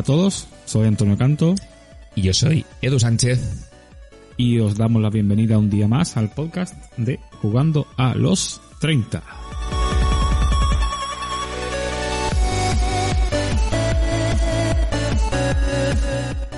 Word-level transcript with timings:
Hola 0.00 0.14
a 0.14 0.16
todos, 0.16 0.48
soy 0.64 0.86
Antonio 0.86 1.18
Canto. 1.18 1.54
Y 2.14 2.22
yo 2.22 2.32
soy 2.32 2.64
Edu 2.80 2.98
Sánchez. 2.98 3.68
Y 4.38 4.58
os 4.58 4.78
damos 4.78 5.02
la 5.02 5.10
bienvenida 5.10 5.58
un 5.58 5.68
día 5.68 5.88
más 5.88 6.16
al 6.16 6.30
podcast 6.30 6.74
de 6.96 7.20
Jugando 7.42 7.86
a 7.98 8.14
los 8.14 8.62
30. 8.80 9.22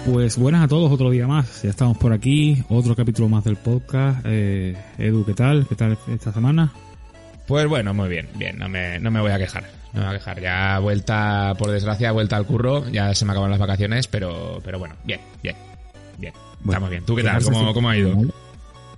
Pues 0.07 0.39
buenas 0.39 0.63
a 0.63 0.69
todos, 0.69 0.93
otro 0.93 1.11
día 1.11 1.27
más. 1.27 1.63
Ya 1.63 1.71
estamos 1.71 1.99
por 1.99 2.13
aquí, 2.13 2.63
otro 2.69 2.95
capítulo 2.95 3.29
más 3.29 3.43
del 3.43 3.57
podcast. 3.57 4.21
Eh, 4.25 4.77
Edu, 4.99 5.25
¿qué 5.25 5.35
tal? 5.35 5.67
¿Qué 5.67 5.75
tal 5.75 5.99
esta 6.07 6.33
semana? 6.33 6.73
Pues 7.47 7.67
bueno, 7.67 7.93
muy 7.95 8.09
bien, 8.09 8.29
bien, 8.35 8.59
no 8.59 8.69
me, 8.69 8.99
no 8.99 9.11
me 9.11 9.21
voy 9.21 9.33
a 9.33 9.39
quejar. 9.39 9.65
No 9.93 10.01
me 10.01 10.07
voy 10.07 10.17
a 10.17 10.19
quejar. 10.19 10.41
Ya 10.41 10.79
vuelta, 10.79 11.55
por 11.59 11.71
desgracia, 11.71 12.13
vuelta 12.13 12.37
al 12.37 12.47
curro. 12.47 12.89
Ya 12.91 13.15
se 13.15 13.25
me 13.25 13.33
acaban 13.33 13.51
las 13.51 13.59
vacaciones, 13.59 14.07
pero, 14.07 14.61
pero 14.65 14.79
bueno, 14.79 14.95
bien, 15.05 15.21
bien, 15.43 15.57
bien. 16.19 16.33
Estamos 16.65 16.91
bien. 16.91 17.05
¿Tú 17.05 17.17
qué 17.17 17.23
tal? 17.23 17.43
¿Cómo, 17.43 17.75
¿Cómo, 17.75 17.89
ha 17.91 17.97
ido? 17.97 18.17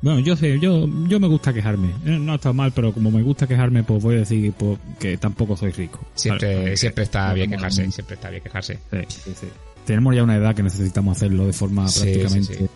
Bueno, 0.03 0.21
yo 0.21 0.37
sé, 0.37 0.61
yo, 0.61 0.87
yo 1.09 1.19
me 1.19 1.27
gusta 1.27 1.55
quejarme. 1.55 1.89
Eh, 2.05 2.19
no 2.19 2.33
ha 2.33 2.35
estado 2.35 2.53
mal, 2.53 2.73
pero 2.73 2.93
como 2.93 3.11
me 3.11 3.23
gusta 3.23 3.47
quejarme, 3.47 3.83
pues 3.85 4.03
voy 4.03 4.17
a 4.17 4.19
decir 4.19 4.53
pues, 4.53 4.79
que 4.99 5.17
tampoco 5.17 5.57
soy 5.57 5.73
rico. 5.73 5.99
Siempre, 6.15 6.77
siempre 6.77 7.05
está 7.05 7.33
bien 7.33 7.51
quejarse, 7.51 7.91
siempre 7.91 8.17
está 8.17 8.29
bien 8.29 8.43
quejarse. 8.43 8.79
Sí, 8.91 8.99
sí, 9.09 9.33
sí. 9.35 9.47
Tenemos 9.87 10.15
ya 10.15 10.23
una 10.23 10.37
edad 10.37 10.55
que 10.55 10.63
necesitamos 10.63 11.17
hacerlo 11.17 11.47
de 11.47 11.53
forma 11.55 11.87
prácticamente... 11.87 12.69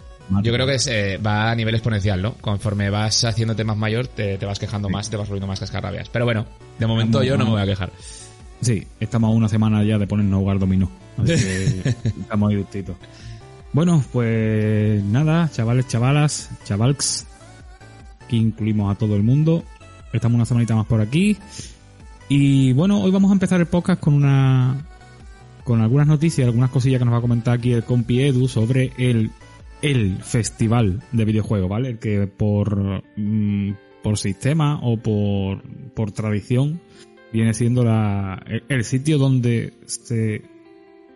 Yo 0.43 0.53
creo 0.53 0.67
que 0.67 0.77
eh, 0.87 1.19
va 1.19 1.51
a 1.51 1.55
nivel 1.55 1.75
exponencial, 1.75 2.21
¿no? 2.21 2.35
Conforme 2.35 2.91
vas 2.91 3.25
haciéndote 3.25 3.65
más 3.65 3.77
mayor, 3.77 4.09
te, 4.09 4.37
te 4.37 4.47
vas 4.47 4.59
quejando 4.59 4.89
más, 4.89 5.09
te 5.09 5.17
vas 5.17 5.29
volviendo 5.29 5.47
más 5.47 5.61
cascarrabias. 5.61 6.09
Pero 6.11 6.25
bueno, 6.25 6.47
de 6.79 6.87
momento 6.87 7.23
yo 7.23 7.37
no 7.37 7.45
me 7.45 7.51
voy 7.53 7.63
a 7.63 7.67
quejar. 7.67 7.91
Sí, 8.61 8.87
estamos 9.01 9.29
a 9.29 9.35
una 9.35 9.49
semana 9.49 9.83
ya 9.85 9.99
de 9.99 10.07
ponernos 10.07 10.39
a 10.39 10.41
jugar 10.41 10.59
dominó. 10.59 10.91
Así 11.17 11.35
que 11.35 11.89
estamos 12.21 12.51
ahí 12.51 12.57
justitos. 12.57 12.97
Bueno, 13.73 14.03
pues 14.13 15.03
nada, 15.05 15.51
chavales, 15.51 15.89
chavalas, 15.89 16.51
chavalks, 16.65 17.27
aquí 18.25 18.37
incluimos 18.37 18.95
a 18.95 18.99
todo 18.99 19.17
el 19.17 19.23
mundo. 19.23 19.65
Estamos 20.13 20.37
una 20.37 20.47
semanita 20.47 20.75
más 20.75 20.87
por 20.87 21.01
aquí. 21.01 21.37
Y 22.29 22.73
bueno, 22.73 23.01
hoy 23.01 23.11
vamos 23.11 23.31
a 23.31 23.35
empezar 23.35 23.61
el 23.61 23.67
podcast 23.67 24.01
con 24.01 24.15
una 24.15 24.85
con 25.65 25.83
algunas 25.83 26.07
noticias, 26.07 26.47
algunas 26.47 26.71
cosillas 26.71 26.99
que 26.99 27.05
nos 27.05 27.13
va 27.13 27.19
a 27.19 27.23
comentar 27.23 27.59
aquí 27.59 27.73
el 27.73 27.85
compi 27.85 28.23
Edu 28.23 28.49
sobre 28.49 28.93
el 28.97 29.31
el 29.83 30.19
festival 30.23 31.03
de 31.13 31.25
videojuegos, 31.25 31.69
¿vale? 31.69 31.91
El 31.91 31.99
que 31.99 32.27
por, 32.27 33.03
mm, 33.17 33.75
por 34.03 34.19
sistema 34.19 34.81
o 34.83 34.97
por, 34.97 35.63
por 35.95 36.13
tradición 36.13 36.81
viene 37.33 37.55
siendo 37.55 37.85
la, 37.85 38.43
el, 38.69 38.85
sitio 38.85 39.19
donde 39.19 39.75
se 39.87 40.43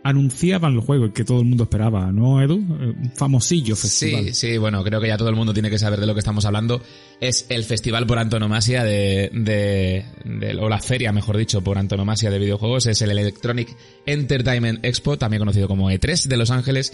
anunciaban 0.05 0.75
los 0.75 0.85
juegos 0.85 1.13
que 1.15 1.25
todo 1.25 1.41
el 1.41 1.47
mundo 1.47 1.65
esperaba, 1.65 2.11
¿no, 2.13 2.43
Edu? 2.43 2.57
Un 2.57 3.13
famosillo 3.15 3.77
festival. 3.77 4.25
Sí, 4.27 4.35
sí, 4.35 4.59
bueno, 4.59 4.83
creo 4.83 5.01
que 5.01 5.07
ya 5.07 5.17
todo 5.17 5.29
el 5.29 5.37
mundo 5.37 5.55
tiene 5.55 5.71
que 5.71 5.79
saber 5.79 6.01
de 6.01 6.07
lo 6.07 6.13
que 6.13 6.19
estamos 6.19 6.45
hablando. 6.45 6.83
Es 7.21 7.47
el 7.49 7.65
festival 7.65 8.07
por 8.07 8.19
antonomasia 8.19 8.83
de, 8.85 9.31
de, 9.33 10.05
de, 10.25 10.57
o 10.57 10.69
la 10.69 10.81
feria, 10.81 11.13
mejor 11.13 11.37
dicho, 11.37 11.63
por 11.63 11.79
antonomasia 11.79 12.31
de 12.31 12.39
videojuegos. 12.39 12.87
Es 12.87 13.01
el 13.01 13.11
Electronic 13.11 13.77
Entertainment 14.05 14.85
Expo, 14.85 15.17
también 15.17 15.41
conocido 15.41 15.69
como 15.69 15.91
E3 15.91 16.27
de 16.27 16.37
Los 16.37 16.51
Ángeles 16.51 16.93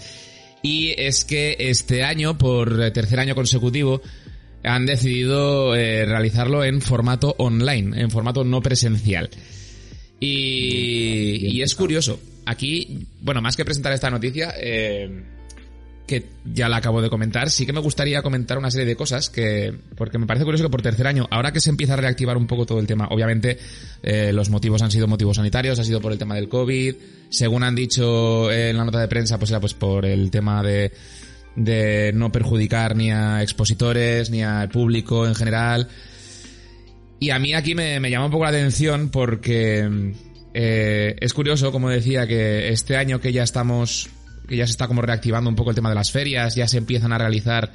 y 0.61 0.93
es 0.97 1.25
que 1.25 1.55
este 1.59 2.03
año, 2.03 2.37
por 2.37 2.91
tercer 2.91 3.19
año 3.19 3.35
consecutivo, 3.35 4.01
han 4.63 4.85
decidido 4.85 5.75
eh, 5.75 6.05
realizarlo 6.05 6.63
en 6.63 6.81
formato 6.81 7.35
online, 7.37 8.01
en 8.01 8.11
formato 8.11 8.43
no 8.43 8.61
presencial. 8.61 9.29
Y, 10.19 11.47
y 11.55 11.61
es 11.61 11.75
curioso. 11.75 12.19
Aquí, 12.45 13.07
bueno, 13.21 13.41
más 13.41 13.55
que 13.55 13.63
presentar 13.63 13.93
esta 13.93 14.09
noticia, 14.09 14.53
eh, 14.57 15.23
que 16.09 16.25
ya 16.43 16.67
la 16.67 16.77
acabo 16.77 17.03
de 17.03 17.09
comentar, 17.09 17.51
sí 17.51 17.67
que 17.67 17.71
me 17.71 17.79
gustaría 17.79 18.23
comentar 18.23 18.57
una 18.57 18.71
serie 18.71 18.87
de 18.87 18.95
cosas 18.95 19.29
que, 19.29 19.71
porque 19.95 20.17
me 20.17 20.25
parece 20.25 20.43
curioso 20.43 20.63
que 20.63 20.69
por 20.71 20.81
tercer 20.81 21.05
año, 21.05 21.27
ahora 21.29 21.53
que 21.53 21.59
se 21.59 21.69
empieza 21.69 21.93
a 21.93 21.97
reactivar 21.97 22.35
un 22.35 22.47
poco 22.47 22.65
todo 22.65 22.79
el 22.79 22.87
tema, 22.87 23.07
obviamente 23.11 23.59
eh, 24.01 24.33
los 24.33 24.49
motivos 24.49 24.81
han 24.81 24.89
sido 24.89 25.07
motivos 25.07 25.37
sanitarios, 25.37 25.77
ha 25.77 25.83
sido 25.83 26.01
por 26.01 26.11
el 26.11 26.17
tema 26.17 26.33
del 26.33 26.49
COVID, 26.49 26.95
según 27.29 27.61
han 27.61 27.75
dicho 27.75 28.51
en 28.51 28.75
la 28.75 28.85
nota 28.85 28.99
de 28.99 29.07
prensa, 29.07 29.37
pues 29.37 29.51
era 29.51 29.59
pues 29.59 29.75
por 29.75 30.03
el 30.03 30.31
tema 30.31 30.63
de, 30.63 30.91
de 31.55 32.11
no 32.15 32.31
perjudicar 32.31 32.95
ni 32.95 33.11
a 33.11 33.43
expositores, 33.43 34.31
ni 34.31 34.41
al 34.41 34.69
público 34.69 35.27
en 35.27 35.35
general. 35.35 35.89
Y 37.19 37.29
a 37.29 37.37
mí 37.37 37.53
aquí 37.53 37.75
me, 37.75 37.99
me 37.99 38.09
llama 38.09 38.25
un 38.25 38.31
poco 38.31 38.45
la 38.45 38.49
atención 38.49 39.09
porque 39.09 40.15
eh, 40.55 41.15
es 41.19 41.33
curioso, 41.33 41.71
como 41.71 41.89
decía, 41.89 42.25
que 42.25 42.69
este 42.69 42.97
año 42.97 43.19
que 43.19 43.31
ya 43.31 43.43
estamos 43.43 44.09
que 44.49 44.57
ya 44.57 44.65
se 44.65 44.71
está 44.71 44.87
como 44.87 45.01
reactivando 45.01 45.49
un 45.49 45.55
poco 45.55 45.69
el 45.69 45.75
tema 45.75 45.89
de 45.89 45.95
las 45.95 46.11
ferias, 46.11 46.55
ya 46.55 46.67
se 46.67 46.79
empiezan 46.79 47.13
a 47.13 47.17
realizar 47.19 47.71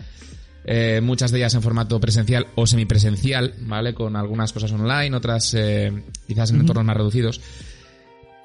eh, 0.67 1.01
muchas 1.03 1.31
de 1.31 1.39
ellas 1.39 1.55
en 1.55 1.62
formato 1.62 2.01
presencial 2.01 2.49
o 2.57 2.67
semipresencial, 2.67 3.55
¿vale? 3.61 3.95
Con 3.95 4.17
algunas 4.17 4.53
cosas 4.53 4.73
online, 4.73 5.17
otras 5.17 5.55
eh, 5.55 5.93
quizás 6.27 6.51
en 6.51 6.61
entornos 6.61 6.85
más 6.85 6.97
reducidos. 6.97 7.41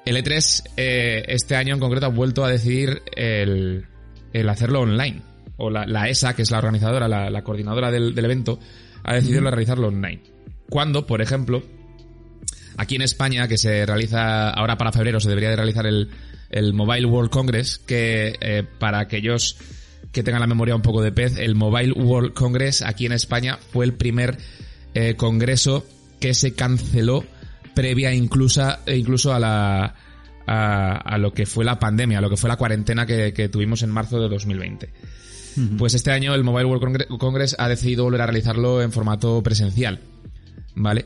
El 0.06 0.16
E3 0.16 0.62
eh, 0.76 1.24
este 1.28 1.56
año 1.56 1.74
en 1.74 1.80
concreto 1.80 2.06
ha 2.06 2.10
vuelto 2.10 2.44
a 2.44 2.48
decidir 2.48 3.02
el, 3.16 3.86
el 4.32 4.48
hacerlo 4.48 4.80
online. 4.82 5.22
O 5.56 5.68
la, 5.68 5.84
la, 5.86 6.08
ESA, 6.08 6.34
que 6.34 6.42
es 6.42 6.50
la 6.50 6.58
organizadora, 6.58 7.06
la, 7.06 7.28
la 7.28 7.42
coordinadora 7.42 7.90
del, 7.90 8.14
del, 8.14 8.24
evento, 8.24 8.58
ha 9.02 9.14
decidido 9.14 9.42
realizarlo 9.42 9.88
online. 9.88 10.22
Cuando, 10.70 11.06
por 11.06 11.20
ejemplo, 11.20 11.62
aquí 12.78 12.94
en 12.94 13.02
España, 13.02 13.46
que 13.46 13.58
se 13.58 13.84
realiza 13.84 14.50
ahora 14.50 14.78
para 14.78 14.92
febrero, 14.92 15.20
se 15.20 15.28
debería 15.28 15.50
de 15.50 15.56
realizar 15.56 15.86
el, 15.86 16.08
el 16.50 16.72
Mobile 16.74 17.06
World 17.06 17.30
Congress, 17.30 17.78
que 17.78 18.36
eh, 18.40 18.64
para 18.78 19.00
aquellos 19.00 19.56
que 20.12 20.22
tengan 20.22 20.40
la 20.40 20.46
memoria 20.46 20.74
un 20.74 20.82
poco 20.82 21.02
de 21.02 21.12
pez, 21.12 21.38
el 21.38 21.54
Mobile 21.54 21.92
World 21.92 22.32
Congress 22.34 22.82
aquí 22.82 23.06
en 23.06 23.12
España 23.12 23.58
fue 23.72 23.84
el 23.84 23.94
primer 23.94 24.38
eh, 24.94 25.14
congreso 25.14 25.86
que 26.18 26.34
se 26.34 26.54
canceló 26.54 27.24
previa 27.74 28.12
incluso, 28.12 28.62
incluso 28.86 29.32
a 29.32 29.38
la 29.38 29.94
a, 30.46 30.96
a, 30.96 31.18
lo 31.18 31.32
que 31.32 31.46
fue 31.46 31.64
la 31.64 31.78
pandemia, 31.78 32.18
a 32.18 32.20
lo 32.20 32.28
que 32.28 32.36
fue 32.36 32.48
la 32.48 32.56
cuarentena 32.56 33.06
que, 33.06 33.32
que 33.32 33.48
tuvimos 33.48 33.82
en 33.82 33.90
marzo 33.90 34.20
de 34.20 34.28
2020. 34.28 34.86
Uh 34.86 35.60
-huh. 35.60 35.76
Pues 35.78 35.94
este 35.94 36.10
año 36.10 36.34
el 36.34 36.42
Mobile 36.42 36.64
World 36.64 37.18
Congress 37.18 37.54
ha 37.58 37.68
decidido 37.68 38.04
volver 38.04 38.22
a 38.22 38.26
realizarlo 38.26 38.82
en 38.82 38.90
formato 38.90 39.42
presencial. 39.42 40.00
¿Vale? 40.74 41.04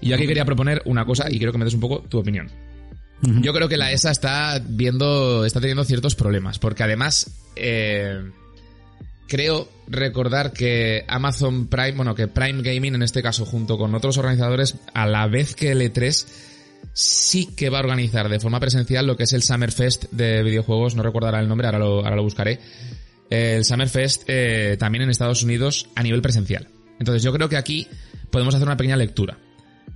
Y 0.00 0.08
yo 0.08 0.16
aquí 0.16 0.26
quería 0.26 0.44
proponer 0.44 0.82
una 0.84 1.04
cosa 1.04 1.30
y 1.30 1.36
quiero 1.36 1.52
que 1.52 1.58
me 1.58 1.64
des 1.64 1.74
un 1.74 1.80
poco 1.80 2.02
tu 2.08 2.18
opinión. 2.18 2.48
Yo 3.22 3.52
creo 3.52 3.68
que 3.68 3.76
la 3.76 3.92
ESA 3.92 4.10
está 4.10 4.60
viendo, 4.64 5.44
está 5.44 5.60
teniendo 5.60 5.84
ciertos 5.84 6.16
problemas, 6.16 6.58
porque 6.58 6.82
además 6.82 7.30
eh, 7.54 8.30
creo 9.28 9.68
recordar 9.86 10.52
que 10.52 11.04
Amazon 11.06 11.68
Prime, 11.68 11.92
bueno, 11.92 12.16
que 12.16 12.26
Prime 12.26 12.62
Gaming 12.62 12.96
en 12.96 13.02
este 13.02 13.22
caso, 13.22 13.46
junto 13.46 13.78
con 13.78 13.94
otros 13.94 14.18
organizadores, 14.18 14.76
a 14.92 15.06
la 15.06 15.28
vez 15.28 15.54
que 15.54 15.70
el 15.70 15.82
E3, 15.82 16.26
sí 16.92 17.54
que 17.54 17.70
va 17.70 17.78
a 17.78 17.82
organizar 17.82 18.28
de 18.28 18.40
forma 18.40 18.58
presencial 18.58 19.06
lo 19.06 19.16
que 19.16 19.22
es 19.22 19.32
el 19.34 19.42
Summer 19.42 19.70
Fest 19.70 20.06
de 20.10 20.42
videojuegos, 20.42 20.96
no 20.96 21.04
recordará 21.04 21.38
el 21.38 21.48
nombre, 21.48 21.68
ahora 21.68 21.78
lo, 21.78 22.04
ahora 22.04 22.16
lo 22.16 22.24
buscaré. 22.24 22.58
El 23.30 23.64
Summer 23.64 23.88
Fest 23.88 24.24
eh, 24.26 24.76
también 24.80 25.02
en 25.02 25.10
Estados 25.10 25.44
Unidos 25.44 25.88
a 25.94 26.02
nivel 26.02 26.22
presencial. 26.22 26.66
Entonces 26.98 27.22
yo 27.22 27.32
creo 27.32 27.48
que 27.48 27.56
aquí 27.56 27.86
podemos 28.30 28.54
hacer 28.54 28.66
una 28.66 28.76
pequeña 28.76 28.96
lectura. 28.96 29.38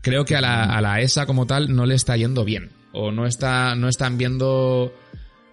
Creo 0.00 0.24
que 0.24 0.36
a 0.36 0.40
la, 0.40 0.62
a 0.62 0.80
la 0.80 1.00
ESA 1.00 1.26
como 1.26 1.46
tal 1.46 1.74
no 1.74 1.86
le 1.86 1.96
está 1.96 2.16
yendo 2.16 2.44
bien 2.44 2.70
o 2.96 3.12
no 3.12 3.26
está 3.26 3.74
no 3.74 3.88
están 3.88 4.18
viendo 4.18 4.92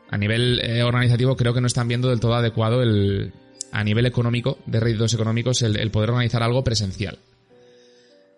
a 0.09 0.18
nivel 0.18 0.59
eh, 0.64 0.84
organizativo 0.84 1.36
creo 1.36 1.54
que 1.54 1.62
no 1.62 1.68
están 1.68 1.88
viendo 1.88 2.09
del 2.09 2.19
todo 2.19 2.36
adecuado 2.36 2.81
el 2.81 3.34
a 3.72 3.84
nivel 3.84 4.06
económico 4.06 4.60
de 4.66 4.80
réditos 4.80 5.13
económicos 5.13 5.62
el, 5.63 5.92
poder 5.92 6.12
organizar 6.12 6.44
algo 6.44 6.63
presencial. 6.63 7.18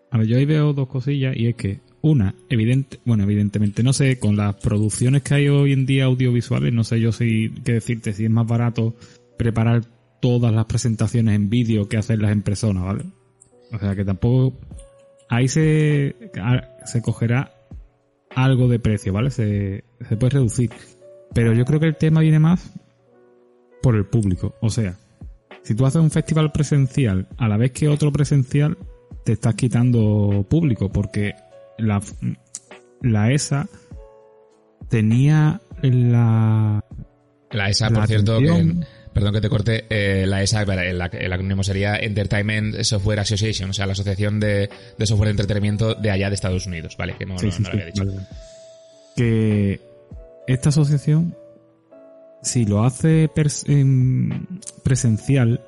A 0.09 0.17
ver 0.17 0.27
yo 0.27 0.37
ahí 0.37 0.45
veo 0.45 0.73
dos 0.73 0.87
cosillas 0.87 1.35
y 1.35 1.47
es 1.47 1.55
que 1.55 1.81
una 2.01 2.35
evidente 2.49 2.99
bueno 3.03 3.23
evidentemente 3.23 3.83
no 3.83 3.91
sé 3.91 4.19
con 4.19 4.37
las 4.37 4.55
producciones 4.55 5.23
que 5.23 5.33
hay 5.33 5.49
hoy 5.49 5.73
en 5.73 5.85
día 5.85 6.05
audiovisuales 6.05 6.71
no 6.71 6.83
sé 6.83 6.99
yo 6.99 7.11
si 7.11 7.49
qué 7.65 7.73
decirte 7.73 8.13
si 8.13 8.25
es 8.25 8.29
más 8.29 8.47
barato 8.47 8.95
preparar 9.37 9.83
todas 10.21 10.53
las 10.53 10.65
presentaciones 10.65 11.35
en 11.35 11.49
vídeo 11.49 11.89
que 11.89 11.97
hacerlas 11.97 12.31
en 12.31 12.43
persona 12.43 12.83
vale 12.83 13.05
o 13.71 13.79
sea 13.79 13.95
que 13.95 14.05
tampoco 14.05 14.55
ahí 15.29 15.47
se 15.47 16.15
se 16.85 17.01
cogerá 17.01 17.54
algo 18.35 18.67
de 18.67 18.79
precio, 18.79 19.13
¿vale? 19.13 19.31
Se, 19.31 19.83
se 20.07 20.17
puede 20.17 20.31
reducir. 20.31 20.69
Pero 21.33 21.53
yo 21.53 21.65
creo 21.65 21.79
que 21.79 21.87
el 21.87 21.95
tema 21.95 22.21
viene 22.21 22.39
más 22.39 22.71
por 23.81 23.95
el 23.95 24.05
público. 24.05 24.55
O 24.61 24.69
sea, 24.69 24.97
si 25.63 25.75
tú 25.75 25.85
haces 25.85 26.01
un 26.01 26.11
festival 26.11 26.51
presencial 26.51 27.27
a 27.37 27.47
la 27.47 27.57
vez 27.57 27.71
que 27.71 27.87
otro 27.87 28.11
presencial, 28.11 28.77
te 29.23 29.33
estás 29.33 29.55
quitando 29.55 30.45
público 30.47 30.91
porque 30.91 31.33
la, 31.77 32.01
la 33.01 33.31
ESA 33.31 33.67
tenía 34.89 35.61
la... 35.81 36.83
La 37.51 37.69
ESA, 37.69 37.89
la 37.89 37.99
por 37.99 38.07
cierto, 38.07 38.39
que, 38.39 38.75
perdón 39.15 39.33
que 39.33 39.41
te 39.41 39.49
corte, 39.49 39.85
eh, 39.89 40.27
la 40.27 40.43
ESA, 40.43 40.61
el, 40.63 41.01
el, 41.01 41.33
acrónimo 41.33 41.63
sería 41.63 41.95
Entertainment 41.95 42.83
Software 42.83 43.21
Association, 43.21 43.69
o 43.69 43.73
sea, 43.73 43.87
la 43.87 43.93
Asociación 43.93 44.39
de, 44.39 44.69
de, 44.97 45.05
Software 45.07 45.29
de 45.29 45.31
Entretenimiento 45.31 45.95
de 45.95 46.11
allá 46.11 46.29
de 46.29 46.35
Estados 46.35 46.67
Unidos, 46.67 46.97
¿vale? 46.97 47.15
Que 47.17 47.25
no, 47.25 47.39
sí, 47.39 47.45
no, 47.45 47.51
sí, 47.53 47.63
no 47.63 47.69
lo 47.69 47.73
había 47.73 47.85
dicho. 47.85 48.05
Vale. 48.05 48.19
Que 49.15 49.81
esta 50.47 50.69
asociación 50.69 51.33
si 52.45 52.65
lo 52.65 52.83
hace 52.83 53.29
presencial, 54.83 55.61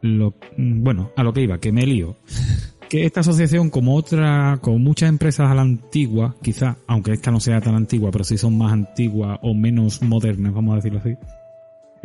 lo, 0.00 0.34
bueno, 0.56 1.12
a 1.16 1.22
lo 1.22 1.32
que 1.32 1.42
iba, 1.42 1.58
que 1.58 1.72
me 1.72 1.86
lío. 1.86 2.16
que 2.88 3.04
esta 3.04 3.20
asociación, 3.20 3.70
como 3.70 3.94
otra, 3.96 4.58
como 4.62 4.78
muchas 4.78 5.08
empresas 5.08 5.50
a 5.50 5.54
la 5.54 5.62
antigua, 5.62 6.36
quizá, 6.42 6.78
aunque 6.86 7.12
esta 7.12 7.30
no 7.30 7.40
sea 7.40 7.60
tan 7.60 7.74
antigua, 7.74 8.10
pero 8.10 8.24
sí 8.24 8.38
son 8.38 8.56
más 8.56 8.72
antiguas 8.72 9.38
o 9.42 9.54
menos 9.54 10.02
modernas, 10.02 10.54
vamos 10.54 10.72
a 10.72 10.76
decirlo 10.76 11.00
así, 11.00 11.14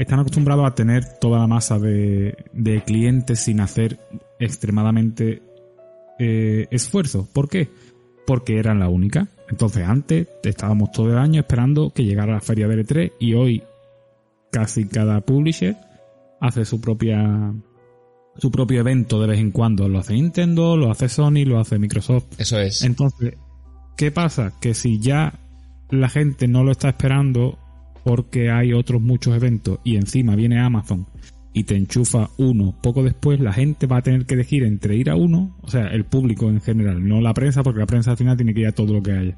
están 0.02 0.20
acostumbrados 0.20 0.66
a 0.66 0.76
tener 0.76 1.06
toda 1.20 1.40
la 1.40 1.48
masa 1.48 1.80
de, 1.80 2.36
de 2.54 2.82
clientes 2.84 3.40
sin 3.40 3.60
hacer 3.60 4.00
extremadamente 4.40 5.42
eh, 6.20 6.68
esfuerzo. 6.72 7.28
¿Por 7.32 7.50
qué? 7.50 7.70
Porque 8.26 8.58
eran 8.58 8.80
la 8.80 8.90
única. 8.90 9.28
Entonces 9.50 9.88
antes 9.88 10.28
estábamos 10.44 10.92
todo 10.92 11.12
el 11.12 11.18
año 11.18 11.42
esperando 11.42 11.92
que 11.92 12.04
llegara 12.04 12.34
la 12.34 12.42
feria 12.42 12.68
de 12.68 12.84
L3 12.84 13.14
y 13.20 13.34
hoy 13.34 13.64
casi 14.52 14.86
cada 14.86 15.22
publisher 15.22 15.78
hace 16.40 16.66
su 16.66 16.82
propia 16.82 17.54
su 18.38 18.50
propio 18.50 18.80
evento 18.80 19.22
de 19.22 19.28
vez 19.28 19.40
en 19.40 19.52
cuando. 19.52 19.88
Lo 19.90 20.00
hace 20.00 20.14
Nintendo, 20.14 20.78
lo 20.78 20.90
hace 20.90 21.10
Sony, 21.10 21.44
lo 21.46 21.60
hace 21.60 21.78
Microsoft. 21.78 22.40
Eso 22.40 22.60
es. 22.60 22.82
Entonces, 22.84 23.36
¿qué 23.98 24.12
pasa? 24.12 24.54
Que 24.60 24.74
si 24.74 25.00
ya 25.00 25.34
la 25.90 26.10
gente 26.10 26.48
no 26.48 26.64
lo 26.64 26.72
está 26.72 26.90
esperando 26.90 27.60
porque 28.04 28.50
hay 28.52 28.74
otros 28.74 29.02
muchos 29.02 29.36
eventos 29.36 29.80
y 29.84 29.96
encima 29.96 30.36
viene 30.36 30.60
Amazon 30.60 31.06
y 31.54 31.64
te 31.66 31.76
enchufa 31.76 32.30
uno 32.38 32.74
poco 32.82 33.04
después, 33.04 33.40
la 33.40 33.54
gente 33.54 33.88
va 33.88 33.98
a 33.98 34.02
tener 34.02 34.26
que 34.26 34.36
elegir 34.36 34.64
entre 34.64 34.96
ir 34.96 35.10
a 35.10 35.16
uno, 35.16 35.58
o 35.62 35.68
sea, 35.68 35.88
el 35.88 36.06
público 36.06 36.50
en 36.50 36.62
general, 36.62 37.08
no 37.08 37.20
la 37.22 37.34
prensa, 37.34 37.64
porque 37.64 37.80
la 37.80 37.88
prensa 37.88 38.12
al 38.12 38.18
final 38.18 38.38
tiene 38.38 38.54
que 38.54 38.62
ir 38.62 38.68
a 38.68 38.72
todo 38.72 38.94
lo 38.94 39.04
que 39.04 39.12
haya. 39.12 39.38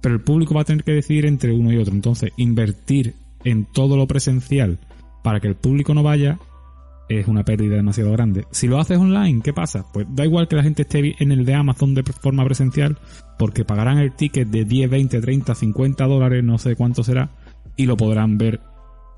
Pero 0.00 0.14
el 0.14 0.20
público 0.20 0.54
va 0.54 0.62
a 0.62 0.64
tener 0.64 0.84
que 0.84 0.92
decidir 0.92 1.26
entre 1.26 1.52
uno 1.52 1.72
y 1.72 1.76
otro. 1.76 1.94
Entonces, 1.94 2.32
invertir 2.36 3.14
en 3.44 3.66
todo 3.66 3.96
lo 3.96 4.06
presencial 4.06 4.78
para 5.22 5.40
que 5.40 5.48
el 5.48 5.54
público 5.54 5.94
no 5.94 6.02
vaya 6.02 6.38
es 7.08 7.28
una 7.28 7.44
pérdida 7.44 7.76
demasiado 7.76 8.10
grande. 8.12 8.46
Si 8.50 8.66
lo 8.66 8.78
haces 8.78 8.98
online, 8.98 9.42
¿qué 9.42 9.52
pasa? 9.52 9.84
Pues 9.92 10.06
da 10.10 10.24
igual 10.24 10.48
que 10.48 10.56
la 10.56 10.62
gente 10.62 10.82
esté 10.82 11.14
en 11.18 11.32
el 11.32 11.44
de 11.44 11.54
Amazon 11.54 11.94
de 11.94 12.02
forma 12.02 12.44
presencial, 12.44 12.98
porque 13.38 13.64
pagarán 13.64 13.98
el 13.98 14.12
ticket 14.12 14.48
de 14.48 14.64
10, 14.64 14.90
20, 14.90 15.20
30, 15.20 15.54
50 15.54 16.04
dólares, 16.06 16.42
no 16.42 16.58
sé 16.58 16.74
cuánto 16.74 17.02
será, 17.02 17.30
y 17.76 17.86
lo 17.86 17.96
podrán 17.96 18.38
ver 18.38 18.60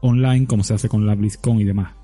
online 0.00 0.46
como 0.46 0.62
se 0.62 0.74
hace 0.74 0.88
con 0.88 1.06
la 1.06 1.14
BlizzCon 1.14 1.60
y 1.60 1.64
demás. 1.64 1.94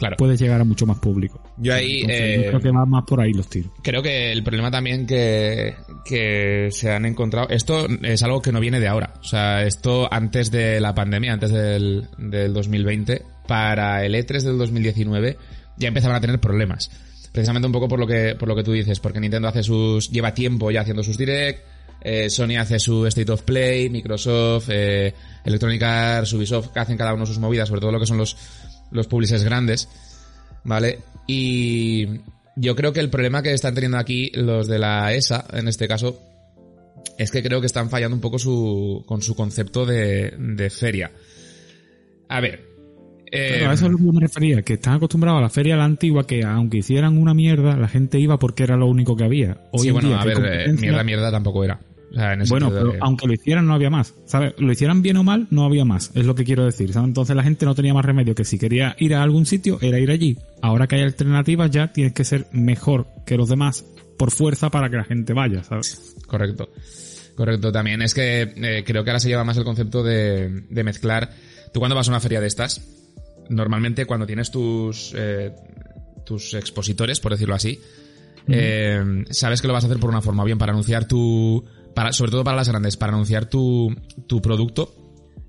Claro. 0.00 0.16
Puedes 0.16 0.40
llegar 0.40 0.58
a 0.58 0.64
mucho 0.64 0.86
más 0.86 0.98
público. 0.98 1.42
Yo 1.58 1.74
ahí. 1.74 2.06
Eh, 2.08 2.46
creo 2.48 2.60
que 2.60 2.70
va 2.70 2.86
más 2.86 3.04
por 3.06 3.20
ahí 3.20 3.34
los 3.34 3.48
tiros. 3.48 3.70
Creo 3.82 4.02
que 4.02 4.32
el 4.32 4.42
problema 4.42 4.70
también 4.70 5.06
que, 5.06 5.74
que 6.06 6.68
se 6.70 6.90
han 6.90 7.04
encontrado. 7.04 7.50
Esto 7.50 7.86
es 8.02 8.22
algo 8.22 8.40
que 8.40 8.50
no 8.50 8.60
viene 8.60 8.80
de 8.80 8.88
ahora. 8.88 9.12
O 9.20 9.24
sea, 9.24 9.62
esto 9.62 10.08
antes 10.10 10.50
de 10.50 10.80
la 10.80 10.94
pandemia, 10.94 11.34
antes 11.34 11.52
del, 11.52 12.08
del 12.16 12.54
2020, 12.54 13.22
para 13.46 14.02
el 14.02 14.14
E3 14.14 14.40
del 14.40 14.56
2019, 14.56 15.36
ya 15.76 15.88
empezaban 15.88 16.16
a 16.16 16.20
tener 16.22 16.40
problemas. 16.40 16.90
Precisamente 17.30 17.66
un 17.66 17.72
poco 17.72 17.86
por 17.86 17.98
lo 17.98 18.06
que, 18.06 18.36
por 18.38 18.48
lo 18.48 18.56
que 18.56 18.64
tú 18.64 18.72
dices, 18.72 19.00
porque 19.00 19.20
Nintendo 19.20 19.48
hace 19.48 19.62
sus. 19.62 20.10
lleva 20.10 20.32
tiempo 20.32 20.70
ya 20.70 20.80
haciendo 20.80 21.02
sus 21.02 21.18
direct. 21.18 21.62
Eh, 22.02 22.30
Sony 22.30 22.56
hace 22.58 22.78
su 22.78 23.06
State 23.06 23.30
of 23.30 23.42
Play, 23.42 23.90
Microsoft, 23.90 24.68
eh, 24.70 25.14
Electronic 25.44 25.82
Arts, 25.82 26.32
Ubisoft, 26.32 26.68
que 26.68 26.80
hacen 26.80 26.96
cada 26.96 27.14
uno 27.14 27.26
sus 27.26 27.38
movidas, 27.38 27.68
sobre 27.68 27.80
todo 27.80 27.92
lo 27.92 28.00
que 28.00 28.06
son 28.06 28.16
los, 28.16 28.36
los 28.90 29.06
publishers 29.06 29.44
grandes, 29.44 29.88
¿vale? 30.64 31.00
Y 31.26 32.06
yo 32.56 32.74
creo 32.74 32.92
que 32.92 33.00
el 33.00 33.10
problema 33.10 33.42
que 33.42 33.52
están 33.52 33.74
teniendo 33.74 33.98
aquí 33.98 34.30
los 34.34 34.66
de 34.66 34.78
la 34.78 35.12
ESA, 35.12 35.44
en 35.52 35.68
este 35.68 35.86
caso, 35.86 36.18
es 37.18 37.30
que 37.30 37.42
creo 37.42 37.60
que 37.60 37.66
están 37.66 37.90
fallando 37.90 38.14
un 38.14 38.22
poco 38.22 38.38
su, 38.38 39.04
con 39.06 39.20
su 39.20 39.34
concepto 39.34 39.84
de, 39.84 40.34
de 40.38 40.70
feria. 40.70 41.10
A 42.28 42.40
ver. 42.40 42.70
Eh, 43.32 43.64
a 43.64 43.74
eso 43.74 43.86
es 43.86 43.92
lo 43.92 43.98
que 43.98 44.04
me 44.04 44.20
refería, 44.20 44.62
que 44.62 44.72
están 44.72 44.94
acostumbrados 44.94 45.38
a 45.38 45.42
la 45.42 45.50
feria 45.50 45.76
la 45.76 45.84
antigua, 45.84 46.26
que 46.26 46.42
aunque 46.42 46.78
hicieran 46.78 47.16
una 47.16 47.32
mierda, 47.32 47.76
la 47.76 47.86
gente 47.86 48.18
iba 48.18 48.38
porque 48.38 48.64
era 48.64 48.76
lo 48.76 48.86
único 48.86 49.14
que 49.14 49.22
había. 49.22 49.68
Hoy 49.70 49.82
sí, 49.82 49.90
bueno, 49.92 50.18
a 50.18 50.24
ver, 50.24 50.38
eh, 50.44 50.72
mierda, 50.72 51.04
mierda 51.04 51.30
tampoco 51.30 51.62
era 51.62 51.78
bueno, 52.48 52.70
pero 52.70 52.92
aunque 53.00 53.26
lo 53.26 53.32
hicieran 53.32 53.66
no 53.66 53.74
había 53.74 53.90
más. 53.90 54.14
¿sabes? 54.26 54.54
Lo 54.58 54.72
hicieran 54.72 55.02
bien 55.02 55.16
o 55.16 55.24
mal, 55.24 55.46
no 55.50 55.64
había 55.64 55.84
más. 55.84 56.10
Es 56.14 56.26
lo 56.26 56.34
que 56.34 56.44
quiero 56.44 56.64
decir. 56.64 56.90
Entonces 56.94 57.36
la 57.36 57.42
gente 57.42 57.64
no 57.66 57.74
tenía 57.74 57.94
más 57.94 58.04
remedio 58.04 58.34
que 58.34 58.44
si 58.44 58.58
quería 58.58 58.96
ir 58.98 59.14
a 59.14 59.22
algún 59.22 59.46
sitio, 59.46 59.78
era 59.80 59.98
ir 59.98 60.10
allí. 60.10 60.38
Ahora 60.62 60.86
que 60.86 60.96
hay 60.96 61.02
alternativas 61.02 61.70
ya 61.70 61.92
tienes 61.92 62.12
que 62.12 62.24
ser 62.24 62.46
mejor 62.52 63.06
que 63.26 63.36
los 63.36 63.48
demás 63.48 63.84
por 64.18 64.30
fuerza 64.30 64.70
para 64.70 64.90
que 64.90 64.96
la 64.96 65.04
gente 65.04 65.32
vaya, 65.32 65.62
¿sabes? 65.62 66.16
Correcto. 66.26 66.68
Correcto. 67.34 67.72
También 67.72 68.02
es 68.02 68.12
que 68.12 68.42
eh, 68.42 68.84
creo 68.84 69.02
que 69.02 69.10
ahora 69.10 69.20
se 69.20 69.28
lleva 69.28 69.44
más 69.44 69.56
el 69.56 69.64
concepto 69.64 70.02
de, 70.02 70.64
mezclar. 70.68 71.30
Tú 71.72 71.80
cuando 71.80 71.96
vas 71.96 72.08
a 72.08 72.10
una 72.10 72.20
feria 72.20 72.40
de 72.40 72.46
estas, 72.46 72.82
normalmente 73.48 74.04
cuando 74.04 74.26
tienes 74.26 74.50
tus, 74.50 75.14
eh, 75.16 75.52
tus 76.26 76.52
expositores, 76.52 77.18
por 77.18 77.32
decirlo 77.32 77.54
así, 77.54 77.80
eh, 78.46 79.24
sabes 79.30 79.62
que 79.62 79.68
lo 79.68 79.72
vas 79.72 79.84
a 79.84 79.86
hacer 79.86 79.98
por 79.98 80.10
una 80.10 80.20
forma 80.20 80.44
bien 80.44 80.58
para 80.58 80.72
anunciar 80.72 81.06
tu 81.06 81.64
para, 81.94 82.12
sobre 82.12 82.30
todo 82.30 82.44
para 82.44 82.56
las 82.56 82.68
grandes, 82.68 82.96
para 82.96 83.12
anunciar 83.12 83.46
tu, 83.46 83.94
tu 84.26 84.40
producto, 84.40 84.94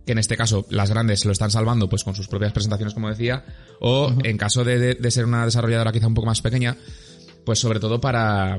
que 0.05 0.13
en 0.13 0.17
este 0.17 0.35
caso 0.37 0.65
las 0.69 0.89
grandes 0.89 1.25
lo 1.25 1.31
están 1.31 1.51
salvando 1.51 1.89
pues 1.89 2.03
con 2.03 2.15
sus 2.15 2.27
propias 2.27 2.53
presentaciones, 2.53 2.93
como 2.93 3.09
decía, 3.09 3.45
o 3.79 4.13
en 4.23 4.37
caso 4.37 4.63
de, 4.63 4.95
de, 4.95 5.11
ser 5.11 5.25
una 5.25 5.45
desarrolladora 5.45 5.91
quizá 5.91 6.07
un 6.07 6.13
poco 6.13 6.27
más 6.27 6.41
pequeña, 6.41 6.77
pues 7.45 7.59
sobre 7.59 7.79
todo 7.79 8.01
para, 8.01 8.57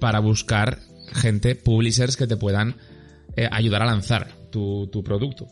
para 0.00 0.20
buscar 0.20 0.80
gente, 1.12 1.54
publishers 1.54 2.16
que 2.16 2.26
te 2.26 2.36
puedan 2.36 2.76
eh, 3.36 3.48
ayudar 3.50 3.82
a 3.82 3.86
lanzar 3.86 4.28
tu, 4.50 4.88
tu 4.88 5.02
producto. 5.02 5.48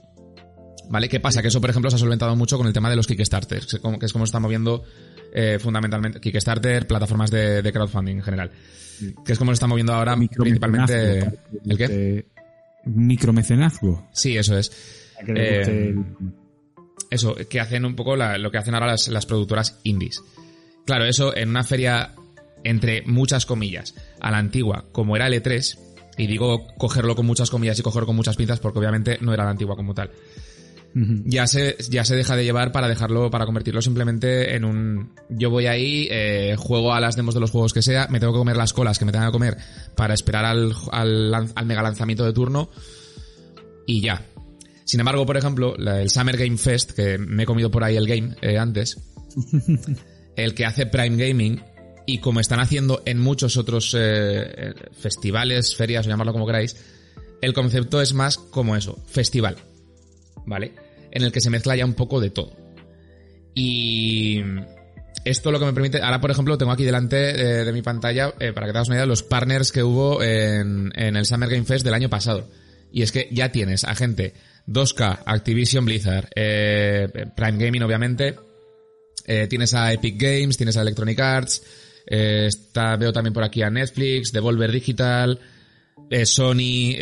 ¿Vale? 0.88 1.08
¿Qué 1.08 1.20
pasa? 1.20 1.40
Que 1.40 1.48
eso, 1.48 1.60
por 1.60 1.70
ejemplo, 1.70 1.88
se 1.88 1.96
ha 1.96 2.00
solventado 2.00 2.34
mucho 2.34 2.58
con 2.58 2.66
el 2.66 2.72
tema 2.72 2.90
de 2.90 2.96
los 2.96 3.06
Kickstarters, 3.06 3.66
que 3.66 4.06
es 4.06 4.12
como 4.12 4.26
se 4.26 4.30
está 4.30 4.40
moviendo 4.40 4.82
eh, 5.32 5.58
fundamentalmente 5.58 6.20
Kickstarter, 6.20 6.86
plataformas 6.86 7.30
de, 7.30 7.62
de 7.62 7.72
crowdfunding 7.72 8.16
en 8.16 8.22
general 8.22 8.50
que 9.24 9.32
es 9.32 9.38
como 9.38 9.50
se 9.50 9.54
está 9.54 9.66
moviendo 9.66 9.92
ahora 9.92 10.16
principalmente. 10.16 11.18
¿El 11.66 11.76
qué? 11.76 12.26
Micromecenazgo. 12.84 14.08
Sí, 14.12 14.36
eso 14.36 14.56
es. 14.56 14.70
Eh, 15.26 15.94
eso, 17.10 17.34
que 17.34 17.60
hacen 17.60 17.84
un 17.84 17.94
poco 17.94 18.16
lo 18.16 18.50
que 18.50 18.58
hacen 18.58 18.74
ahora 18.74 18.94
las, 19.08 19.26
productoras 19.26 19.80
indies. 19.84 20.22
Claro, 20.86 21.04
eso 21.04 21.36
en 21.36 21.50
una 21.50 21.62
feria, 21.62 22.14
entre 22.64 23.02
muchas 23.02 23.46
comillas, 23.46 23.94
a 24.20 24.30
la 24.30 24.38
antigua, 24.38 24.86
como 24.92 25.16
era 25.16 25.26
el 25.26 25.34
E3, 25.34 25.78
y 26.16 26.26
digo 26.26 26.66
cogerlo 26.78 27.14
con 27.14 27.26
muchas 27.26 27.50
comillas 27.50 27.78
y 27.78 27.82
cogerlo 27.82 28.06
con 28.06 28.16
muchas 28.16 28.36
pinzas 28.36 28.60
porque 28.60 28.78
obviamente 28.78 29.18
no 29.20 29.32
era 29.32 29.44
la 29.44 29.50
antigua 29.50 29.76
como 29.76 29.94
tal 29.94 30.10
ya 30.94 31.46
se, 31.46 31.76
ya 31.88 32.04
se 32.04 32.16
deja 32.16 32.34
de 32.34 32.44
llevar 32.44 32.72
para 32.72 32.88
dejarlo, 32.88 33.30
para 33.30 33.46
convertirlo 33.46 33.80
simplemente 33.80 34.56
en 34.56 34.64
un, 34.64 35.12
yo 35.28 35.50
voy 35.50 35.66
ahí, 35.66 36.08
eh, 36.10 36.56
juego 36.58 36.92
a 36.92 37.00
las 37.00 37.16
demos 37.16 37.34
de 37.34 37.40
los 37.40 37.50
juegos 37.50 37.72
que 37.72 37.82
sea, 37.82 38.08
me 38.08 38.18
tengo 38.18 38.32
que 38.32 38.38
comer 38.38 38.56
las 38.56 38.72
colas 38.72 38.98
que 38.98 39.04
me 39.04 39.12
tenga 39.12 39.26
que 39.26 39.32
comer 39.32 39.56
para 39.94 40.14
esperar 40.14 40.44
al, 40.44 40.74
al, 40.90 41.66
mega 41.66 41.82
lanzamiento 41.82 42.24
de 42.24 42.32
turno 42.32 42.70
y 43.86 44.00
ya. 44.00 44.26
Sin 44.84 44.98
embargo, 44.98 45.24
por 45.24 45.36
ejemplo, 45.36 45.76
el 45.76 46.10
Summer 46.10 46.36
Game 46.36 46.56
Fest, 46.56 46.92
que 46.92 47.18
me 47.18 47.44
he 47.44 47.46
comido 47.46 47.70
por 47.70 47.84
ahí 47.84 47.96
el 47.96 48.08
game 48.08 48.34
eh, 48.42 48.58
antes, 48.58 48.98
el 50.36 50.54
que 50.54 50.66
hace 50.66 50.86
Prime 50.86 51.16
Gaming, 51.16 51.62
y 52.06 52.18
como 52.18 52.40
están 52.40 52.58
haciendo 52.58 53.02
en 53.06 53.20
muchos 53.20 53.56
otros 53.56 53.94
eh, 53.96 54.74
festivales, 54.98 55.76
ferias, 55.76 56.06
o 56.06 56.10
llamarlo 56.10 56.32
como 56.32 56.46
queráis, 56.46 56.76
el 57.40 57.52
concepto 57.52 58.02
es 58.02 58.12
más 58.12 58.36
como 58.36 58.74
eso, 58.74 58.98
festival 59.06 59.69
¿vale? 60.50 60.72
En 61.10 61.22
el 61.22 61.32
que 61.32 61.40
se 61.40 61.48
mezcla 61.48 61.74
ya 61.74 61.86
un 61.86 61.94
poco 61.94 62.20
de 62.20 62.28
todo. 62.28 62.54
Y 63.54 64.42
esto 65.24 65.50
lo 65.50 65.58
que 65.58 65.66
me 65.66 65.72
permite, 65.72 66.00
ahora 66.00 66.20
por 66.20 66.30
ejemplo 66.30 66.56
tengo 66.56 66.72
aquí 66.72 66.84
delante 66.84 67.30
eh, 67.30 67.64
de, 67.64 67.72
mi 67.72 67.82
pantalla, 67.82 68.32
eh, 68.38 68.52
para 68.52 68.66
que 68.66 68.72
te 68.72 68.78
hagas 68.78 68.88
una 68.88 68.96
idea, 68.96 69.06
los 69.06 69.22
partners 69.22 69.72
que 69.72 69.82
hubo 69.82 70.22
en, 70.22 70.92
el 70.94 71.26
Summer 71.26 71.48
Game 71.48 71.64
Fest 71.64 71.84
del 71.84 71.94
año 71.94 72.08
pasado. 72.08 72.48
Y 72.92 73.02
es 73.02 73.12
que 73.12 73.28
ya 73.30 73.52
tienes 73.52 73.84
a 73.84 73.94
gente 73.94 74.34
2K, 74.66 75.20
Activision 75.24 75.84
Blizzard, 75.84 76.28
eh, 76.34 77.08
Prime 77.36 77.64
Gaming 77.64 77.82
obviamente, 77.82 78.36
tienes 79.48 79.74
a 79.74 79.92
Epic 79.92 80.20
Games, 80.20 80.56
tienes 80.56 80.76
a 80.76 80.82
Electronic 80.82 81.20
Arts, 81.20 81.62
está, 82.04 82.96
veo 82.96 83.12
también 83.12 83.32
por 83.32 83.44
aquí 83.44 83.62
a 83.62 83.70
Netflix, 83.70 84.32
Devolver 84.32 84.72
Digital, 84.72 85.38
Sony, 86.24 86.96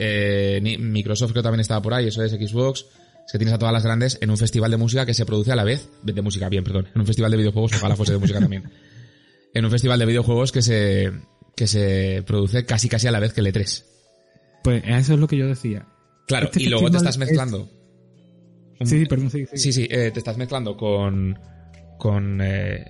Microsoft 0.78 1.30
creo 1.30 1.42
también 1.42 1.60
estaba 1.60 1.80
por 1.80 1.94
ahí, 1.94 2.08
eso 2.08 2.22
es 2.22 2.32
Xbox, 2.32 2.84
que 3.32 3.38
tienes 3.38 3.54
a 3.54 3.58
todas 3.58 3.72
las 3.72 3.84
grandes 3.84 4.18
en 4.20 4.30
un 4.30 4.36
festival 4.36 4.70
de 4.70 4.76
música 4.76 5.04
que 5.04 5.14
se 5.14 5.26
produce 5.26 5.52
a 5.52 5.56
la 5.56 5.64
vez, 5.64 5.88
de 6.02 6.22
música 6.22 6.48
bien, 6.48 6.64
perdón, 6.64 6.88
en 6.94 7.00
un 7.00 7.06
festival 7.06 7.30
de 7.30 7.36
videojuegos, 7.36 7.72
ojalá 7.74 7.96
fuese 7.96 8.12
de 8.12 8.18
música 8.18 8.40
también. 8.40 8.70
En 9.54 9.64
un 9.64 9.70
festival 9.70 9.98
de 9.98 10.04
videojuegos 10.04 10.52
que 10.52 10.60
se, 10.60 11.10
que 11.56 11.66
se 11.66 12.22
produce 12.26 12.66
casi 12.66 12.86
casi 12.86 13.08
a 13.08 13.10
la 13.10 13.18
vez 13.18 13.32
que 13.32 13.40
el 13.40 13.46
E3. 13.46 13.82
Pues 14.62 14.82
eso 14.86 15.14
es 15.14 15.18
lo 15.18 15.26
que 15.26 15.38
yo 15.38 15.46
decía. 15.46 15.86
Claro, 16.26 16.46
este 16.46 16.62
y 16.62 16.66
luego 16.66 16.90
te 16.90 16.98
estás 16.98 17.16
mezclando. 17.16 17.66
Sí, 18.84 19.06
perdón, 19.06 19.30
sí, 19.30 19.46
sí. 19.54 19.72
Sí, 19.72 19.88
eh, 19.90 20.10
te 20.12 20.18
estás 20.18 20.36
mezclando 20.36 20.76
con, 20.76 21.36
con 21.98 22.40
eh, 22.42 22.84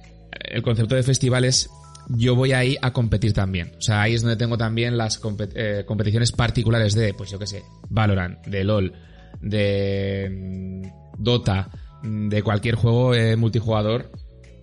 el 0.51 0.63
concepto 0.63 0.97
de 0.97 1.05
festivales. 1.05 1.71
Yo 2.09 2.35
voy 2.35 2.53
ahí 2.53 2.77
a 2.83 2.93
competir 2.93 3.33
también. 3.33 3.73
O 3.79 3.81
sea, 3.81 4.03
ahí 4.03 4.15
es 4.15 4.23
donde 4.23 4.37
tengo 4.37 4.59
también 4.59 4.99
las 4.99 5.21
eh, 5.55 5.85
competiciones 5.87 6.33
particulares 6.33 6.95
de, 6.95 7.15
pues 7.15 7.31
yo 7.31 7.39
qué 7.39 7.47
sé, 7.47 7.63
Valorant, 7.89 8.45
de 8.47 8.65
LOL, 8.65 8.93
de 9.41 10.93
Dota, 11.19 11.71
de 12.03 12.43
cualquier 12.43 12.75
juego 12.75 13.15
eh, 13.15 13.37
multijugador 13.37 14.11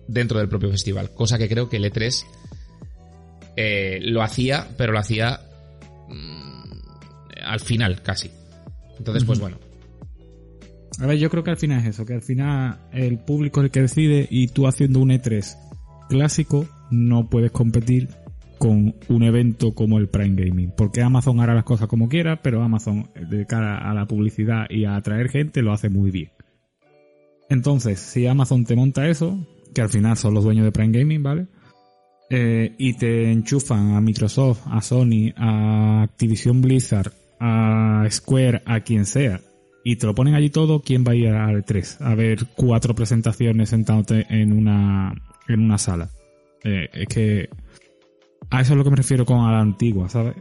dentro 0.08 0.38
del 0.38 0.48
propio 0.48 0.70
festival. 0.70 1.10
Cosa 1.12 1.38
que 1.38 1.48
creo 1.48 1.68
que 1.68 1.76
el 1.76 1.84
E3 1.84 2.24
eh, 3.56 3.98
lo 4.02 4.22
hacía, 4.22 4.68
pero 4.76 4.92
lo 4.92 4.98
hacía 4.98 5.40
mm, 6.08 6.72
al 7.44 7.60
final 7.60 8.02
casi. 8.02 8.30
Entonces, 8.98 9.24
pues 9.24 9.40
bueno. 9.40 9.58
A 10.98 11.06
ver, 11.06 11.18
yo 11.18 11.28
creo 11.28 11.44
que 11.44 11.50
al 11.50 11.58
final 11.58 11.80
es 11.80 11.88
eso, 11.88 12.06
que 12.06 12.14
al 12.14 12.22
final 12.22 12.78
el 12.92 13.18
público 13.18 13.60
es 13.60 13.64
el 13.64 13.70
que 13.70 13.82
decide 13.82 14.26
y 14.30 14.48
tú 14.48 14.66
haciendo 14.66 15.00
un 15.00 15.10
E3 15.10 15.56
clásico 16.08 16.66
no 16.90 17.28
puedes 17.28 17.50
competir 17.50 18.08
con 18.58 18.94
un 19.08 19.22
evento 19.22 19.74
como 19.74 19.98
el 19.98 20.08
Prime 20.08 20.42
Gaming. 20.42 20.72
Porque 20.76 21.02
Amazon 21.02 21.40
hará 21.40 21.54
las 21.54 21.64
cosas 21.64 21.88
como 21.88 22.08
quiera, 22.08 22.42
pero 22.42 22.62
Amazon 22.62 23.10
de 23.28 23.46
cara 23.46 23.78
a 23.90 23.94
la 23.94 24.06
publicidad 24.06 24.66
y 24.70 24.84
a 24.84 24.96
atraer 24.96 25.28
gente 25.28 25.62
lo 25.62 25.72
hace 25.72 25.88
muy 25.88 26.10
bien. 26.10 26.30
Entonces, 27.48 28.00
si 28.00 28.26
Amazon 28.26 28.64
te 28.64 28.76
monta 28.76 29.08
eso, 29.08 29.38
que 29.74 29.82
al 29.82 29.88
final 29.88 30.16
son 30.16 30.34
los 30.34 30.44
dueños 30.44 30.64
de 30.64 30.72
Prime 30.72 30.98
Gaming, 30.98 31.22
¿vale? 31.22 31.46
Eh, 32.28 32.74
y 32.78 32.94
te 32.94 33.30
enchufan 33.30 33.94
a 33.94 34.00
Microsoft, 34.00 34.62
a 34.66 34.80
Sony, 34.82 35.32
a 35.36 36.02
Activision 36.02 36.60
Blizzard, 36.60 37.12
a 37.38 38.04
Square, 38.10 38.62
a 38.64 38.80
quien 38.80 39.06
sea, 39.06 39.40
y 39.88 39.94
te 39.94 40.06
lo 40.06 40.16
ponen 40.16 40.34
allí 40.34 40.50
todo, 40.50 40.82
¿quién 40.82 41.04
va 41.06 41.12
a 41.12 41.14
ir 41.14 41.28
al 41.28 41.64
3? 41.64 42.00
A 42.00 42.16
ver 42.16 42.44
cuatro 42.56 42.92
presentaciones 42.96 43.68
sentándote 43.68 44.26
en 44.30 44.52
una, 44.52 45.14
en 45.46 45.60
una 45.60 45.78
sala. 45.78 46.10
Eh, 46.64 46.88
es 46.92 47.06
que 47.06 47.48
a 48.50 48.60
eso 48.60 48.72
es 48.72 48.76
lo 48.76 48.84
que 48.84 48.90
me 48.90 48.96
refiero 48.96 49.24
con 49.24 49.40
a 49.40 49.52
la 49.52 49.60
antigua, 49.60 50.08
¿sabes? 50.08 50.36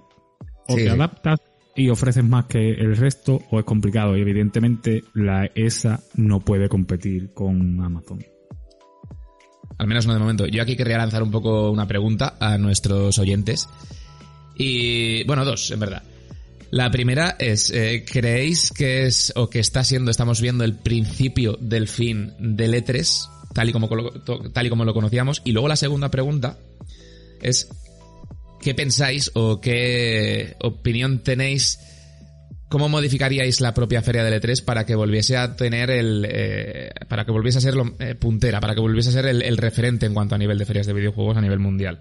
O 0.67 0.75
te 0.75 0.89
adaptas 0.89 1.39
y 1.75 1.89
ofreces 1.89 2.23
más 2.23 2.45
que 2.45 2.71
el 2.71 2.95
resto, 2.95 3.41
o 3.51 3.59
es 3.59 3.65
complicado. 3.65 4.15
Y 4.15 4.21
evidentemente 4.21 5.03
la 5.13 5.49
ESA 5.53 6.01
no 6.15 6.39
puede 6.39 6.69
competir 6.69 7.33
con 7.33 7.81
Amazon. 7.81 8.23
Al 9.77 9.87
menos 9.87 10.07
no 10.07 10.13
de 10.13 10.19
momento. 10.19 10.47
Yo 10.47 10.61
aquí 10.61 10.75
querría 10.75 10.97
lanzar 10.97 11.21
un 11.21 11.31
poco 11.31 11.69
una 11.69 11.87
pregunta 11.87 12.37
a 12.39 12.57
nuestros 12.57 13.19
oyentes. 13.19 13.67
Y 14.55 15.25
bueno, 15.25 15.43
dos, 15.43 15.69
en 15.71 15.79
verdad. 15.79 16.03
La 16.71 16.89
primera 16.91 17.35
es, 17.39 17.69
eh, 17.71 18.05
¿creéis 18.09 18.71
que 18.71 19.05
es 19.05 19.33
o 19.35 19.49
que 19.49 19.59
está 19.59 19.83
siendo, 19.83 20.11
estamos 20.11 20.41
viendo 20.41 20.63
el 20.63 20.75
principio 20.75 21.57
del 21.59 21.87
fin 21.87 22.33
del 22.39 22.73
E3, 22.73 23.29
tal 23.53 23.69
y 23.69 23.71
como, 23.73 23.89
tal 24.53 24.65
y 24.65 24.69
como 24.69 24.85
lo 24.85 24.93
conocíamos? 24.93 25.41
Y 25.45 25.51
luego 25.51 25.67
la 25.67 25.75
segunda 25.75 26.09
pregunta 26.09 26.57
es, 27.41 27.69
¿qué 28.65 28.73
pensáis 28.73 29.29
o 29.35 29.61
qué 29.61 30.55
opinión 30.59 31.19
tenéis? 31.19 31.77
¿Cómo 32.67 32.89
modificaríais 32.89 33.61
la 33.61 33.75
propia 33.75 34.01
feria 34.01 34.23
del 34.23 34.41
E3 34.41 34.65
para 34.65 34.87
que 34.87 34.95
volviese 34.95 35.37
a 35.37 35.55
tener 35.55 35.91
el. 35.91 36.25
Eh, 36.27 36.89
para 37.07 37.25
que 37.25 37.31
volviese 37.31 37.59
a 37.59 37.61
ser 37.61 37.75
lo, 37.75 37.95
eh, 37.99 38.15
puntera, 38.15 38.59
para 38.59 38.73
que 38.73 38.81
volviese 38.81 39.09
a 39.09 39.11
ser 39.11 39.27
el, 39.27 39.57
referente 39.57 40.07
en 40.07 40.15
cuanto 40.15 40.33
a 40.33 40.39
nivel 40.39 40.57
de 40.57 40.65
ferias 40.65 40.87
de 40.87 40.93
videojuegos 40.93 41.37
a 41.37 41.41
nivel 41.41 41.59
mundial? 41.59 41.99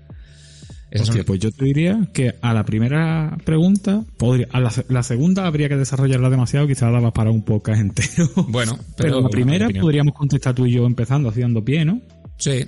pues 1.26 1.40
yo 1.40 1.50
te 1.50 1.64
diría 1.64 2.08
que 2.14 2.36
a 2.40 2.54
la 2.54 2.64
primera 2.64 3.36
pregunta, 3.44 4.04
podría, 4.16 4.46
a 4.52 4.60
la, 4.60 5.02
segunda 5.02 5.46
habría 5.46 5.68
que 5.68 5.76
desarrollarla 5.76 6.30
demasiado, 6.30 6.68
quizás 6.68 6.92
daba 6.92 7.12
para 7.12 7.30
un 7.30 7.44
podcast 7.44 7.80
entero. 7.80 8.30
Bueno, 8.48 8.78
pero, 8.96 9.20
la 9.20 9.28
primera 9.28 9.68
podríamos 9.68 10.14
contestar 10.14 10.54
tú 10.54 10.64
y 10.64 10.72
yo 10.72 10.86
empezando 10.86 11.28
haciendo 11.28 11.62
pie, 11.62 11.84
¿no? 11.84 12.00
Sí, 12.38 12.64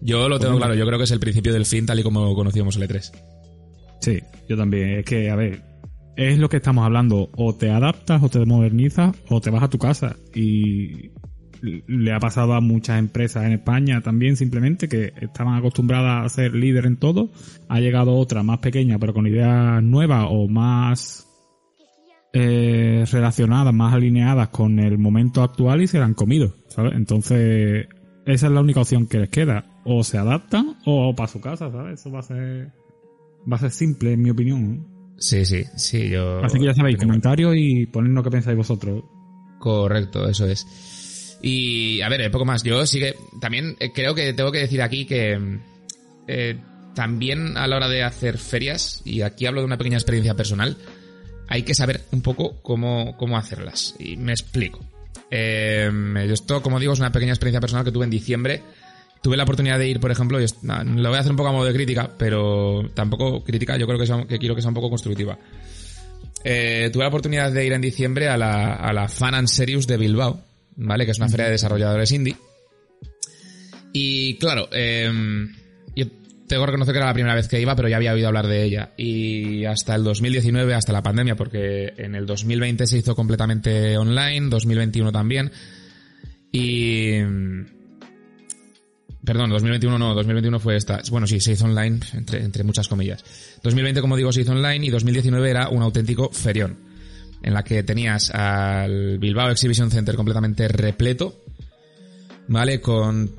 yo 0.00 0.28
lo 0.28 0.38
tengo 0.38 0.56
claro, 0.56 0.74
yo 0.74 0.86
creo 0.86 0.98
que 0.98 1.04
es 1.04 1.10
el 1.10 1.20
principio 1.20 1.52
del 1.52 1.66
fin 1.66 1.86
tal 1.86 1.98
y 1.98 2.02
como 2.02 2.34
conocíamos 2.34 2.76
el 2.76 2.88
E3. 2.88 3.12
Sí, 4.00 4.20
yo 4.48 4.56
también. 4.56 4.98
Es 4.98 5.04
que, 5.04 5.30
a 5.30 5.36
ver, 5.36 5.62
es 6.16 6.38
lo 6.38 6.48
que 6.48 6.58
estamos 6.58 6.84
hablando. 6.84 7.30
O 7.36 7.54
te 7.54 7.70
adaptas, 7.70 8.22
o 8.22 8.28
te 8.28 8.44
modernizas, 8.44 9.14
o 9.28 9.40
te 9.40 9.50
vas 9.50 9.62
a 9.62 9.68
tu 9.68 9.78
casa. 9.78 10.16
Y 10.34 11.10
le 11.62 12.12
ha 12.12 12.20
pasado 12.20 12.54
a 12.54 12.60
muchas 12.60 12.98
empresas 12.98 13.44
en 13.44 13.52
España 13.52 14.00
también, 14.00 14.36
simplemente, 14.36 14.88
que 14.88 15.12
estaban 15.20 15.54
acostumbradas 15.54 16.24
a 16.24 16.28
ser 16.28 16.54
líder 16.54 16.86
en 16.86 16.96
todo. 16.96 17.30
Ha 17.68 17.80
llegado 17.80 18.14
otra 18.14 18.42
más 18.42 18.58
pequeña, 18.58 18.98
pero 18.98 19.14
con 19.14 19.26
ideas 19.26 19.82
nuevas 19.82 20.26
o 20.28 20.48
más 20.48 21.26
eh, 22.32 23.04
relacionadas, 23.10 23.74
más 23.74 23.94
alineadas 23.94 24.48
con 24.48 24.78
el 24.78 24.98
momento 24.98 25.42
actual 25.42 25.82
y 25.82 25.86
se 25.86 25.98
la 25.98 26.04
han 26.04 26.14
comido, 26.14 26.54
¿sabes? 26.68 26.92
Entonces, 26.94 27.88
esa 28.26 28.46
es 28.46 28.52
la 28.52 28.60
única 28.60 28.80
opción 28.80 29.06
que 29.06 29.18
les 29.18 29.30
queda. 29.30 29.64
O 29.90 30.04
se 30.04 30.18
adaptan 30.18 30.76
o 30.84 31.14
para 31.16 31.28
su 31.28 31.40
casa, 31.40 31.70
¿sabes? 31.70 32.00
Eso 32.00 32.10
va 32.10 32.18
a 32.18 32.22
ser, 32.22 32.70
va 33.50 33.56
a 33.56 33.60
ser 33.60 33.70
simple, 33.70 34.12
en 34.12 34.20
mi 34.20 34.28
opinión. 34.28 34.86
Sí, 35.16 35.46
sí, 35.46 35.64
sí, 35.76 36.10
yo... 36.10 36.44
Así 36.44 36.58
que 36.58 36.66
ya 36.66 36.74
sabéis, 36.74 36.98
comentarios 36.98 37.54
y 37.56 37.86
ponednos 37.86 38.22
qué 38.22 38.30
pensáis 38.30 38.56
vosotros. 38.56 39.02
Correcto, 39.58 40.28
eso 40.28 40.46
es. 40.46 41.38
Y, 41.42 42.02
a 42.02 42.08
ver, 42.10 42.30
poco 42.30 42.44
más. 42.44 42.62
Yo 42.62 42.84
sí 42.84 42.98
que 42.98 43.14
también 43.40 43.76
eh, 43.80 43.90
creo 43.92 44.14
que 44.14 44.34
tengo 44.34 44.52
que 44.52 44.58
decir 44.58 44.82
aquí 44.82 45.06
que 45.06 45.58
eh, 46.26 46.60
también 46.94 47.56
a 47.56 47.66
la 47.66 47.76
hora 47.76 47.88
de 47.88 48.02
hacer 48.02 48.36
ferias, 48.36 49.00
y 49.06 49.22
aquí 49.22 49.46
hablo 49.46 49.62
de 49.62 49.66
una 49.66 49.78
pequeña 49.78 49.96
experiencia 49.96 50.34
personal, 50.34 50.76
hay 51.48 51.62
que 51.62 51.74
saber 51.74 52.02
un 52.12 52.20
poco 52.20 52.60
cómo, 52.60 53.16
cómo 53.16 53.38
hacerlas. 53.38 53.94
Y 53.98 54.18
me 54.18 54.32
explico. 54.32 54.80
Eh, 55.30 55.90
esto, 56.30 56.60
como 56.60 56.78
digo, 56.78 56.92
es 56.92 56.98
una 56.98 57.10
pequeña 57.10 57.32
experiencia 57.32 57.62
personal 57.62 57.86
que 57.86 57.92
tuve 57.92 58.04
en 58.04 58.10
diciembre. 58.10 58.62
Tuve 59.22 59.36
la 59.36 59.42
oportunidad 59.42 59.78
de 59.78 59.88
ir, 59.88 60.00
por 60.00 60.10
ejemplo, 60.10 60.40
y 60.40 60.46
lo 60.62 61.08
voy 61.08 61.16
a 61.16 61.20
hacer 61.20 61.32
un 61.32 61.36
poco 61.36 61.48
a 61.48 61.52
modo 61.52 61.64
de 61.64 61.72
crítica, 61.72 62.10
pero 62.16 62.88
tampoco 62.94 63.42
crítica, 63.42 63.76
yo 63.76 63.86
creo 63.86 63.98
que, 64.26 64.38
quiero 64.38 64.54
que 64.54 64.62
sea 64.62 64.68
un 64.68 64.74
poco 64.74 64.90
constructiva. 64.90 65.38
Eh, 66.44 66.90
tuve 66.92 67.02
la 67.02 67.08
oportunidad 67.08 67.52
de 67.52 67.66
ir 67.66 67.72
en 67.72 67.80
diciembre 67.80 68.28
a 68.28 68.36
la, 68.36 68.74
a 68.74 68.92
la 68.92 69.08
Fan 69.08 69.34
and 69.34 69.48
Serious 69.48 69.86
de 69.86 69.96
Bilbao, 69.96 70.40
¿vale? 70.76 71.04
Que 71.04 71.10
es 71.10 71.18
una 71.18 71.28
feria 71.28 71.46
de 71.46 71.52
desarrolladores 71.52 72.12
indie. 72.12 72.36
Y 73.92 74.38
claro, 74.38 74.68
eh, 74.70 75.10
tengo 76.48 76.62
que 76.62 76.66
reconocer 76.66 76.92
que 76.92 76.98
era 76.98 77.06
la 77.06 77.14
primera 77.14 77.34
vez 77.34 77.46
que 77.46 77.60
iba, 77.60 77.76
pero 77.76 77.88
ya 77.88 77.98
había 77.98 78.14
oído 78.14 78.26
hablar 78.26 78.46
de 78.46 78.64
ella. 78.64 78.92
Y 78.96 79.64
hasta 79.66 79.94
el 79.94 80.02
2019, 80.02 80.74
hasta 80.74 80.92
la 80.92 81.02
pandemia, 81.02 81.36
porque 81.36 81.92
en 81.96 82.14
el 82.14 82.26
2020 82.26 82.86
se 82.86 82.98
hizo 82.98 83.14
completamente 83.14 83.96
online, 83.96 84.48
2021 84.48 85.12
también. 85.12 85.52
Y... 86.50 87.18
Perdón, 89.28 89.50
2021 89.50 89.98
no, 89.98 90.14
2021 90.14 90.58
fue 90.58 90.76
esta. 90.76 91.02
Bueno, 91.10 91.26
sí, 91.26 91.38
se 91.38 91.52
hizo 91.52 91.66
online, 91.66 92.00
entre, 92.14 92.42
entre 92.42 92.64
muchas 92.64 92.88
comillas. 92.88 93.22
2020, 93.62 94.00
como 94.00 94.16
digo, 94.16 94.32
se 94.32 94.40
hizo 94.40 94.52
online 94.52 94.86
y 94.86 94.88
2019 94.88 95.50
era 95.50 95.68
un 95.68 95.82
auténtico 95.82 96.30
ferión. 96.30 96.78
En 97.42 97.52
la 97.52 97.62
que 97.62 97.82
tenías 97.82 98.30
al 98.30 99.18
Bilbao 99.18 99.50
Exhibition 99.50 99.90
Center 99.90 100.16
completamente 100.16 100.66
repleto 100.66 101.44
¿vale? 102.46 102.80
Con 102.80 103.30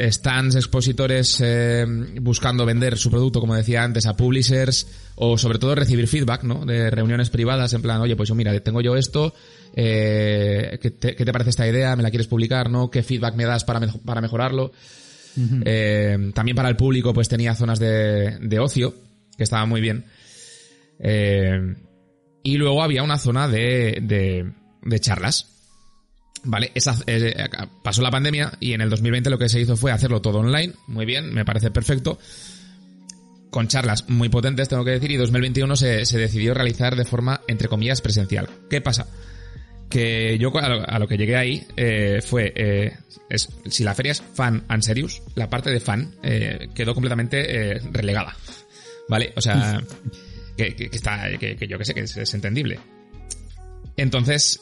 stands, 0.00 0.56
expositores 0.56 1.40
eh, 1.40 1.86
buscando 2.20 2.66
vender 2.66 2.98
su 2.98 3.08
producto, 3.08 3.38
como 3.38 3.54
decía 3.54 3.84
antes, 3.84 4.06
a 4.06 4.16
publishers 4.16 4.88
o 5.14 5.38
sobre 5.38 5.60
todo 5.60 5.76
recibir 5.76 6.08
feedback, 6.08 6.42
¿no? 6.42 6.66
De 6.66 6.90
reuniones 6.90 7.30
privadas 7.30 7.72
en 7.72 7.82
plan, 7.82 8.00
oye, 8.00 8.16
pues 8.16 8.34
mira, 8.34 8.58
tengo 8.58 8.80
yo 8.80 8.96
esto, 8.96 9.32
eh, 9.74 10.80
¿qué, 10.82 10.90
te, 10.90 11.32
parece 11.32 11.50
esta 11.50 11.68
idea? 11.68 11.94
¿Me 11.94 12.02
la 12.02 12.10
quieres 12.10 12.26
publicar? 12.26 12.68
¿No? 12.68 12.90
¿Qué 12.90 13.04
feedback 13.04 13.36
me 13.36 13.44
das 13.44 13.62
para, 13.62 13.80
para 14.04 14.20
mejorarlo? 14.20 14.72
Eh, 15.64 16.30
también 16.34 16.56
para 16.56 16.68
el 16.68 16.76
público, 16.76 17.12
pues 17.12 17.28
tenía 17.28 17.54
zonas 17.54 17.78
de, 17.78 18.38
de 18.40 18.58
ocio, 18.58 18.94
que 19.36 19.44
estaba 19.44 19.66
muy 19.66 19.80
bien. 19.80 20.04
Eh, 20.98 21.74
y 22.42 22.56
luego 22.56 22.82
había 22.82 23.02
una 23.02 23.18
zona 23.18 23.48
de, 23.48 23.98
de, 24.82 25.00
charlas, 25.00 25.52
Vale, 26.44 26.70
esa, 26.76 26.96
eh, 27.08 27.34
pasó 27.82 28.02
la 28.02 28.10
pandemia 28.10 28.52
y 28.60 28.72
en 28.72 28.80
el 28.80 28.88
2020 28.88 29.30
lo 29.30 29.38
que 29.38 29.48
se 29.48 29.60
hizo 29.60 29.76
fue 29.76 29.90
hacerlo 29.90 30.22
todo 30.22 30.38
online, 30.38 30.74
muy 30.86 31.04
bien, 31.04 31.34
me 31.34 31.44
parece 31.44 31.72
perfecto, 31.72 32.20
con 33.50 33.66
charlas 33.66 34.08
muy 34.08 34.28
potentes, 34.28 34.68
tengo 34.68 34.84
que 34.84 34.92
decir, 34.92 35.10
y 35.10 35.16
2021 35.16 35.74
se, 35.74 36.06
se 36.06 36.18
decidió 36.18 36.54
realizar 36.54 36.94
de 36.94 37.04
forma, 37.04 37.40
entre 37.48 37.66
comillas, 37.66 38.00
presencial. 38.00 38.48
¿Qué 38.70 38.80
pasa? 38.80 39.08
Que 39.88 40.36
yo 40.38 40.52
a 40.56 40.98
lo, 40.98 41.06
que 41.06 41.16
llegué 41.16 41.36
ahí 41.36 41.66
eh, 41.76 42.20
fue, 42.24 42.52
eh, 42.56 42.96
es, 43.30 43.48
si 43.66 43.84
la 43.84 43.94
feria 43.94 44.12
es 44.12 44.20
fan 44.20 44.64
and 44.68 44.82
serious, 44.82 45.22
la 45.34 45.48
parte 45.48 45.70
de 45.70 45.80
fan 45.80 46.14
quedó 46.74 46.94
completamente 46.94 47.80
relegada. 47.92 48.36
¿Vale? 49.08 49.32
O 49.36 49.40
sea, 49.40 49.80
que, 50.56 50.90
está, 50.92 51.28
que, 51.38 51.56
yo 51.68 51.78
que 51.78 51.84
sé, 51.84 51.94
que 51.94 52.00
es 52.00 52.34
entendible. 52.34 52.80
Entonces, 53.96 54.60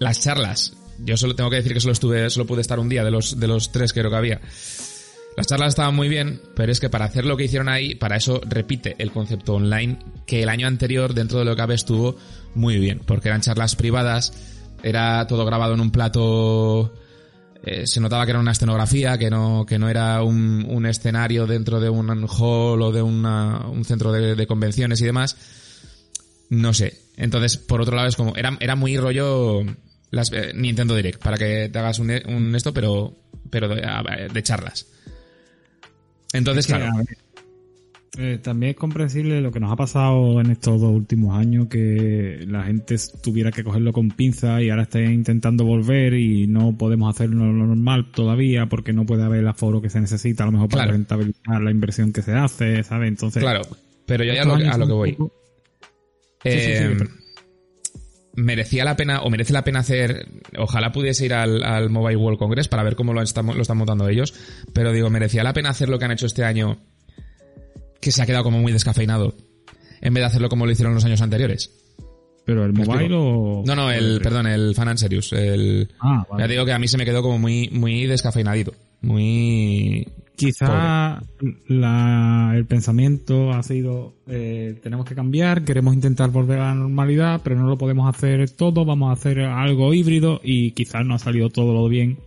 las 0.00 0.20
charlas 0.20 0.76
yo 0.98 1.16
solo 1.16 1.34
tengo 1.34 1.50
que 1.50 1.56
decir 1.56 1.72
que 1.72 1.80
solo 1.80 1.92
estuve, 1.92 2.30
solo 2.30 2.46
pude 2.46 2.60
estar 2.60 2.78
un 2.78 2.88
día 2.88 3.04
de 3.04 3.10
los, 3.10 3.38
de 3.38 3.48
los 3.48 3.72
tres 3.72 3.92
que 3.92 4.00
creo 4.00 4.10
que 4.10 4.16
había. 4.16 4.40
Las 5.36 5.48
charlas 5.48 5.70
estaban 5.70 5.94
muy 5.96 6.08
bien, 6.08 6.40
pero 6.54 6.70
es 6.70 6.78
que 6.78 6.88
para 6.88 7.06
hacer 7.06 7.24
lo 7.24 7.36
que 7.36 7.44
hicieron 7.44 7.68
ahí, 7.68 7.96
para 7.96 8.16
eso 8.16 8.40
repite 8.46 8.94
el 8.98 9.10
concepto 9.10 9.54
online 9.54 9.98
que 10.26 10.42
el 10.42 10.48
año 10.48 10.68
anterior, 10.68 11.12
dentro 11.12 11.40
de 11.40 11.44
lo 11.44 11.52
que 11.52 11.56
cabe, 11.56 11.74
estuvo 11.74 12.16
muy 12.54 12.78
bien, 12.78 13.00
porque 13.04 13.28
eran 13.28 13.40
charlas 13.40 13.74
privadas, 13.74 14.32
era 14.84 15.26
todo 15.26 15.46
grabado 15.46 15.72
en 15.72 15.80
un 15.80 15.90
plato, 15.90 16.94
eh, 17.62 17.86
se 17.86 18.00
notaba 18.00 18.26
que 18.26 18.32
era 18.32 18.40
una 18.40 18.52
escenografía, 18.52 19.16
que 19.16 19.30
no, 19.30 19.64
que 19.66 19.78
no 19.78 19.88
era 19.88 20.22
un, 20.22 20.66
un 20.68 20.84
escenario 20.84 21.46
dentro 21.46 21.80
de 21.80 21.88
un 21.88 22.26
hall 22.28 22.82
o 22.82 22.92
de 22.92 23.00
una, 23.00 23.66
un 23.66 23.84
centro 23.84 24.12
de, 24.12 24.34
de, 24.34 24.46
convenciones 24.46 25.00
y 25.00 25.06
demás. 25.06 25.36
No 26.50 26.74
sé. 26.74 27.00
Entonces, 27.16 27.56
por 27.56 27.80
otro 27.80 27.96
lado, 27.96 28.08
es 28.08 28.16
como, 28.16 28.36
era, 28.36 28.56
era 28.60 28.76
muy 28.76 28.98
rollo 28.98 29.62
las, 30.10 30.30
eh, 30.32 30.52
Nintendo 30.54 30.94
Direct, 30.94 31.22
para 31.22 31.38
que 31.38 31.70
te 31.70 31.78
hagas 31.78 31.98
un, 31.98 32.10
un 32.10 32.54
esto, 32.54 32.74
pero, 32.74 33.16
pero 33.48 33.68
de, 33.68 34.28
de 34.30 34.42
charlas. 34.42 34.86
Entonces, 36.34 36.66
claro. 36.66 36.92
Eh, 38.16 38.38
también 38.40 38.70
es 38.70 38.76
comprensible 38.76 39.40
lo 39.40 39.50
que 39.50 39.58
nos 39.58 39.72
ha 39.72 39.76
pasado 39.76 40.40
en 40.40 40.50
estos 40.50 40.80
dos 40.80 40.90
últimos 40.90 41.36
años, 41.36 41.66
que 41.68 42.44
la 42.46 42.62
gente 42.62 42.96
tuviera 43.22 43.50
que 43.50 43.64
cogerlo 43.64 43.92
con 43.92 44.10
pinza 44.10 44.62
y 44.62 44.70
ahora 44.70 44.82
está 44.82 45.00
intentando 45.00 45.64
volver 45.64 46.14
y 46.14 46.46
no 46.46 46.76
podemos 46.76 47.12
hacerlo 47.12 47.52
lo 47.52 47.66
normal 47.66 48.12
todavía 48.12 48.66
porque 48.66 48.92
no 48.92 49.04
puede 49.04 49.24
haber 49.24 49.40
el 49.40 49.48
aforo 49.48 49.82
que 49.82 49.90
se 49.90 50.00
necesita 50.00 50.44
a 50.44 50.46
lo 50.46 50.52
mejor 50.52 50.68
para 50.68 50.86
rentabilizar 50.86 51.60
la 51.60 51.70
inversión 51.72 52.12
que 52.12 52.22
se 52.22 52.32
hace, 52.32 52.84
¿sabes? 52.84 53.08
Entonces... 53.08 53.42
Claro, 53.42 53.62
pero 54.06 54.22
yo 54.22 54.32
ya 54.32 54.42
a 54.42 54.78
lo, 54.78 54.86
que 54.86 54.92
voy. 54.92 55.16
Eh, 56.44 56.96
merecía 58.36 58.84
la 58.84 58.96
pena, 58.96 59.22
o 59.22 59.30
merece 59.30 59.52
la 59.52 59.64
pena 59.64 59.80
hacer, 59.80 60.28
ojalá 60.56 60.92
pudiese 60.92 61.24
ir 61.24 61.34
al, 61.34 61.90
Mobile 61.90 62.16
World 62.16 62.38
Congress 62.38 62.68
para 62.68 62.84
ver 62.84 62.94
cómo 62.94 63.12
lo 63.12 63.22
están, 63.22 63.46
lo 63.46 63.62
están 63.62 63.78
montando 63.78 64.08
ellos, 64.08 64.34
pero 64.72 64.92
digo, 64.92 65.10
merecía 65.10 65.42
la 65.42 65.52
pena 65.52 65.70
hacer 65.70 65.88
lo 65.88 65.98
que 65.98 66.04
han 66.04 66.12
hecho 66.12 66.26
este 66.26 66.44
año 66.44 66.78
que 68.04 68.12
se 68.12 68.22
ha 68.22 68.26
quedado 68.26 68.44
como 68.44 68.60
muy 68.60 68.70
descafeinado, 68.70 69.34
en 70.02 70.12
vez 70.12 70.20
de 70.20 70.26
hacerlo 70.26 70.50
como 70.50 70.66
lo 70.66 70.72
hicieron 70.72 70.92
los 70.92 71.06
años 71.06 71.22
anteriores. 71.22 71.70
¿Pero 72.44 72.66
el 72.66 72.74
mobile 72.74 73.14
o...? 73.14 73.62
No, 73.66 73.74
no, 73.74 73.90
el, 73.90 74.20
perdón, 74.20 74.46
el 74.46 74.74
Fan 74.74 74.88
and 74.88 74.98
Serious. 74.98 75.32
El, 75.32 75.88
ah, 76.00 76.26
Ya 76.38 76.46
digo 76.46 76.66
que 76.66 76.72
a 76.72 76.78
mí 76.78 76.86
se 76.86 76.98
me 76.98 77.06
quedó 77.06 77.22
como 77.22 77.38
muy, 77.38 77.70
muy 77.72 78.06
descafeinadito. 78.06 78.74
Muy... 79.00 80.06
Quizá 80.36 81.22
el 81.70 82.66
pensamiento 82.66 83.52
ha 83.52 83.62
sido, 83.62 84.12
eh, 84.26 84.78
tenemos 84.82 85.06
que 85.06 85.14
cambiar, 85.14 85.64
queremos 85.64 85.94
intentar 85.94 86.28
volver 86.30 86.58
a 86.58 86.66
la 86.66 86.74
normalidad, 86.74 87.40
pero 87.42 87.56
no 87.56 87.66
lo 87.66 87.78
podemos 87.78 88.14
hacer 88.14 88.50
todo, 88.50 88.84
vamos 88.84 89.08
a 89.08 89.12
hacer 89.12 89.40
algo 89.40 89.94
híbrido 89.94 90.40
y 90.44 90.72
quizás 90.72 91.06
no 91.06 91.14
ha 91.14 91.18
salido 91.18 91.48
todo 91.48 91.72
lo 91.72 91.88
bien 91.88 92.18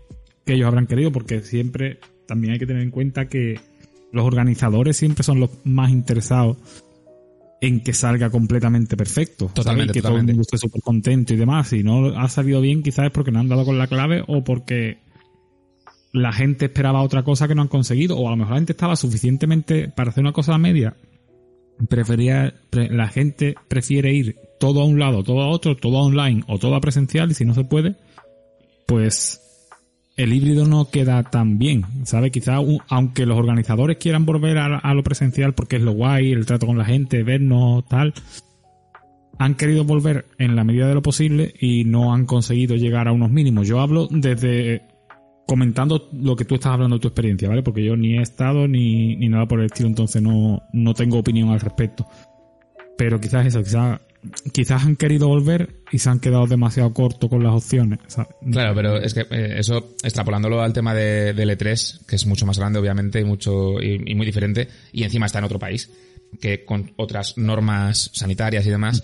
que 0.43 0.53
ellos 0.53 0.67
habrán 0.67 0.87
querido, 0.87 1.11
porque 1.11 1.41
siempre 1.41 1.99
también 2.25 2.53
hay 2.53 2.59
que 2.59 2.65
tener 2.65 2.81
en 2.81 2.91
cuenta 2.91 3.27
que 3.27 3.59
los 4.11 4.25
organizadores 4.25 4.97
siempre 4.97 5.23
son 5.23 5.39
los 5.39 5.49
más 5.63 5.91
interesados 5.91 6.57
en 7.61 7.81
que 7.81 7.93
salga 7.93 8.29
completamente 8.29 8.95
perfecto. 8.95 9.49
Totalmente, 9.53 9.93
Que 9.93 10.01
todo 10.01 10.17
el 10.17 10.25
mundo 10.25 10.41
esté 10.41 10.57
súper 10.57 10.81
contento 10.81 11.33
y 11.33 11.37
demás. 11.37 11.69
Si 11.69 11.83
no 11.83 12.17
ha 12.17 12.29
salido 12.29 12.61
bien, 12.61 12.83
quizás 12.83 13.05
es 13.07 13.11
porque 13.11 13.31
no 13.31 13.39
han 13.39 13.49
dado 13.49 13.65
con 13.65 13.77
la 13.77 13.87
clave 13.87 14.23
o 14.27 14.43
porque 14.43 14.99
la 16.13 16.31
gente 16.31 16.65
esperaba 16.65 17.01
otra 17.01 17.23
cosa 17.23 17.47
que 17.47 17.55
no 17.55 17.63
han 17.63 17.67
conseguido. 17.67 18.17
O 18.17 18.27
a 18.27 18.31
lo 18.31 18.37
mejor 18.37 18.53
la 18.53 18.59
gente 18.59 18.73
estaba 18.73 18.95
suficientemente 18.95 19.89
para 19.89 20.11
hacer 20.11 20.23
una 20.23 20.33
cosa 20.33 20.53
a 20.53 20.57
media. 20.57 20.95
Prefería, 21.89 22.53
la 22.71 23.07
gente 23.07 23.55
prefiere 23.67 24.13
ir 24.13 24.35
todo 24.59 24.81
a 24.81 24.85
un 24.85 24.99
lado, 24.99 25.23
todo 25.23 25.41
a 25.41 25.47
otro, 25.47 25.75
todo 25.75 25.97
a 25.97 26.03
online 26.03 26.43
o 26.47 26.57
todo 26.57 26.75
a 26.75 26.81
presencial 26.81 27.29
y 27.31 27.35
si 27.35 27.45
no 27.45 27.53
se 27.53 27.63
puede, 27.63 27.95
pues 28.87 29.46
el 30.17 30.33
híbrido 30.33 30.65
no 30.65 30.89
queda 30.89 31.23
tan 31.23 31.59
bien, 31.59 31.85
¿sabes? 32.03 32.31
Quizá 32.31 32.57
aunque 32.89 33.25
los 33.27 33.37
organizadores 33.37 33.97
quieran 33.97 34.25
volver 34.25 34.57
a, 34.57 34.93
lo 34.93 35.03
presencial 35.03 35.53
porque 35.53 35.75
es 35.75 35.83
lo 35.83 35.91
guay, 35.91 36.31
el 36.31 36.47
trato 36.47 36.65
con 36.65 36.77
la 36.77 36.85
gente, 36.85 37.21
vernos, 37.21 37.85
tal, 37.87 38.15
han 39.37 39.53
querido 39.53 39.83
volver 39.83 40.25
en 40.39 40.55
la 40.55 40.63
medida 40.63 40.87
de 40.87 40.95
lo 40.95 41.03
posible 41.03 41.53
y 41.59 41.83
no 41.83 42.13
han 42.15 42.25
conseguido 42.25 42.75
llegar 42.75 43.07
a 43.07 43.11
unos 43.11 43.29
mínimos. 43.29 43.67
Yo 43.67 43.79
hablo 43.79 44.07
desde 44.09 44.81
comentando 45.45 46.09
lo 46.11 46.35
que 46.35 46.45
tú 46.45 46.55
estás 46.55 46.73
hablando 46.73 46.95
de 46.97 47.01
tu 47.01 47.07
experiencia, 47.07 47.47
¿vale? 47.47 47.61
Porque 47.61 47.85
yo 47.85 47.95
ni 47.95 48.17
he 48.17 48.21
estado 48.21 48.67
ni, 48.67 49.15
ni 49.15 49.29
nada 49.29 49.47
por 49.47 49.59
el 49.59 49.67
estilo, 49.67 49.87
entonces 49.87 50.21
no, 50.21 50.63
no 50.73 50.93
tengo 50.95 51.19
opinión 51.19 51.49
al 51.49 51.59
respecto. 51.59 52.07
Pero 52.97 53.19
quizás 53.21 53.45
eso, 53.45 53.63
quizás 53.63 54.01
quizás 54.51 54.83
han 54.83 54.95
querido 54.95 55.27
volver 55.27 55.75
y 55.91 55.99
se 55.99 56.09
han 56.09 56.19
quedado 56.19 56.47
demasiado 56.47 56.93
corto 56.93 57.29
con 57.29 57.43
las 57.43 57.53
opciones. 57.53 57.99
Claro, 58.51 58.75
pero 58.75 58.97
es 58.97 59.13
que 59.13 59.21
eh, 59.21 59.55
eso, 59.59 59.95
extrapolándolo 60.03 60.61
al 60.61 60.73
tema 60.73 60.93
de, 60.93 61.33
de, 61.33 61.43
L3, 61.45 62.05
que 62.05 62.15
es 62.15 62.25
mucho 62.25 62.45
más 62.45 62.57
grande, 62.57 62.79
obviamente, 62.79 63.19
y, 63.19 63.23
mucho, 63.23 63.81
y, 63.81 64.15
muy 64.15 64.25
diferente, 64.25 64.67
y 64.91 65.03
encima 65.03 65.25
está 65.25 65.39
en 65.39 65.45
otro 65.45 65.59
país, 65.59 65.91
que 66.41 66.65
con 66.65 66.91
otras 66.97 67.37
normas 67.37 68.11
sanitarias 68.13 68.65
y 68.65 68.69
demás, 68.69 69.03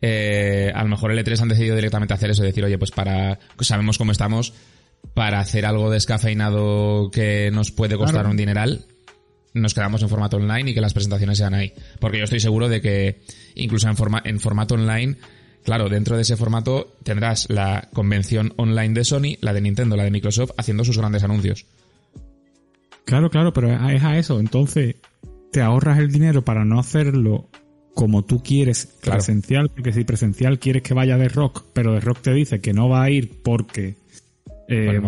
eh, 0.00 0.72
a 0.74 0.82
lo 0.82 0.88
mejor 0.88 1.12
L3 1.12 1.40
han 1.40 1.48
decidido 1.48 1.76
directamente 1.76 2.14
hacer 2.14 2.30
eso, 2.30 2.42
decir, 2.42 2.64
oye, 2.64 2.78
pues 2.78 2.90
para, 2.90 3.38
sabemos 3.60 3.98
cómo 3.98 4.12
estamos, 4.12 4.54
para 5.14 5.40
hacer 5.40 5.66
algo 5.66 5.90
descafeinado 5.90 7.10
que 7.10 7.50
nos 7.50 7.70
puede 7.70 7.96
costar 7.96 8.26
un 8.26 8.36
dineral, 8.36 8.86
nos 9.54 9.74
quedamos 9.74 10.02
en 10.02 10.08
formato 10.08 10.36
online 10.36 10.70
y 10.70 10.74
que 10.74 10.80
las 10.80 10.94
presentaciones 10.94 11.38
sean 11.38 11.54
ahí. 11.54 11.72
Porque 11.98 12.18
yo 12.18 12.24
estoy 12.24 12.40
seguro 12.40 12.68
de 12.68 12.80
que 12.80 13.22
incluso 13.54 13.88
en, 13.88 13.96
forma, 13.96 14.22
en 14.24 14.40
formato 14.40 14.74
online, 14.74 15.16
claro, 15.64 15.88
dentro 15.88 16.16
de 16.16 16.22
ese 16.22 16.36
formato 16.36 16.96
tendrás 17.02 17.48
la 17.48 17.88
convención 17.92 18.52
online 18.56 18.94
de 18.94 19.04
Sony, 19.04 19.36
la 19.40 19.52
de 19.52 19.60
Nintendo, 19.60 19.96
la 19.96 20.04
de 20.04 20.10
Microsoft, 20.10 20.52
haciendo 20.56 20.84
sus 20.84 20.98
grandes 20.98 21.24
anuncios. 21.24 21.66
Claro, 23.04 23.30
claro, 23.30 23.52
pero 23.52 23.72
es 23.90 24.04
a 24.04 24.18
eso. 24.18 24.38
Entonces, 24.38 24.96
te 25.50 25.60
ahorras 25.60 25.98
el 25.98 26.12
dinero 26.12 26.42
para 26.42 26.64
no 26.64 26.78
hacerlo 26.78 27.48
como 27.94 28.24
tú 28.24 28.42
quieres 28.42 28.86
presencial, 29.02 29.68
porque 29.68 29.92
si 29.92 30.04
presencial 30.04 30.58
quieres 30.58 30.82
que 30.82 30.94
vaya 30.94 31.16
de 31.16 31.28
rock, 31.28 31.64
pero 31.72 31.92
de 31.92 32.00
rock 32.00 32.20
te 32.22 32.32
dice 32.32 32.60
que 32.60 32.72
no 32.72 32.88
va 32.88 33.02
a 33.02 33.10
ir 33.10 33.42
porque 33.42 33.96
eh, 34.70 35.00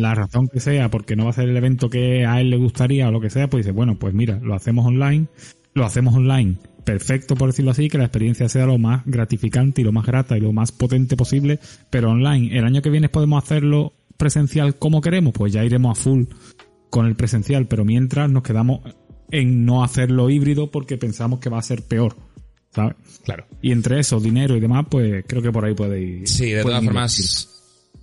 la 0.00 0.14
razón 0.14 0.48
que 0.48 0.58
sea, 0.58 0.90
porque 0.90 1.14
no 1.14 1.24
va 1.24 1.30
a 1.30 1.34
ser 1.34 1.48
el 1.48 1.56
evento 1.56 1.88
que 1.88 2.26
a 2.26 2.40
él 2.40 2.50
le 2.50 2.56
gustaría 2.56 3.08
o 3.08 3.12
lo 3.12 3.20
que 3.20 3.30
sea, 3.30 3.48
pues 3.48 3.64
dice, 3.64 3.72
bueno, 3.72 3.96
pues 3.96 4.12
mira, 4.12 4.40
lo 4.42 4.54
hacemos 4.54 4.84
online, 4.84 5.28
lo 5.72 5.84
hacemos 5.84 6.14
online, 6.14 6.56
perfecto 6.84 7.36
por 7.36 7.50
decirlo 7.50 7.70
así, 7.70 7.88
que 7.88 7.96
la 7.96 8.04
experiencia 8.04 8.48
sea 8.48 8.66
lo 8.66 8.76
más 8.76 9.02
gratificante 9.06 9.82
y 9.82 9.84
lo 9.84 9.92
más 9.92 10.04
grata 10.04 10.36
y 10.36 10.40
lo 10.40 10.52
más 10.52 10.72
potente 10.72 11.16
posible, 11.16 11.60
pero 11.90 12.10
online. 12.10 12.58
El 12.58 12.64
año 12.64 12.82
que 12.82 12.90
viene 12.90 13.08
podemos 13.08 13.42
hacerlo 13.44 13.92
presencial 14.16 14.76
como 14.78 15.00
queremos, 15.00 15.32
pues 15.32 15.52
ya 15.52 15.64
iremos 15.64 15.96
a 15.96 16.02
full 16.02 16.24
con 16.90 17.06
el 17.06 17.14
presencial, 17.14 17.68
pero 17.68 17.84
mientras 17.84 18.28
nos 18.28 18.42
quedamos 18.42 18.80
en 19.30 19.64
no 19.64 19.84
hacerlo 19.84 20.28
híbrido 20.28 20.72
porque 20.72 20.96
pensamos 20.96 21.38
que 21.38 21.50
va 21.50 21.58
a 21.58 21.62
ser 21.62 21.82
peor. 21.82 22.16
¿sabes? 22.74 22.96
Claro. 23.24 23.46
Y 23.62 23.70
entre 23.70 24.00
eso, 24.00 24.18
dinero 24.18 24.56
y 24.56 24.60
demás, 24.60 24.86
pues 24.90 25.24
creo 25.28 25.40
que 25.40 25.52
por 25.52 25.64
ahí 25.64 25.74
puede 25.74 26.00
ir. 26.00 26.28
Sí, 26.28 26.50
de 26.50 26.62
todas 26.62 26.84
formas, 26.84 27.53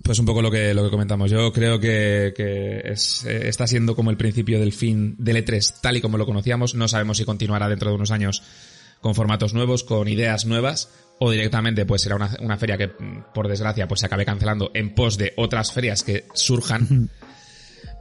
pues 0.02 0.18
un 0.18 0.26
poco 0.26 0.42
lo 0.42 0.50
que, 0.50 0.74
lo 0.74 0.84
que 0.84 0.90
comentamos. 0.90 1.30
Yo 1.30 1.52
creo 1.52 1.78
que, 1.78 2.32
que 2.36 2.82
es, 2.84 3.24
eh, 3.24 3.48
está 3.48 3.66
siendo 3.66 3.94
como 3.94 4.10
el 4.10 4.16
principio 4.16 4.58
del 4.58 4.72
fin 4.72 5.14
del 5.18 5.44
E3 5.44 5.80
tal 5.80 5.96
y 5.96 6.00
como 6.00 6.18
lo 6.18 6.26
conocíamos. 6.26 6.74
No 6.74 6.88
sabemos 6.88 7.18
si 7.18 7.24
continuará 7.24 7.68
dentro 7.68 7.90
de 7.90 7.96
unos 7.96 8.10
años 8.10 8.42
con 9.00 9.14
formatos 9.14 9.54
nuevos, 9.54 9.84
con 9.84 10.08
ideas 10.08 10.46
nuevas, 10.46 10.90
o 11.18 11.30
directamente 11.30 11.86
pues 11.86 12.02
será 12.02 12.16
una, 12.16 12.30
una 12.40 12.56
feria 12.56 12.78
que, 12.78 12.88
por 12.88 13.48
desgracia, 13.48 13.88
pues 13.88 14.00
se 14.00 14.06
acabe 14.06 14.24
cancelando 14.24 14.70
en 14.74 14.94
pos 14.94 15.18
de 15.18 15.32
otras 15.36 15.72
ferias 15.72 16.02
que 16.02 16.24
surjan. 16.34 17.10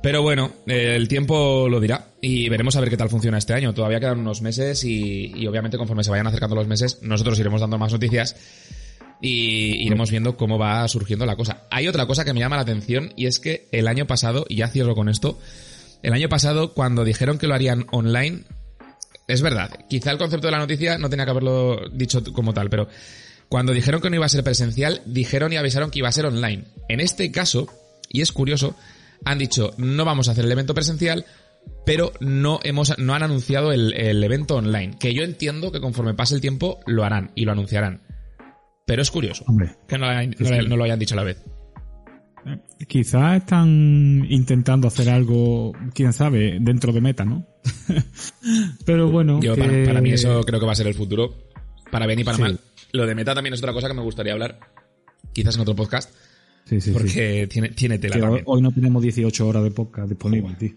Pero 0.03 0.23
bueno, 0.23 0.51
el 0.65 1.07
tiempo 1.07 1.69
lo 1.69 1.79
dirá 1.79 2.07
y 2.21 2.49
veremos 2.49 2.75
a 2.75 2.79
ver 2.79 2.89
qué 2.89 2.97
tal 2.97 3.09
funciona 3.09 3.37
este 3.37 3.53
año. 3.53 3.73
Todavía 3.73 3.99
quedan 3.99 4.19
unos 4.19 4.41
meses 4.41 4.83
y, 4.83 5.31
y 5.35 5.45
obviamente 5.45 5.77
conforme 5.77 6.03
se 6.03 6.09
vayan 6.09 6.25
acercando 6.25 6.55
los 6.55 6.67
meses, 6.67 6.99
nosotros 7.03 7.39
iremos 7.39 7.61
dando 7.61 7.77
más 7.77 7.91
noticias 7.91 8.35
y 9.21 9.85
iremos 9.85 10.09
viendo 10.09 10.35
cómo 10.35 10.57
va 10.57 10.87
surgiendo 10.87 11.25
la 11.25 11.35
cosa. 11.35 11.63
Hay 11.69 11.87
otra 11.87 12.07
cosa 12.07 12.25
que 12.25 12.33
me 12.33 12.39
llama 12.39 12.55
la 12.55 12.63
atención 12.63 13.13
y 13.15 13.27
es 13.27 13.39
que 13.39 13.67
el 13.71 13.87
año 13.87 14.07
pasado, 14.07 14.45
y 14.49 14.57
ya 14.57 14.67
cierro 14.67 14.95
con 14.95 15.09
esto, 15.09 15.39
el 16.01 16.13
año 16.13 16.27
pasado 16.27 16.73
cuando 16.73 17.03
dijeron 17.03 17.37
que 17.37 17.47
lo 17.47 17.53
harían 17.53 17.85
online, 17.91 18.43
es 19.27 19.41
verdad, 19.41 19.69
quizá 19.89 20.11
el 20.11 20.17
concepto 20.17 20.47
de 20.47 20.51
la 20.51 20.59
noticia 20.59 20.97
no 20.97 21.09
tenía 21.09 21.25
que 21.25 21.31
haberlo 21.31 21.89
dicho 21.93 22.23
como 22.33 22.53
tal, 22.53 22.69
pero 22.69 22.87
cuando 23.47 23.73
dijeron 23.73 24.01
que 24.01 24.09
no 24.09 24.15
iba 24.15 24.25
a 24.25 24.29
ser 24.29 24.43
presencial, 24.43 25.01
dijeron 25.05 25.53
y 25.53 25.57
avisaron 25.57 25.91
que 25.91 25.99
iba 25.99 26.09
a 26.09 26.13
ser 26.13 26.25
online. 26.25 26.65
En 26.89 26.99
este 26.99 27.31
caso, 27.31 27.67
y 28.09 28.21
es 28.21 28.31
curioso, 28.31 28.75
han 29.23 29.37
dicho 29.37 29.73
no 29.77 30.03
vamos 30.03 30.27
a 30.27 30.31
hacer 30.31 30.45
el 30.45 30.51
evento 30.51 30.73
presencial, 30.73 31.25
pero 31.85 32.11
no 32.19 32.59
hemos 32.63 32.97
no 32.97 33.13
han 33.13 33.21
anunciado 33.21 33.71
el, 33.71 33.93
el 33.93 34.23
evento 34.23 34.55
online, 34.55 34.97
que 34.99 35.13
yo 35.13 35.23
entiendo 35.23 35.71
que 35.71 35.79
conforme 35.79 36.15
pase 36.15 36.33
el 36.33 36.41
tiempo 36.41 36.79
lo 36.87 37.03
harán 37.03 37.31
y 37.35 37.45
lo 37.45 37.51
anunciarán. 37.51 38.01
Pero 38.85 39.01
es 39.01 39.11
curioso 39.11 39.45
que 39.87 39.97
no, 39.97 40.77
lo 40.77 40.83
hayan 40.83 40.99
dicho 40.99 41.15
a 41.15 41.17
la 41.17 41.23
vez. 41.23 41.43
Eh, 42.45 42.85
quizás 42.87 43.37
están 43.37 44.25
intentando 44.29 44.87
hacer 44.87 45.09
algo, 45.09 45.73
quién 45.93 46.11
sabe, 46.13 46.57
dentro 46.59 46.91
de 46.91 47.01
meta, 47.01 47.23
¿no? 47.23 47.45
Pero 48.85 49.09
bueno. 49.11 49.39
para, 49.39 50.01
mí 50.01 50.11
eso 50.11 50.41
creo 50.43 50.59
que 50.59 50.65
va 50.65 50.71
a 50.71 50.75
ser 50.75 50.87
el 50.87 50.95
futuro. 50.95 51.35
Para 51.91 52.07
bien 52.07 52.19
y 52.19 52.23
para 52.23 52.37
mal. 52.37 52.59
Lo 52.93 53.05
de 53.05 53.15
meta 53.15 53.35
también 53.35 53.53
es 53.53 53.59
otra 53.59 53.73
cosa 53.73 53.87
que 53.87 53.93
me 53.93 54.01
gustaría 54.01 54.33
hablar. 54.33 54.59
Quizás 55.33 55.55
en 55.55 55.61
otro 55.61 55.75
podcast. 55.75 56.13
Sí, 56.65 56.79
sí, 56.79 56.91
porque 56.91 57.47
Tiene, 57.49 57.69
tiene 57.69 57.99
tela 57.99 58.43
Hoy 58.45 58.61
no 58.61 58.71
tenemos 58.71 59.01
18 59.01 59.47
horas 59.47 59.63
de 59.63 59.71
podcast 59.71 60.09
disponibles, 60.09 60.57
tío. 60.57 60.71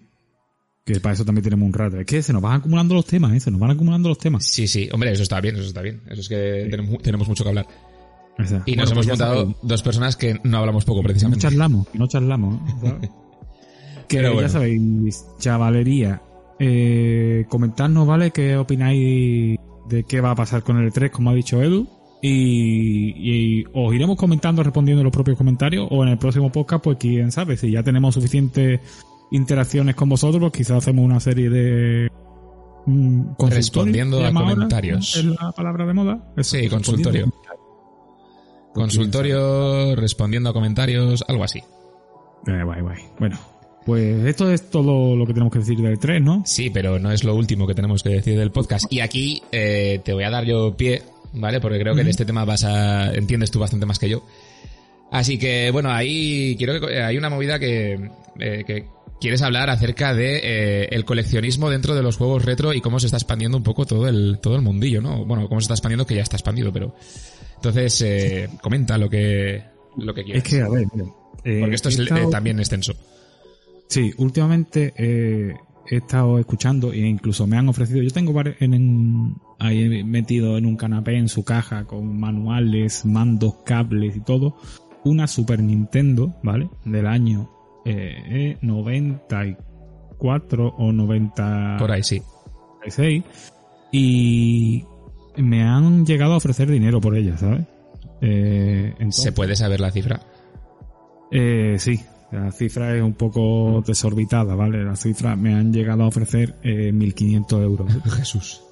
Que 0.85 1.01
para 1.01 1.15
eso 1.15 1.25
también 1.25 1.45
tenemos 1.45 1.67
un 1.67 1.73
rato. 1.73 1.99
Es 1.99 2.07
que 2.07 2.23
se 2.23 2.33
nos 2.33 2.43
van 2.43 2.55
acumulando 2.59 2.95
los 2.95 3.07
temas, 3.07 3.33
¿eh? 3.33 3.41
Se 3.41 3.51
nos 3.51 3.59
van 3.59 3.71
acumulando 3.71 4.11
los 4.11 4.19
temas. 4.19 4.45
Sí, 4.47 4.69
sí. 4.69 4.89
Hombre, 4.93 5.13
eso 5.13 5.23
está 5.23 5.41
bien, 5.41 5.57
eso 5.57 5.65
está 5.65 5.81
bien. 5.81 6.03
Eso 6.11 6.21
es 6.21 6.29
que 6.29 6.69
tenemos, 6.71 7.03
tenemos 7.03 7.27
mucho 7.27 7.43
que 7.43 7.49
hablar. 7.49 7.67
Y 8.67 8.77
nos 8.77 8.91
hemos 8.91 9.07
juntado 9.07 9.45
pues 9.47 9.57
dos 9.63 9.83
personas 9.83 10.17
que 10.17 10.41
no 10.43 10.59
hablamos 10.59 10.85
poco, 10.85 11.03
precisamente. 11.03 11.45
No 11.45 11.51
charlamos, 11.51 11.87
no 11.95 12.07
charlamos. 12.09 12.61
que 14.09 14.23
ya 14.23 14.49
sabéis, 14.49 15.25
chavalería. 15.39 16.21
Eh, 16.59 17.47
comentadnos, 17.49 18.07
¿vale? 18.07 18.31
¿Qué 18.31 18.57
opináis 18.57 19.59
de 19.89 20.05
qué 20.05 20.21
va 20.21 20.33
a 20.33 20.35
pasar 20.35 20.63
con 20.63 20.79
el 20.79 20.93
E3, 20.93 21.11
como 21.11 21.31
ha 21.31 21.35
dicho 21.35 21.63
Edu? 21.63 21.89
Y, 22.23 23.13
y 23.19 23.65
os 23.75 23.95
iremos 23.95 24.17
comentando, 24.17 24.63
respondiendo 24.63 25.05
los 25.05 25.13
propios 25.13 25.37
comentarios, 25.37 25.87
o 25.91 26.03
en 26.03 26.11
el 26.11 26.19
próximo 26.19 26.51
podcast, 26.51 26.83
pues 26.83 26.97
quién 26.99 27.31
sabe, 27.31 27.57
si 27.57 27.71
ya 27.71 27.83
tenemos 27.83 28.15
suficientes 28.15 28.81
interacciones 29.31 29.95
con 29.95 30.09
vosotros, 30.09 30.41
pues 30.41 30.53
quizás 30.53 30.79
hacemos 30.79 31.05
una 31.05 31.21
serie 31.21 31.51
de 31.51 32.11
mm, 32.87 33.35
respondiendo 33.51 34.25
a 34.25 34.33
comentarios. 34.33 35.17
Es 35.17 35.25
la 35.25 35.53
palabra 35.53 35.87
de 35.87 35.93
moda. 35.93 36.33
sí, 36.41 36.69
consultorio. 36.69 37.33
Consultorio, 38.75 39.97
respondiendo 39.97 40.51
a 40.51 40.53
comentarios, 40.53 41.25
algo 41.29 41.45
así. 41.45 41.61
Eh, 41.61 42.63
guay, 42.65 42.83
guay. 42.83 42.99
Bueno, 43.19 43.39
pues 43.87 44.25
esto 44.25 44.51
es 44.51 44.71
todo 44.71 45.15
lo 45.15 45.27
que 45.27 45.35
tenemos 45.35 45.53
que 45.53 45.59
decir 45.59 45.79
del 45.79 45.99
3, 45.99 46.23
¿no? 46.23 46.43
Sí, 46.47 46.71
pero 46.71 46.99
no 46.99 47.13
es 47.13 47.23
lo 47.23 47.35
último 47.35 47.67
que 47.67 47.75
tenemos 47.75 48.03
que 48.03 48.11
decir 48.11 48.39
del 48.39 48.51
podcast. 48.51 48.91
Y 48.91 49.01
aquí 49.01 49.43
eh, 49.53 50.01
te 50.05 50.13
voy 50.13 50.25
a 50.25 50.31
dar 50.31 50.45
yo 50.45 50.77
pie, 50.77 51.03
¿vale? 51.35 51.61
Porque 51.61 51.79
creo 51.79 51.95
que 51.95 52.01
en 52.01 52.09
este 52.09 52.25
tema 52.25 52.45
vas 52.45 52.65
a 52.65 53.13
entiendes 53.15 53.51
tú 53.51 53.59
bastante 53.61 53.87
más 53.87 53.99
que 53.99 54.09
yo. 54.09 54.25
Así 55.11 55.39
que, 55.39 55.71
bueno, 55.71 55.91
ahí 55.91 56.57
quiero 56.57 56.81
que 56.81 57.01
hay 57.01 57.17
una 57.19 57.31
movida 57.31 57.59
que, 57.59 58.11
eh, 58.41 58.65
que 58.67 58.87
quieres 59.21 59.43
hablar 59.43 59.71
acerca 59.71 60.15
de 60.15 60.41
eh, 60.43 60.89
el 60.91 61.05
coleccionismo 61.05 61.71
dentro 61.71 61.95
de 61.95 62.03
los 62.03 62.17
juegos 62.17 62.45
retro 62.45 62.73
y 62.73 62.81
cómo 62.81 62.99
se 62.99 63.07
está 63.07 63.19
expandiendo 63.19 63.57
un 63.57 63.63
poco 63.63 63.85
todo 63.85 64.09
el 64.09 64.39
todo 64.41 64.57
el 64.57 64.63
mundillo, 64.63 65.03
¿no? 65.03 65.25
Bueno, 65.25 65.49
cómo 65.49 65.61
se 65.61 65.65
está 65.65 65.75
expandiendo 65.75 66.07
que 66.07 66.15
ya 66.15 66.23
está 66.23 66.37
expandido, 66.37 66.73
pero 66.73 66.97
entonces 67.57 68.01
eh, 68.03 68.49
comenta 68.63 68.99
lo 68.99 69.09
que 69.09 69.63
lo 69.97 70.15
que 70.15 70.25
quieras. 70.25 70.45
Es 70.45 70.51
que 70.51 70.63
a 70.63 70.69
ver, 70.69 70.87
eh, 71.45 71.61
porque 71.61 71.75
esto 71.75 71.89
es 71.89 71.99
eh, 71.99 72.07
también 72.31 72.59
extenso. 72.59 72.95
Sí, 73.89 74.13
últimamente 74.17 74.93
he 74.97 75.97
estado 75.97 76.39
escuchando 76.39 76.93
e 76.93 76.99
incluso 76.99 77.47
me 77.47 77.57
han 77.57 77.69
ofrecido. 77.69 78.03
Yo 78.03 78.11
tengo 78.11 78.35
en, 78.61 79.37
ahí 79.59 80.05
metido 80.05 80.59
en 80.59 80.67
un 80.67 80.77
canapé 80.77 81.17
en 81.17 81.29
su 81.29 81.45
caja 81.45 81.85
con 81.85 82.19
manuales, 82.19 83.05
mandos, 83.05 83.57
cables 83.65 84.17
y 84.17 84.21
todo. 84.21 84.57
Una 85.05 85.27
Super 85.27 85.63
Nintendo, 85.63 86.35
¿vale? 86.43 86.71
Del 86.87 87.07
año 87.07 87.51
eh, 87.85 88.57
94 88.63 90.75
o 90.79 90.93
90. 90.93 91.77
Por 91.79 91.93
ahí 91.93 92.03
sí. 92.03 92.23
Y 93.93 94.85
me 95.37 95.63
han 95.63 96.05
llegado 96.07 96.35
a 96.35 96.37
ofrecer 96.37 96.71
dinero 96.71 97.01
por 97.01 97.17
ella, 97.17 97.37
¿sabes? 97.37 97.67
Eh, 98.21 98.95
¿Se 99.11 99.33
puede 99.33 99.57
saber 99.57 99.81
la 99.81 99.91
cifra? 99.91 100.21
Eh, 101.31 101.77
sí, 101.79 102.01
la 102.33 102.51
cifra 102.53 102.97
es 102.97 103.03
un 103.03 103.15
poco 103.15 103.83
desorbitada, 103.87 104.55
¿vale? 104.55 104.85
La 104.85 104.97
cifra 104.97 105.37
me 105.37 105.55
han 105.55 105.73
llegado 105.73 106.05
a 106.05 106.09
ofrecer 106.09 106.57
eh, 106.63 106.93
1.500 106.93 107.63
euros. 107.63 107.93
Jesús. 108.17 108.63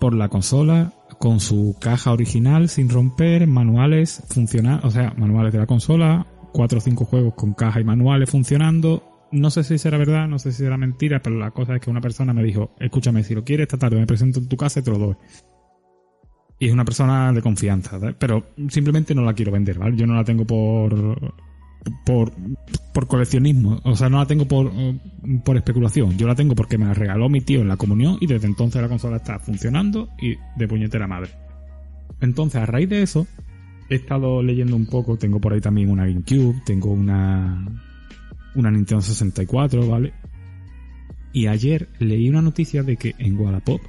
Por 0.00 0.14
la 0.14 0.28
consola, 0.28 0.92
con 1.18 1.40
su 1.40 1.76
caja 1.80 2.12
original 2.12 2.68
sin 2.68 2.88
romper, 2.88 3.46
manuales 3.46 4.22
funcionar, 4.28 4.84
o 4.84 4.90
sea, 4.90 5.12
manuales 5.16 5.52
de 5.52 5.58
la 5.58 5.66
consola, 5.66 6.26
cuatro 6.52 6.78
o 6.78 6.80
cinco 6.80 7.04
juegos 7.04 7.34
con 7.34 7.54
caja 7.54 7.80
y 7.80 7.84
manuales 7.84 8.30
funcionando. 8.30 9.02
No 9.30 9.50
sé 9.50 9.64
si 9.64 9.76
será 9.76 9.98
verdad, 9.98 10.26
no 10.26 10.38
sé 10.38 10.52
si 10.52 10.58
será 10.58 10.76
mentira, 10.76 11.20
pero 11.20 11.36
la 11.36 11.50
cosa 11.50 11.74
es 11.74 11.80
que 11.80 11.90
una 11.90 12.00
persona 12.00 12.32
me 12.32 12.42
dijo, 12.42 12.70
escúchame, 12.78 13.22
si 13.24 13.34
lo 13.34 13.44
quieres 13.44 13.64
esta 13.64 13.76
tarde 13.76 13.98
me 13.98 14.06
presento 14.06 14.38
en 14.38 14.48
tu 14.48 14.56
casa 14.56 14.80
y 14.80 14.82
te 14.82 14.90
lo 14.90 14.98
doy. 14.98 15.16
Y 16.58 16.66
es 16.66 16.72
una 16.72 16.84
persona 16.84 17.32
de 17.32 17.40
confianza, 17.40 18.00
pero 18.18 18.46
simplemente 18.68 19.14
no 19.14 19.22
la 19.22 19.34
quiero 19.34 19.52
vender, 19.52 19.78
¿vale? 19.78 19.96
Yo 19.96 20.06
no 20.06 20.14
la 20.14 20.24
tengo 20.24 20.44
por 20.44 21.32
por, 22.04 22.32
por 22.92 23.06
coleccionismo, 23.06 23.80
o 23.84 23.96
sea, 23.96 24.08
no 24.08 24.18
la 24.18 24.26
tengo 24.26 24.46
por, 24.46 24.70
por 25.44 25.56
especulación, 25.56 26.16
yo 26.16 26.26
la 26.26 26.34
tengo 26.34 26.54
porque 26.54 26.78
me 26.78 26.86
la 26.86 26.94
regaló 26.94 27.28
mi 27.28 27.40
tío 27.40 27.60
en 27.60 27.68
la 27.68 27.76
comunión 27.76 28.18
y 28.20 28.26
desde 28.26 28.46
entonces 28.46 28.82
la 28.82 28.88
consola 28.88 29.18
está 29.18 29.38
funcionando 29.38 30.10
y 30.20 30.36
de 30.56 30.68
puñetera 30.68 31.06
madre. 31.06 31.30
Entonces, 32.20 32.60
a 32.60 32.66
raíz 32.66 32.88
de 32.88 33.02
eso, 33.02 33.26
he 33.88 33.96
estado 33.96 34.42
leyendo 34.42 34.76
un 34.76 34.86
poco, 34.86 35.16
tengo 35.16 35.40
por 35.40 35.52
ahí 35.52 35.60
también 35.60 35.90
una 35.90 36.06
GameCube, 36.06 36.62
tengo 36.66 36.90
una, 36.90 37.64
una 38.54 38.70
Nintendo 38.70 39.02
64, 39.02 39.86
¿vale? 39.86 40.12
Y 41.32 41.46
ayer 41.46 41.88
leí 41.98 42.28
una 42.28 42.42
noticia 42.42 42.82
de 42.82 42.96
que 42.96 43.14
en 43.18 43.38
Wallapop 43.38 43.80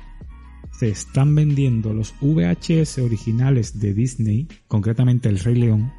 se 0.80 0.88
están 0.88 1.36
vendiendo 1.36 1.92
los 1.92 2.14
VHS 2.22 3.00
originales 3.00 3.82
de 3.82 3.94
Disney, 3.94 4.48
concretamente 4.70 5.28
El 5.28 5.38
Rey 5.40 5.56
León, 5.56 5.92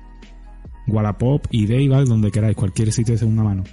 Wallapop, 0.86 1.44
eBay, 1.52 1.86
¿vale? 1.88 2.06
donde 2.06 2.30
queráis, 2.30 2.56
cualquier 2.56 2.90
sitio 2.90 3.12
de 3.12 3.18
segunda 3.18 3.42
mano, 3.42 3.64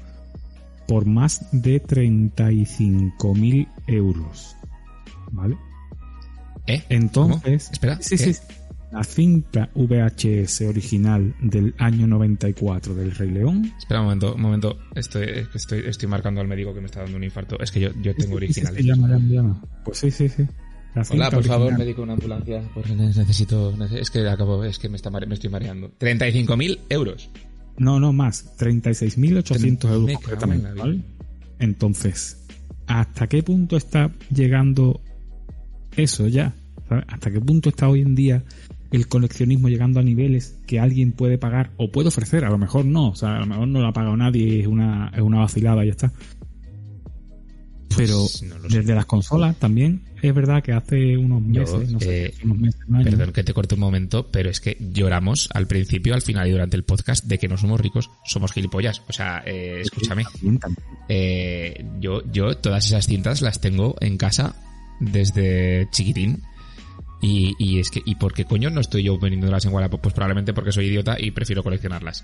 por 0.86 1.06
más 1.06 1.48
de 1.54 1.82
35.000 1.82 3.70
euros. 3.88 4.58
¿Vale? 5.32 5.58
¿Eh? 6.67 6.84
Entonces, 6.89 7.70
espera, 7.72 8.00
sí, 8.02 8.17
sí, 8.17 8.36
la 8.91 9.02
cinta 9.06 9.70
VHS 9.76 10.62
original 10.63 11.34
del 11.39 11.74
año 11.78 12.06
94 12.06 12.96
del 12.96 13.15
Rey 13.15 13.32
León. 13.32 13.72
Espera 13.78 14.02
un 14.02 14.08
momento, 14.08 14.36
un 14.36 14.41
momento. 14.41 14.78
Estoy, 14.93 15.26
estoy, 15.56 15.84
estoy 15.86 16.10
marcando 16.10 16.41
al 16.41 16.50
médico 16.50 16.74
que 16.74 16.82
me 16.82 16.88
está 16.88 17.04
dando 17.04 17.15
un 17.15 17.24
infarto. 17.24 17.58
Es 17.62 17.72
que 17.72 17.80
yo, 17.80 17.91
yo 18.02 18.13
tengo 18.13 18.36
originales. 18.36 18.86
Pues 19.86 20.00
sí, 20.00 20.12
sí, 20.12 20.28
sí. 20.28 20.46
Hola, 21.10 21.31
por 21.31 21.43
favor, 21.43 21.77
médico, 21.77 22.01
una 22.01 22.13
ambulancia. 22.13 22.63
necesito, 22.95 23.73
es 23.91 24.10
que 24.10 24.27
acabo, 24.27 24.63
es 24.63 24.79
que 24.79 24.89
me, 24.89 24.95
está, 24.95 25.10
me 25.10 25.33
estoy 25.33 25.49
mareando. 25.49 25.91
35.000 25.99 26.79
euros. 26.89 27.29
No, 27.77 27.99
no 27.99 28.13
más. 28.13 28.57
36.800 28.57 29.91
euros 29.91 30.12
concretamente, 30.15 30.73
¿vale? 30.73 31.01
Entonces, 31.60 32.45
¿hasta 32.88 33.27
qué 33.27 33.43
punto 33.43 33.77
está 33.77 34.12
llegando 34.33 35.01
eso 35.95 36.27
ya? 36.27 36.55
¿Hasta 36.89 37.31
qué 37.31 37.41
punto 37.41 37.69
está 37.69 37.89
hoy 37.89 38.01
en 38.01 38.15
día 38.15 38.43
el 38.91 39.07
coleccionismo 39.07 39.67
llegando 39.67 39.99
a 39.99 40.03
niveles 40.03 40.57
que 40.65 40.79
alguien 40.79 41.12
puede 41.12 41.38
pagar 41.38 41.71
o 41.77 41.91
puede 41.91 42.07
ofrecer? 42.07 42.45
A 42.45 42.49
lo 42.49 42.57
mejor 42.57 42.86
no, 42.86 43.10
o 43.10 43.15
sea, 43.15 43.38
a 43.38 43.39
lo 43.39 43.45
mejor 43.45 43.67
no 43.67 43.81
lo 43.81 43.88
ha 43.88 43.93
pagado 43.93 44.15
nadie, 44.15 44.62
es 44.62 44.67
una, 44.67 45.12
es 45.13 45.21
una 45.21 45.39
vacilada 45.39 45.83
y 45.83 45.88
ya 45.88 45.91
está. 45.91 46.13
Pero 47.95 48.19
pues 48.19 48.43
desde 48.69 48.95
las 48.95 49.05
consolas 49.05 49.57
también 49.57 50.07
es 50.21 50.34
verdad 50.34 50.63
que 50.63 50.73
hace 50.73 51.17
unos 51.17 51.41
meses, 51.41 51.91
no 51.91 51.99
sé, 51.99 52.25
eh, 52.25 52.34
unos 52.43 52.58
meses 52.60 52.82
perdón 53.03 53.32
que 53.32 53.43
te 53.43 53.53
corte 53.53 53.75
un 53.75 53.82
momento, 53.82 54.27
pero 54.32 54.49
es 54.49 54.60
que 54.60 54.77
lloramos 54.80 55.49
al 55.53 55.67
principio, 55.67 56.13
al 56.13 56.21
final 56.21 56.47
y 56.47 56.51
durante 56.51 56.75
el 56.75 56.84
podcast 56.84 57.25
de 57.25 57.38
que 57.38 57.47
no 57.47 57.58
somos 57.58 57.80
ricos, 57.80 58.10
somos 58.25 58.51
gilipollas. 58.51 59.01
O 59.08 59.13
sea, 59.13 59.43
eh, 59.45 59.82
escúchame. 59.82 60.25
Eh, 61.10 61.86
yo, 61.99 62.23
yo 62.32 62.58
todas 62.58 62.86
esas 62.86 63.06
cintas 63.06 63.41
las 63.41 63.62
tengo 63.62 63.95
en 64.01 64.17
casa 64.17 64.56
desde 64.99 65.88
chiquitín. 65.91 66.43
Y, 67.19 67.56
y 67.58 67.80
es 67.80 67.89
que, 67.89 68.01
¿y 68.06 68.15
por 68.15 68.34
qué 68.34 68.45
coño 68.45 68.69
no 68.69 68.80
estoy 68.80 69.03
yo 69.03 69.17
vendiéndolas 69.17 69.65
en 69.65 69.73
Wallapop? 69.73 70.01
Pues 70.01 70.13
probablemente 70.13 70.53
porque 70.53 70.71
soy 70.71 70.86
idiota 70.86 71.15
y 71.19 71.32
prefiero 71.32 71.63
coleccionarlas. 71.63 72.23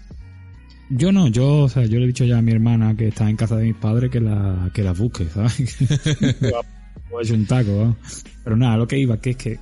Yo 0.90 1.12
no, 1.12 1.28
yo, 1.28 1.62
o 1.62 1.70
sea, 1.70 1.86
yo 1.86 1.98
le 1.98 2.04
he 2.04 2.08
dicho 2.08 2.26
ya 2.26 2.38
a 2.38 2.42
mi 2.42 2.52
hermana 2.52 2.96
que 2.96 3.08
está 3.08 3.28
en 3.30 3.36
casa 3.36 3.56
de 3.56 3.66
mis 3.66 3.76
padres 3.76 4.12
que 4.12 4.20
la, 4.20 4.70
que 4.74 4.84
la 4.84 4.94
busque, 4.94 5.26
¿sabes? 5.26 5.78
o 7.12 7.22
hecho 7.22 7.34
un 7.34 7.46
taco, 7.46 7.96
Pero 8.44 8.58
nada, 8.58 8.78
lo 8.78 8.88
que 8.88 8.98
iba, 8.98 9.20
que 9.20 9.32
es 9.32 9.38
que 9.38 9.60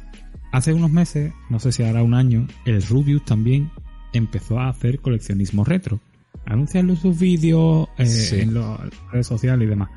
hace 0.51 0.73
unos 0.73 0.91
meses, 0.91 1.33
no 1.49 1.59
sé 1.59 1.71
si 1.71 1.83
hará 1.83 2.03
un 2.03 2.13
año, 2.13 2.47
el 2.65 2.81
Rubius 2.81 3.25
también 3.25 3.71
empezó 4.13 4.59
a 4.59 4.69
hacer 4.69 4.99
coleccionismo 4.99 5.63
retro. 5.63 5.99
Anunciarlo 6.45 6.93
en 6.93 6.99
sus 6.99 7.19
vídeos, 7.19 7.87
eh, 7.97 8.41
en 8.41 8.55
las 8.55 8.79
redes 9.11 9.27
sociales 9.27 9.65
y 9.65 9.69
demás. 9.69 9.89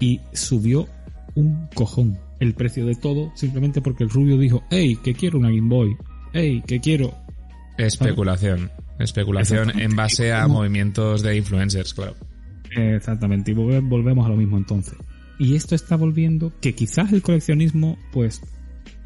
Y 0.00 0.20
subió 0.32 0.88
un 1.34 1.68
cojón 1.74 2.18
el 2.40 2.54
precio 2.54 2.86
de 2.86 2.94
todo 2.94 3.32
simplemente 3.34 3.80
porque 3.80 4.04
el 4.04 4.10
Rubio 4.10 4.38
dijo, 4.38 4.62
hey, 4.70 4.98
que 5.02 5.14
quiero 5.14 5.38
una 5.38 5.50
Game 5.50 5.68
Boy. 5.68 5.96
Hey, 6.32 6.62
que 6.66 6.80
quiero... 6.80 7.14
Especulación. 7.76 8.70
Especulación 8.98 9.78
en 9.78 9.94
base 9.94 10.32
a 10.32 10.48
movimientos 10.48 11.22
de 11.22 11.36
influencers, 11.36 11.94
claro. 11.94 12.14
Exactamente, 12.70 13.52
y 13.52 13.54
volvemos 13.54 14.26
a 14.26 14.28
lo 14.28 14.36
mismo 14.36 14.56
entonces. 14.56 14.98
Y 15.38 15.54
esto 15.54 15.74
está 15.74 15.96
volviendo 15.96 16.52
que 16.60 16.74
quizás 16.74 17.12
el 17.12 17.22
coleccionismo, 17.22 17.96
pues, 18.12 18.42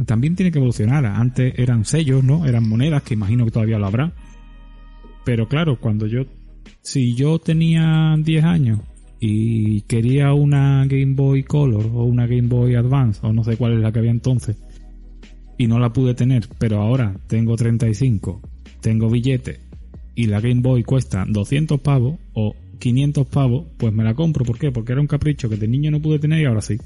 también 0.06 0.34
tiene 0.34 0.50
que 0.50 0.58
evolucionar. 0.58 1.04
Antes 1.04 1.54
eran 1.58 1.84
sellos, 1.84 2.24
¿no? 2.24 2.46
Eran 2.46 2.68
monedas, 2.68 3.02
que 3.02 3.14
imagino 3.14 3.44
que 3.44 3.50
todavía 3.50 3.78
lo 3.78 3.86
habrá. 3.86 4.12
Pero 5.24 5.48
claro, 5.48 5.78
cuando 5.78 6.06
yo, 6.06 6.22
si 6.80 7.14
yo 7.14 7.38
tenía 7.38 8.16
10 8.18 8.44
años 8.44 8.80
y 9.20 9.82
quería 9.82 10.32
una 10.32 10.84
Game 10.86 11.14
Boy 11.14 11.44
Color 11.44 11.86
o 11.86 12.04
una 12.04 12.26
Game 12.26 12.48
Boy 12.48 12.74
Advance, 12.74 13.20
o 13.22 13.32
no 13.32 13.44
sé 13.44 13.56
cuál 13.56 13.74
es 13.74 13.80
la 13.80 13.92
que 13.92 14.00
había 14.00 14.10
entonces, 14.10 14.56
y 15.58 15.66
no 15.66 15.78
la 15.78 15.92
pude 15.92 16.14
tener, 16.14 16.48
pero 16.58 16.80
ahora 16.80 17.14
tengo 17.28 17.54
35, 17.54 18.40
tengo 18.80 19.08
billete 19.08 19.60
y 20.14 20.26
la 20.26 20.40
Game 20.40 20.60
Boy 20.60 20.82
cuesta 20.82 21.24
200 21.28 21.80
pavos 21.80 22.18
o 22.34 22.54
500 22.78 23.26
pavos, 23.26 23.66
pues 23.76 23.92
me 23.92 24.04
la 24.04 24.14
compro. 24.14 24.44
¿Por 24.44 24.58
qué? 24.58 24.70
Porque 24.70 24.92
era 24.92 25.00
un 25.00 25.06
capricho 25.06 25.48
que 25.48 25.56
de 25.56 25.68
niño 25.68 25.90
no 25.90 26.00
pude 26.00 26.18
tener 26.18 26.40
y 26.40 26.44
ahora 26.44 26.62
sí. 26.62 26.78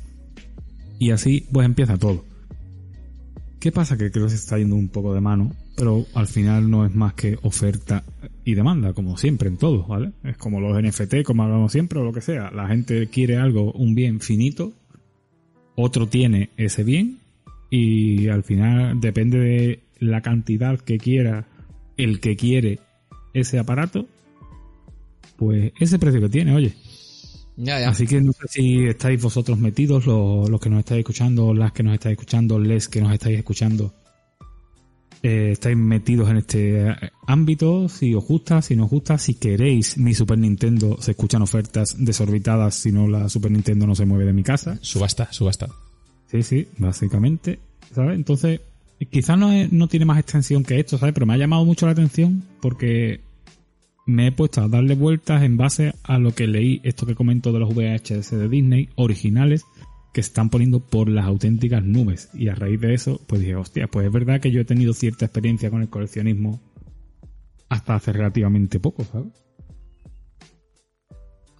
Y 0.98 1.10
así 1.10 1.46
pues 1.50 1.66
empieza 1.66 1.96
todo. 1.96 2.24
¿Qué 3.60 3.72
pasa? 3.72 3.96
Que 3.96 4.10
creo 4.10 4.26
que 4.26 4.30
se 4.30 4.36
está 4.36 4.58
yendo 4.58 4.76
un 4.76 4.88
poco 4.88 5.14
de 5.14 5.20
mano, 5.20 5.52
pero 5.76 6.06
al 6.14 6.26
final 6.26 6.70
no 6.70 6.86
es 6.86 6.94
más 6.94 7.14
que 7.14 7.38
oferta 7.42 8.04
y 8.44 8.54
demanda, 8.54 8.92
como 8.92 9.16
siempre 9.16 9.48
en 9.48 9.56
todo, 9.56 9.86
¿vale? 9.86 10.12
Es 10.22 10.36
como 10.36 10.60
los 10.60 10.80
NFT, 10.80 11.22
como 11.24 11.42
hablamos 11.42 11.72
siempre, 11.72 11.98
o 11.98 12.04
lo 12.04 12.12
que 12.12 12.20
sea. 12.20 12.50
La 12.50 12.68
gente 12.68 13.08
quiere 13.08 13.36
algo, 13.36 13.72
un 13.72 13.94
bien 13.94 14.20
finito, 14.20 14.72
otro 15.74 16.06
tiene 16.06 16.50
ese 16.56 16.84
bien, 16.84 17.18
y 17.70 18.28
al 18.28 18.44
final 18.44 19.00
depende 19.00 19.38
de 19.38 19.80
la 19.98 20.20
cantidad 20.20 20.78
que 20.78 20.98
quiera 20.98 21.46
el 21.96 22.20
que 22.20 22.36
quiere 22.36 22.78
ese 23.34 23.58
aparato, 23.58 24.06
pues 25.36 25.72
ese 25.78 25.98
precio 25.98 26.20
que 26.20 26.28
tiene, 26.28 26.54
oye. 26.54 26.74
Ya, 27.56 27.80
ya. 27.80 27.88
Así 27.88 28.06
que 28.06 28.20
no 28.20 28.32
sé 28.32 28.48
si 28.48 28.84
estáis 28.84 29.20
vosotros 29.22 29.58
metidos, 29.58 30.04
los, 30.06 30.48
los 30.50 30.60
que 30.60 30.68
nos 30.68 30.80
estáis 30.80 30.98
escuchando, 31.00 31.54
las 31.54 31.72
que 31.72 31.82
nos 31.82 31.94
estáis 31.94 32.12
escuchando, 32.12 32.58
les 32.58 32.88
que 32.88 33.00
nos 33.00 33.12
estáis 33.12 33.38
escuchando, 33.38 33.94
eh, 35.22 35.50
estáis 35.52 35.76
metidos 35.76 36.28
en 36.30 36.36
este 36.36 36.88
eh, 36.90 36.94
ámbito, 37.26 37.88
si 37.88 38.14
os 38.14 38.24
gusta, 38.26 38.60
si 38.62 38.76
no 38.76 38.84
os 38.84 38.90
gusta, 38.90 39.16
si 39.18 39.34
queréis 39.34 39.96
mi 39.96 40.14
Super 40.14 40.38
Nintendo, 40.38 40.98
se 41.00 41.12
escuchan 41.12 41.42
ofertas 41.42 41.96
desorbitadas 41.98 42.74
si 42.74 42.92
no 42.92 43.08
la 43.08 43.28
Super 43.28 43.50
Nintendo 43.50 43.86
no 43.86 43.94
se 43.94 44.04
mueve 44.04 44.26
de 44.26 44.32
mi 44.34 44.42
casa. 44.42 44.78
Subasta, 44.82 45.32
subasta. 45.32 45.68
Sí, 46.30 46.42
sí, 46.42 46.68
básicamente, 46.78 47.58
¿sabes? 47.94 48.16
Entonces, 48.16 48.60
quizás 49.10 49.38
no, 49.38 49.50
es- 49.52 49.72
no 49.72 49.88
tiene 49.88 50.04
más 50.04 50.18
extensión 50.18 50.62
que 50.62 50.78
esto, 50.78 50.98
¿sabes? 50.98 51.14
Pero 51.14 51.24
me 51.24 51.32
ha 51.34 51.38
llamado 51.38 51.64
mucho 51.64 51.86
la 51.86 51.92
atención 51.92 52.42
porque 52.60 53.20
me 54.06 54.28
he 54.28 54.32
puesto 54.32 54.62
a 54.62 54.68
darle 54.68 54.94
vueltas 54.94 55.42
en 55.42 55.56
base 55.56 55.92
a 56.04 56.18
lo 56.18 56.32
que 56.34 56.46
leí, 56.46 56.80
esto 56.84 57.06
que 57.06 57.14
comento 57.14 57.52
de 57.52 57.58
los 57.58 57.74
VHS 57.74 58.30
de 58.38 58.48
Disney, 58.48 58.88
originales, 58.94 59.64
que 60.14 60.22
se 60.22 60.28
están 60.28 60.48
poniendo 60.48 60.80
por 60.80 61.08
las 61.08 61.26
auténticas 61.26 61.84
nubes. 61.84 62.30
Y 62.32 62.48
a 62.48 62.54
raíz 62.54 62.80
de 62.80 62.94
eso, 62.94 63.20
pues 63.26 63.40
dije, 63.42 63.56
hostia, 63.56 63.88
pues 63.88 64.06
es 64.06 64.12
verdad 64.12 64.40
que 64.40 64.50
yo 64.50 64.60
he 64.60 64.64
tenido 64.64 64.92
cierta 64.94 65.26
experiencia 65.26 65.70
con 65.70 65.82
el 65.82 65.88
coleccionismo 65.88 66.60
hasta 67.68 67.96
hace 67.96 68.12
relativamente 68.12 68.78
poco, 68.80 69.04
¿sabes? 69.04 69.32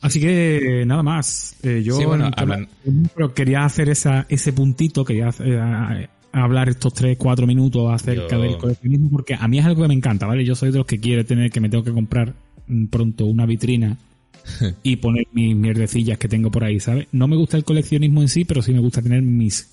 Así 0.01 0.21
que 0.21 0.85
nada 0.87 1.03
más. 1.03 1.57
Eh, 1.65 1.83
yo 1.83 1.97
Sí, 1.97 2.05
bueno, 2.05 2.31
hablan- 2.37 2.69
pero 3.15 3.35
quería 3.35 3.65
hacer 3.65 3.89
esa, 3.89 4.25
ese 4.29 4.53
puntito, 4.53 5.05
quería 5.05 5.31
eh, 5.41 6.09
hablar 6.37 6.69
estos 6.69 6.93
3, 6.95 7.17
4 7.19 7.47
minutos 7.47 7.91
acerca 7.93 8.37
Yo- 8.37 8.43
del 8.43 8.57
coleccionismo, 8.59 9.11
porque 9.11 9.35
a 9.35 9.47
mí 9.49 9.59
es 9.59 9.65
algo 9.65 9.83
que 9.83 9.89
me 9.89 9.95
encanta, 9.95 10.27
¿vale? 10.27 10.45
Yo 10.45 10.55
soy 10.55 10.71
de 10.71 10.79
los 10.79 10.87
que 10.87 10.99
quiere 11.01 11.25
tener, 11.25 11.51
que 11.51 11.61
me 11.61 11.69
tengo 11.69 11.85
que 11.85 11.93
comprar 11.93 12.35
mm, 12.67 12.87
pronto 12.87 13.27
una 13.27 13.47
vitrina 13.47 13.97
y 14.83 14.97
poner 14.97 15.27
mis 15.33 15.57
mierdecillas 15.57 16.19
que 16.19 16.29
tengo 16.29 16.51
por 16.51 16.65
ahí, 16.65 16.79
¿sabes? 16.81 17.07
No 17.13 17.27
me 17.29 17.37
gusta 17.37 17.57
el 17.57 17.65
coleccionismo 17.65 18.23
en 18.23 18.29
sí, 18.29 18.45
pero 18.45 18.63
sí 18.63 18.73
me 18.73 18.81
gusta 18.81 19.03
tener 19.03 19.23
mis, 19.23 19.69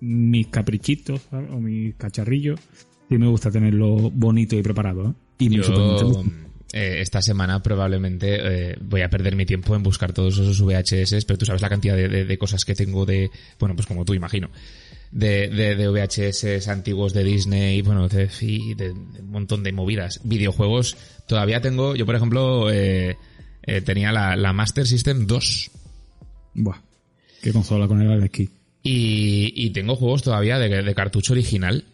mis 0.00 0.46
caprichitos, 0.48 1.22
¿sabes? 1.30 1.50
O 1.50 1.60
mis 1.60 1.94
cacharrillos. 1.96 2.60
Sí 3.08 3.18
me 3.18 3.26
gusta 3.26 3.50
tenerlo 3.50 4.10
bonito 4.10 4.56
y 4.56 4.62
preparado, 4.62 5.10
¿eh? 5.10 5.12
Y 5.38 5.48
mi 5.50 5.56
Yo 5.56 5.62
Nintendo. 5.68 6.24
eh, 6.72 7.00
esta 7.00 7.20
semana 7.20 7.62
probablemente 7.62 8.70
eh, 8.70 8.76
voy 8.80 9.02
a 9.02 9.10
perder 9.10 9.34
mi 9.36 9.44
tiempo 9.44 9.74
en 9.74 9.82
buscar 9.82 10.12
todos 10.12 10.38
esos 10.38 10.60
VHS, 10.62 11.24
pero 11.26 11.36
tú 11.36 11.44
sabes 11.44 11.60
la 11.60 11.68
cantidad 11.68 11.96
de, 11.96 12.08
de- 12.08 12.24
de 12.24 12.38
cosas 12.38 12.64
que 12.64 12.74
tengo 12.74 13.04
de, 13.04 13.30
bueno, 13.58 13.74
pues 13.74 13.86
como 13.86 14.04
tú 14.04 14.14
imagino, 14.14 14.48
de, 15.12 15.48
de, 15.48 15.76
de 15.76 15.88
VHS 15.88 16.66
antiguos 16.68 17.12
de 17.12 17.22
Disney, 17.22 17.82
bueno, 17.82 18.08
de, 18.08 18.28
y 18.40 18.74
de- 18.74 18.88
de 18.88 19.20
un 19.20 19.30
montón 19.30 19.62
de 19.62 19.70
movidas. 19.72 20.20
Videojuegos, 20.24 20.96
todavía 21.26 21.60
tengo, 21.60 21.94
yo 21.94 22.04
por 22.06 22.16
ejemplo, 22.16 22.70
eh, 22.72 23.16
eh, 23.64 23.80
tenía 23.82 24.10
la, 24.10 24.34
la 24.36 24.52
Master 24.52 24.86
System 24.86 25.26
2 25.26 25.70
Buah, 26.54 26.78
qué 27.42 27.52
consola 27.52 27.86
con 27.86 28.02
el 28.02 28.30
Kidd. 28.30 28.48
y, 28.82 29.52
y 29.54 29.70
tengo 29.70 29.94
juegos 29.96 30.22
todavía 30.22 30.58
de, 30.58 30.82
de 30.82 30.94
cartucho 30.94 31.32
original. 31.34 31.84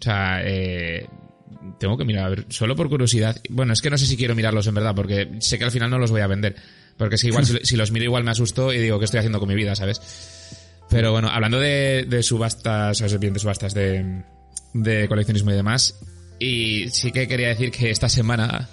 O 0.00 0.02
sea, 0.02 0.40
eh, 0.44 1.06
tengo 1.78 1.96
que 1.96 2.04
mirar, 2.04 2.24
a 2.26 2.28
ver, 2.30 2.46
solo 2.48 2.74
por 2.74 2.88
curiosidad. 2.88 3.40
Bueno, 3.48 3.72
es 3.72 3.80
que 3.80 3.88
no 3.90 3.96
sé 3.96 4.06
si 4.06 4.16
quiero 4.16 4.34
mirarlos 4.34 4.66
en 4.66 4.74
verdad, 4.74 4.94
porque 4.96 5.28
sé 5.40 5.58
que 5.58 5.64
al 5.64 5.70
final 5.70 5.90
no 5.90 5.98
los 5.98 6.10
voy 6.10 6.22
a 6.22 6.26
vender. 6.26 6.56
Porque 6.96 7.14
es 7.14 7.22
que 7.22 7.28
igual 7.28 7.46
si, 7.46 7.56
si 7.62 7.76
los 7.76 7.92
miro 7.92 8.04
igual 8.04 8.24
me 8.24 8.30
asusto 8.32 8.72
y 8.72 8.78
digo, 8.78 8.98
¿qué 8.98 9.04
estoy 9.04 9.18
haciendo 9.18 9.38
con 9.38 9.48
mi 9.48 9.54
vida, 9.54 9.74
sabes? 9.76 10.00
Pero 10.92 11.10
bueno, 11.10 11.28
hablando 11.28 11.58
de, 11.58 12.04
de 12.08 12.22
subastas, 12.22 13.00
o 13.00 13.08
sea, 13.08 13.18
bien 13.18 13.32
de 13.32 13.40
subastas 13.40 13.74
de, 13.74 14.22
de 14.74 15.08
coleccionismo 15.08 15.50
y 15.50 15.54
demás, 15.54 15.98
y 16.38 16.88
sí 16.90 17.10
que 17.12 17.26
quería 17.26 17.48
decir 17.48 17.70
que 17.70 17.90
esta 17.90 18.08
semana, 18.08 18.68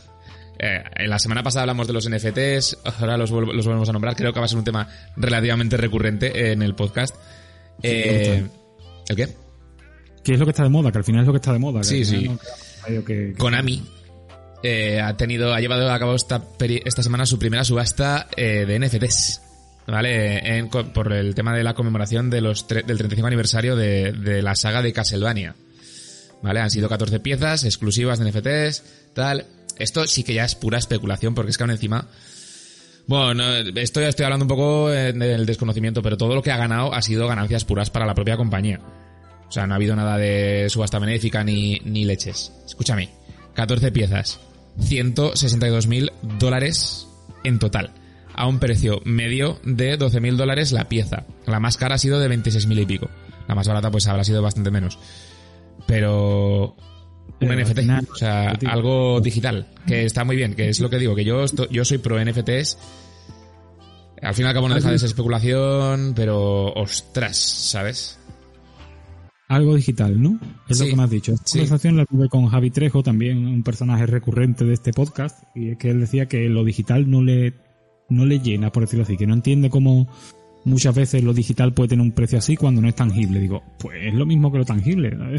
eh, 0.59 0.83
en 0.97 1.09
la 1.09 1.17
semana 1.17 1.41
pasada 1.43 1.63
hablamos 1.63 1.87
de 1.87 1.93
los 1.93 2.09
NFTs, 2.09 2.77
ahora 2.99 3.15
los, 3.17 3.31
vuelvo- 3.31 3.53
los 3.53 3.65
volvemos 3.65 3.87
a 3.89 3.93
nombrar, 3.93 4.15
creo 4.15 4.33
que 4.33 4.39
va 4.39 4.45
a 4.45 4.49
ser 4.49 4.57
un 4.57 4.65
tema 4.65 4.87
relativamente 5.15 5.77
recurrente 5.77 6.51
en 6.51 6.61
el 6.61 6.75
podcast. 6.75 7.15
Eh, 7.81 8.45
¿El 9.07 9.15
qué? 9.15 9.29
¿Qué 10.23 10.33
es 10.33 10.39
lo 10.39 10.45
que 10.45 10.51
está 10.51 10.63
de 10.63 10.69
moda? 10.69 10.91
Que 10.91 10.97
al 10.97 11.05
final 11.05 11.21
es 11.21 11.27
lo 11.27 11.33
que 11.33 11.37
está 11.37 11.53
de 11.53 11.59
moda. 11.59 11.83
Sí, 11.83 12.03
sí. 12.03 12.27
no 12.27 12.37
que- 12.85 13.03
que- 13.05 13.33
Konami 13.37 13.81
eh, 14.61 14.99
ha 14.99 15.15
tenido, 15.15 15.53
ha 15.53 15.61
llevado 15.61 15.89
a 15.89 15.97
cabo 15.97 16.15
esta, 16.15 16.43
esta 16.59 17.01
semana 17.01 17.25
su 17.25 17.39
primera 17.39 17.63
subasta 17.63 18.27
eh, 18.35 18.65
de 18.65 18.77
NFTs. 18.77 19.41
¿Vale? 19.89 20.57
En 20.57 20.69
por 20.69 21.11
el 21.13 21.33
tema 21.33 21.55
de 21.55 21.63
la 21.63 21.73
conmemoración 21.73 22.29
de 22.29 22.41
los 22.41 22.67
del 22.67 22.85
35 22.85 23.25
aniversario 23.25 23.75
de, 23.75 24.11
de 24.11 24.41
la 24.41 24.55
saga 24.55 24.81
de 24.81 24.93
Castlevania. 24.93 25.55
¿Vale? 26.41 26.59
Han 26.59 26.69
sido 26.69 26.87
14 26.87 27.19
piezas 27.19 27.63
exclusivas 27.63 28.19
de 28.19 28.29
NFTs, 28.29 28.83
tal. 29.13 29.45
Esto 29.77 30.05
sí 30.05 30.23
que 30.23 30.33
ya 30.33 30.45
es 30.45 30.55
pura 30.55 30.77
especulación, 30.77 31.33
porque 31.33 31.51
es 31.51 31.57
que 31.57 31.63
aún 31.63 31.71
encima. 31.71 32.07
Bueno, 33.07 33.33
no, 33.33 33.55
esto 33.79 34.01
ya 34.01 34.09
estoy 34.09 34.25
hablando 34.25 34.45
un 34.45 34.49
poco 34.49 34.89
del 34.89 35.45
desconocimiento, 35.45 36.03
pero 36.03 36.17
todo 36.17 36.35
lo 36.35 36.43
que 36.43 36.51
ha 36.51 36.57
ganado 36.57 36.93
ha 36.93 37.01
sido 37.01 37.27
ganancias 37.27 37.65
puras 37.65 37.89
para 37.89 38.05
la 38.05 38.13
propia 38.13 38.37
compañía. 38.37 38.79
O 39.47 39.51
sea, 39.51 39.65
no 39.65 39.73
ha 39.73 39.77
habido 39.77 39.95
nada 39.95 40.17
de 40.17 40.67
subasta 40.69 40.99
benéfica 40.99 41.43
ni, 41.43 41.79
ni 41.83 42.05
leches. 42.05 42.51
Escúchame, 42.67 43.09
14 43.55 43.91
piezas, 43.91 44.39
162 44.79 45.87
mil 45.87 46.11
dólares 46.37 47.07
en 47.43 47.57
total, 47.57 47.91
a 48.39 48.47
un 48.47 48.57
precio 48.57 49.01
medio 49.03 49.59
de 49.65 49.97
12 49.97 50.21
mil 50.21 50.37
dólares 50.37 50.71
la 50.71 50.87
pieza. 50.87 51.25
La 51.45 51.59
más 51.59 51.75
cara 51.75 51.95
ha 51.95 51.97
sido 51.97 52.19
de 52.21 52.29
26 52.29 52.67
mil 52.67 52.79
y 52.79 52.85
pico. 52.85 53.09
La 53.49 53.53
más 53.53 53.67
barata 53.67 53.91
pues 53.91 54.07
habrá 54.07 54.23
sido 54.23 54.41
bastante 54.41 54.71
menos. 54.71 54.97
Pero 55.85 56.73
un 57.41 57.47
Pero 57.47 57.53
NFT, 57.53 57.79
o 58.09 58.15
sea, 58.15 58.53
tío. 58.57 58.69
algo 58.69 59.19
digital, 59.19 59.67
que 59.85 60.05
está 60.05 60.23
muy 60.23 60.37
bien, 60.37 60.53
que 60.55 60.69
es 60.69 60.79
lo 60.79 60.89
que 60.89 60.99
digo, 60.99 61.15
que 61.15 61.25
yo, 61.25 61.43
yo 61.69 61.83
soy 61.83 61.97
pro 61.97 62.17
NFTs. 62.23 62.77
Al 64.21 64.33
fin 64.33 64.45
y 64.45 64.47
al 64.47 64.53
cabo 64.53 64.69
no 64.69 64.75
deja 64.75 64.89
de 64.91 64.99
ser 64.99 65.07
especulación, 65.07 66.13
pero 66.15 66.71
ostras, 66.73 67.37
¿sabes? 67.37 68.19
Algo 69.49 69.75
digital, 69.75 70.21
¿no? 70.21 70.39
Es 70.69 70.77
Sí, 70.77 70.83
lo 70.85 70.89
que 70.91 70.95
me 70.95 71.03
has 71.03 71.09
dicho. 71.09 71.33
Esta 71.33 71.45
sí. 71.45 71.57
conversación 71.59 71.97
la 71.97 72.05
tuve 72.05 72.29
con 72.29 72.47
Javi 72.47 72.69
Trejo, 72.69 73.03
también 73.03 73.45
un 73.47 73.63
personaje 73.63 74.05
recurrente 74.05 74.63
de 74.63 74.73
este 74.75 74.93
podcast, 74.93 75.43
y 75.55 75.71
es 75.71 75.77
que 75.77 75.89
él 75.89 75.99
decía 75.99 76.27
que 76.27 76.47
lo 76.49 76.63
digital 76.63 77.09
no 77.09 77.21
le, 77.23 77.53
no 78.09 78.25
le 78.25 78.39
llena, 78.39 78.71
por 78.71 78.83
decirlo 78.83 79.03
así, 79.03 79.17
que 79.17 79.27
no 79.27 79.33
entiende 79.33 79.69
cómo 79.69 80.07
muchas 80.65 80.93
veces 80.95 81.23
lo 81.23 81.33
digital 81.33 81.73
puede 81.73 81.89
tener 81.89 82.03
un 82.03 82.11
precio 82.11 82.37
así 82.37 82.55
cuando 82.57 82.81
no 82.81 82.87
es 82.89 82.95
tangible. 82.95 83.39
Digo, 83.39 83.63
pues 83.79 83.97
es 84.03 84.13
lo 84.13 84.25
mismo 84.25 84.51
que 84.51 84.57
lo 84.59 84.65
tangible. 84.65 85.15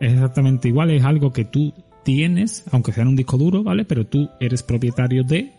Es 0.00 0.12
exactamente 0.14 0.66
igual, 0.68 0.90
es 0.90 1.04
algo 1.04 1.32
que 1.32 1.44
tú 1.44 1.72
tienes, 2.04 2.64
aunque 2.72 2.90
sea 2.92 3.02
en 3.02 3.08
un 3.10 3.16
disco 3.16 3.38
duro, 3.38 3.62
¿vale? 3.62 3.84
Pero 3.84 4.04
tú 4.06 4.28
eres 4.40 4.64
propietario 4.64 5.22
de 5.22 5.52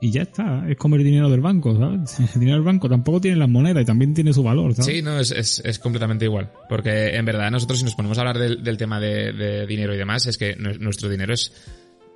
y 0.00 0.10
ya 0.12 0.22
está, 0.22 0.64
es 0.70 0.76
como 0.78 0.94
el 0.96 1.04
dinero 1.04 1.28
del 1.28 1.40
banco, 1.40 1.76
¿sabes? 1.76 2.18
El 2.34 2.40
dinero 2.40 2.56
del 2.58 2.64
banco 2.64 2.88
tampoco 2.88 3.20
tiene 3.20 3.36
las 3.36 3.48
monedas 3.50 3.82
y 3.82 3.84
también 3.84 4.14
tiene 4.14 4.32
su 4.32 4.42
valor, 4.44 4.72
¿sabes? 4.74 4.94
Sí, 4.94 5.02
no, 5.02 5.18
es, 5.20 5.32
es, 5.32 5.60
es 5.64 5.78
completamente 5.80 6.24
igual. 6.24 6.50
Porque 6.68 7.08
en 7.16 7.24
verdad 7.26 7.50
nosotros 7.50 7.80
si 7.80 7.84
nos 7.84 7.94
ponemos 7.96 8.16
a 8.16 8.20
hablar 8.22 8.38
del, 8.38 8.62
del 8.62 8.78
tema 8.78 9.00
de, 9.00 9.32
de 9.32 9.66
dinero 9.66 9.92
y 9.94 9.98
demás, 9.98 10.26
es 10.28 10.38
que 10.38 10.54
nu- 10.56 10.78
nuestro 10.78 11.08
dinero 11.10 11.34
es, 11.34 11.52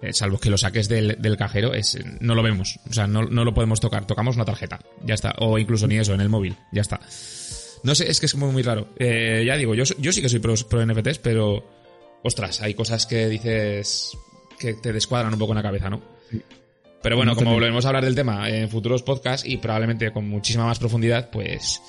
eh, 0.02 0.12
salvo 0.12 0.38
que 0.38 0.50
lo 0.50 0.58
saques 0.58 0.88
del, 0.88 1.16
del 1.20 1.36
cajero, 1.36 1.74
es 1.74 1.98
no 2.20 2.34
lo 2.34 2.42
vemos. 2.42 2.80
O 2.90 2.92
sea, 2.92 3.06
no, 3.06 3.22
no 3.22 3.44
lo 3.44 3.54
podemos 3.54 3.80
tocar. 3.80 4.04
Tocamos 4.04 4.36
una 4.36 4.44
tarjeta, 4.44 4.80
ya 5.04 5.14
está. 5.14 5.34
O 5.38 5.58
incluso 5.58 5.86
ni 5.86 5.96
eso, 5.96 6.12
en 6.12 6.20
el 6.20 6.28
móvil, 6.28 6.56
ya 6.72 6.82
está. 6.82 7.00
No 7.84 7.94
sé, 7.94 8.10
es 8.10 8.20
que 8.20 8.26
es 8.26 8.32
como 8.32 8.50
muy 8.50 8.62
raro. 8.62 8.88
Eh, 8.98 9.44
ya 9.46 9.56
digo, 9.56 9.74
yo, 9.74 9.84
yo 9.98 10.12
sí 10.12 10.20
que 10.20 10.28
soy 10.28 10.40
pro, 10.40 10.54
pro 10.68 10.84
NFTs, 10.84 11.18
pero 11.18 11.64
ostras, 12.22 12.60
hay 12.62 12.74
cosas 12.74 13.06
que 13.06 13.28
dices 13.28 14.16
que 14.58 14.74
te 14.74 14.92
descuadran 14.92 15.32
un 15.32 15.38
poco 15.38 15.52
en 15.52 15.56
la 15.56 15.62
cabeza, 15.62 15.88
¿no? 15.88 16.02
Pero 17.02 17.16
bueno, 17.16 17.32
No 17.32 17.36
como 17.36 17.52
volveremos 17.52 17.84
a 17.84 17.88
hablar 17.88 18.04
del 18.04 18.14
tema 18.14 18.48
en 18.48 18.68
futuros 18.68 19.02
podcasts 19.02 19.46
y 19.46 19.56
probablemente 19.56 20.12
con 20.12 20.28
muchísima 20.28 20.66
más 20.66 20.78
profundidad, 20.78 21.30
pues 21.30 21.80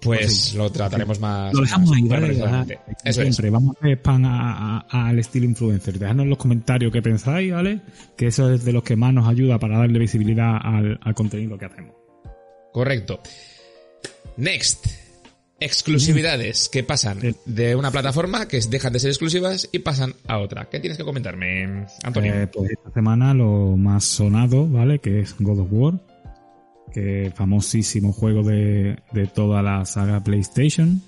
pues 0.00 0.20
Pues 0.20 0.32
sí. 0.36 0.56
lo 0.56 0.70
trataremos 0.70 1.18
más. 1.20 1.52
Lo 1.54 1.62
dejamos 1.62 1.90
más 1.90 1.98
ahí, 1.98 2.08
¿vale? 2.08 2.78
Eso 3.04 3.22
es. 3.22 3.34
siempre, 3.34 3.50
vamos 3.50 3.76
a 3.76 3.78
hacer 3.80 3.96
spam 3.98 4.24
al 4.90 5.18
estilo 5.18 5.46
influencer. 5.46 5.98
Dejadnos 5.98 6.24
en 6.24 6.30
los 6.30 6.38
comentarios 6.38 6.92
qué 6.92 7.02
pensáis, 7.02 7.52
¿vale? 7.52 7.80
Que 8.16 8.26
eso 8.28 8.52
es 8.52 8.64
de 8.64 8.72
los 8.72 8.82
que 8.82 8.96
más 8.96 9.12
nos 9.14 9.26
ayuda 9.28 9.58
para 9.58 9.78
darle 9.78 9.98
visibilidad 9.98 10.56
al, 10.62 10.98
al 11.02 11.14
contenido 11.14 11.56
que 11.58 11.64
hacemos. 11.64 11.94
Correcto. 12.72 13.20
Next. 14.36 14.86
Exclusividades 15.58 16.68
que 16.68 16.82
pasan 16.84 17.18
de 17.46 17.74
una 17.74 17.90
plataforma 17.90 18.46
que 18.46 18.60
dejan 18.68 18.92
de 18.92 18.98
ser 19.00 19.08
exclusivas 19.08 19.66
y 19.72 19.78
pasan 19.78 20.12
a 20.28 20.38
otra. 20.38 20.68
¿Qué 20.68 20.80
tienes 20.80 20.98
que 20.98 21.04
comentarme, 21.04 21.86
Antonio? 22.02 22.34
Eh, 22.34 22.46
pues 22.48 22.72
esta 22.72 22.90
semana 22.92 23.32
lo 23.32 23.74
más 23.78 24.04
sonado, 24.04 24.68
¿vale? 24.68 24.98
Que 24.98 25.20
es 25.20 25.34
God 25.38 25.60
of 25.60 25.68
War. 25.70 25.94
Que 26.92 27.32
famosísimo 27.34 28.12
juego 28.12 28.42
de, 28.42 28.96
de 29.12 29.26
toda 29.26 29.62
la 29.62 29.84
saga 29.84 30.22
PlayStation. 30.22 31.02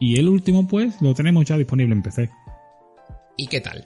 Y 0.00 0.18
el 0.18 0.28
último, 0.28 0.68
pues, 0.68 1.00
lo 1.02 1.14
tenemos 1.14 1.44
ya 1.44 1.56
disponible 1.56 1.94
en 1.94 2.02
PC. 2.02 2.30
¿Y 3.36 3.46
qué 3.46 3.60
tal? 3.60 3.84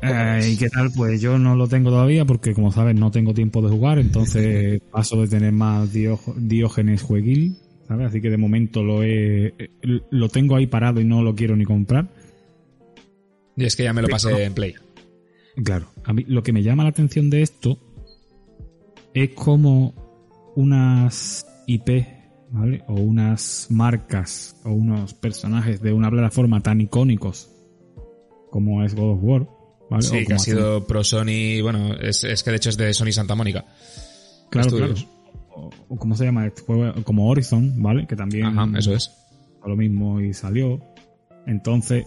¿Cómo 0.00 0.12
Eh? 0.12 0.50
¿Y 0.52 0.56
qué 0.56 0.68
tal? 0.68 0.90
Pues 0.94 1.20
yo 1.20 1.38
no 1.38 1.56
lo 1.56 1.68
tengo 1.68 1.90
todavía 1.90 2.24
porque, 2.24 2.54
como 2.54 2.72
sabes, 2.72 2.94
no 2.94 3.10
tengo 3.10 3.34
tiempo 3.34 3.62
de 3.62 3.68
jugar, 3.68 3.98
entonces 3.98 4.80
paso 4.92 5.20
de 5.20 5.28
tener 5.28 5.52
más 5.52 5.90
Diógenes 5.92 7.02
jueguil, 7.02 7.56
¿sabes? 7.86 8.08
Así 8.08 8.20
que 8.20 8.30
de 8.30 8.36
momento 8.36 8.82
lo 8.82 9.02
he, 9.02 9.54
lo 10.10 10.28
tengo 10.28 10.56
ahí 10.56 10.66
parado 10.66 11.00
y 11.00 11.04
no 11.04 11.22
lo 11.22 11.34
quiero 11.34 11.56
ni 11.56 11.64
comprar. 11.64 12.08
Y 13.56 13.64
es 13.64 13.74
que 13.74 13.84
ya 13.84 13.92
me 13.92 14.02
lo 14.02 14.08
pasé 14.08 14.44
en 14.44 14.54
Play. 14.54 14.74
Claro, 15.64 15.88
a 16.04 16.12
mí 16.12 16.24
lo 16.28 16.42
que 16.42 16.52
me 16.52 16.62
llama 16.62 16.84
la 16.84 16.90
atención 16.90 17.28
de 17.30 17.42
esto 17.42 17.78
es 19.14 19.30
como 19.30 20.07
unas 20.58 21.46
IP, 21.68 21.88
¿vale? 22.50 22.82
O 22.88 22.94
unas 22.94 23.68
marcas 23.70 24.56
o 24.64 24.70
unos 24.72 25.14
personajes 25.14 25.80
de 25.80 25.92
una 25.92 26.10
plataforma 26.10 26.60
tan 26.60 26.80
icónicos 26.80 27.48
como 28.50 28.82
es 28.82 28.96
God 28.96 29.12
of 29.12 29.18
War, 29.22 29.48
¿vale? 29.88 30.02
Sí, 30.02 30.24
que 30.26 30.34
ha 30.34 30.38
sido 30.40 30.84
Pro 30.84 31.04
Sony, 31.04 31.62
bueno, 31.62 31.94
es, 31.94 32.24
es 32.24 32.42
que 32.42 32.50
de 32.50 32.56
hecho 32.56 32.70
es 32.70 32.76
de 32.76 32.92
Sony 32.92 33.12
Santa 33.12 33.36
Mónica. 33.36 33.66
Claro, 34.50 34.70
claro. 34.70 34.94
O, 35.54 35.70
o 35.90 35.96
¿Cómo 35.96 36.16
se 36.16 36.24
llama? 36.24 36.44
este 36.46 36.62
juego? 36.62 37.04
Como 37.04 37.28
Horizon, 37.28 37.80
¿vale? 37.80 38.08
Que 38.08 38.16
también 38.16 38.46
Ajá, 38.46 38.66
eso 38.76 38.92
es. 38.94 39.12
a 39.62 39.68
lo 39.68 39.76
mismo 39.76 40.20
y 40.20 40.34
salió. 40.34 40.80
Entonces, 41.46 42.04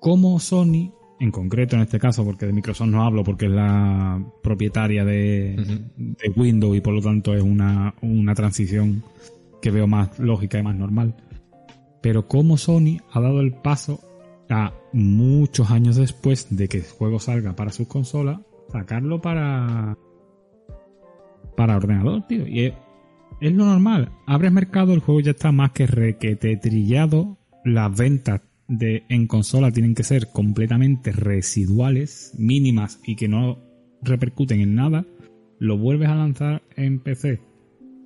¿cómo 0.00 0.40
Sony, 0.40 0.92
en 1.20 1.30
concreto 1.30 1.76
en 1.76 1.82
este 1.82 1.98
caso, 1.98 2.24
porque 2.24 2.46
de 2.46 2.52
Microsoft 2.52 2.88
no 2.88 3.04
hablo 3.04 3.22
porque 3.22 3.46
es 3.46 3.52
la 3.52 4.24
propietaria 4.42 5.04
de, 5.04 5.82
Windows 6.34 6.76
y 6.76 6.80
por 6.80 6.94
lo 6.94 7.02
tanto 7.02 7.34
es 7.34 7.42
una, 7.42 7.94
una 8.00 8.34
transición 8.34 9.04
que 9.60 9.70
veo 9.70 9.86
más 9.86 10.18
lógica 10.18 10.58
y 10.58 10.62
más 10.62 10.74
normal. 10.74 11.14
Pero 12.00 12.26
cómo 12.26 12.56
Sony 12.56 12.96
ha 13.12 13.20
dado 13.20 13.40
el 13.40 13.52
paso 13.52 14.00
a 14.48 14.72
muchos 14.92 15.70
años 15.70 15.96
después 15.96 16.48
de 16.50 16.68
que 16.68 16.78
el 16.78 16.84
juego 16.84 17.20
salga 17.20 17.54
para 17.54 17.70
sus 17.70 17.86
consolas, 17.86 18.40
sacarlo 18.72 19.20
para 19.20 19.96
para 21.54 21.76
ordenador, 21.76 22.26
tío. 22.26 22.46
Y 22.46 22.66
es, 22.66 22.74
es 23.42 23.52
lo 23.52 23.66
normal. 23.66 24.10
Abres 24.26 24.50
mercado, 24.50 24.94
el 24.94 25.00
juego 25.00 25.20
ya 25.20 25.32
está 25.32 25.52
más 25.52 25.72
que 25.72 25.86
requete 25.86 26.56
trillado. 26.56 27.36
Las 27.64 27.94
ventas 27.94 28.40
de, 28.70 29.04
en 29.08 29.26
consola 29.26 29.72
tienen 29.72 29.94
que 29.94 30.04
ser 30.04 30.28
completamente 30.28 31.12
residuales, 31.12 32.32
mínimas 32.38 33.00
y 33.04 33.16
que 33.16 33.28
no 33.28 33.58
repercuten 34.00 34.60
en 34.60 34.74
nada. 34.74 35.04
Lo 35.58 35.76
vuelves 35.76 36.08
a 36.08 36.14
lanzar 36.14 36.62
en 36.76 37.00
PC 37.00 37.40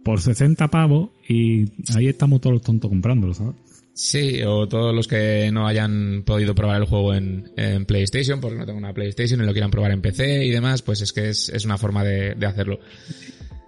por 0.04 0.20
60 0.20 0.68
pavos 0.68 1.10
y 1.28 1.66
ahí 1.94 2.08
estamos 2.08 2.40
todos 2.40 2.54
los 2.54 2.62
tontos 2.62 2.88
comprándolo, 2.88 3.34
¿sabes? 3.34 3.54
Sí, 3.92 4.42
o 4.42 4.66
todos 4.66 4.92
los 4.92 5.06
que 5.06 5.50
no 5.52 5.68
hayan 5.68 6.24
podido 6.26 6.54
probar 6.54 6.80
el 6.80 6.88
juego 6.88 7.14
en, 7.14 7.52
en 7.56 7.84
PlayStation, 7.84 8.40
porque 8.40 8.58
no 8.58 8.66
tengo 8.66 8.78
una 8.78 8.92
PlayStation 8.92 9.40
y 9.40 9.46
lo 9.46 9.52
quieran 9.52 9.70
probar 9.70 9.92
en 9.92 10.02
PC 10.02 10.44
y 10.44 10.50
demás, 10.50 10.82
pues 10.82 11.00
es 11.00 11.12
que 11.12 11.28
es, 11.28 11.48
es 11.48 11.64
una 11.64 11.78
forma 11.78 12.02
de, 12.02 12.34
de 12.34 12.46
hacerlo. 12.46 12.80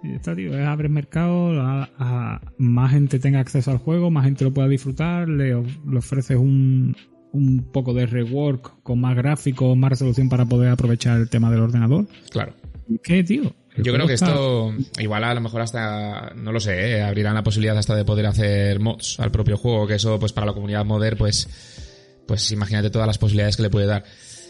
Y 0.03 0.13
está, 0.13 0.35
tío, 0.35 0.57
es 0.57 0.65
abrir 0.65 0.89
mercado, 0.91 1.59
a, 1.61 1.89
a- 1.97 2.41
más 2.57 2.91
gente 2.91 3.19
tenga 3.19 3.39
acceso 3.39 3.71
al 3.71 3.77
juego, 3.79 4.11
más 4.11 4.25
gente 4.25 4.43
lo 4.43 4.53
pueda 4.53 4.67
disfrutar, 4.67 5.27
le, 5.27 5.55
of- 5.55 5.85
le 5.89 5.97
ofreces 5.97 6.37
un, 6.37 6.95
un 7.31 7.71
poco 7.71 7.93
de 7.93 8.05
rework 8.05 8.81
con 8.83 9.01
más 9.01 9.15
gráficos, 9.15 9.75
más 9.75 9.89
resolución 9.89 10.29
para 10.29 10.45
poder 10.45 10.69
aprovechar 10.69 11.17
el 11.19 11.29
tema 11.29 11.49
del 11.51 11.61
ordenador. 11.61 12.05
Claro. 12.29 12.53
¿Qué, 13.03 13.23
tío? 13.23 13.53
Yo 13.75 13.93
creo 13.93 14.07
que 14.07 14.13
está- 14.13 14.27
esto, 14.29 14.73
igual 14.99 15.23
a 15.23 15.33
lo 15.33 15.41
mejor 15.41 15.61
hasta, 15.61 16.31
no 16.35 16.51
lo 16.51 16.59
sé, 16.59 16.97
¿eh? 16.97 17.01
abrirán 17.03 17.35
la 17.35 17.43
posibilidad 17.43 17.77
hasta 17.77 17.95
de 17.95 18.05
poder 18.05 18.25
hacer 18.25 18.79
mods 18.79 19.19
al 19.19 19.29
propio 19.31 19.57
juego, 19.57 19.85
que 19.87 19.95
eso 19.95 20.17
pues 20.19 20.31
para 20.33 20.47
la 20.47 20.53
comunidad 20.53 20.83
modder 20.85 21.15
pues, 21.17 21.47
pues 22.27 22.51
imagínate 22.51 22.89
todas 22.89 23.05
las 23.07 23.17
posibilidades 23.19 23.55
que 23.57 23.63
le 23.63 23.69
puede 23.69 23.85
dar. 23.85 24.03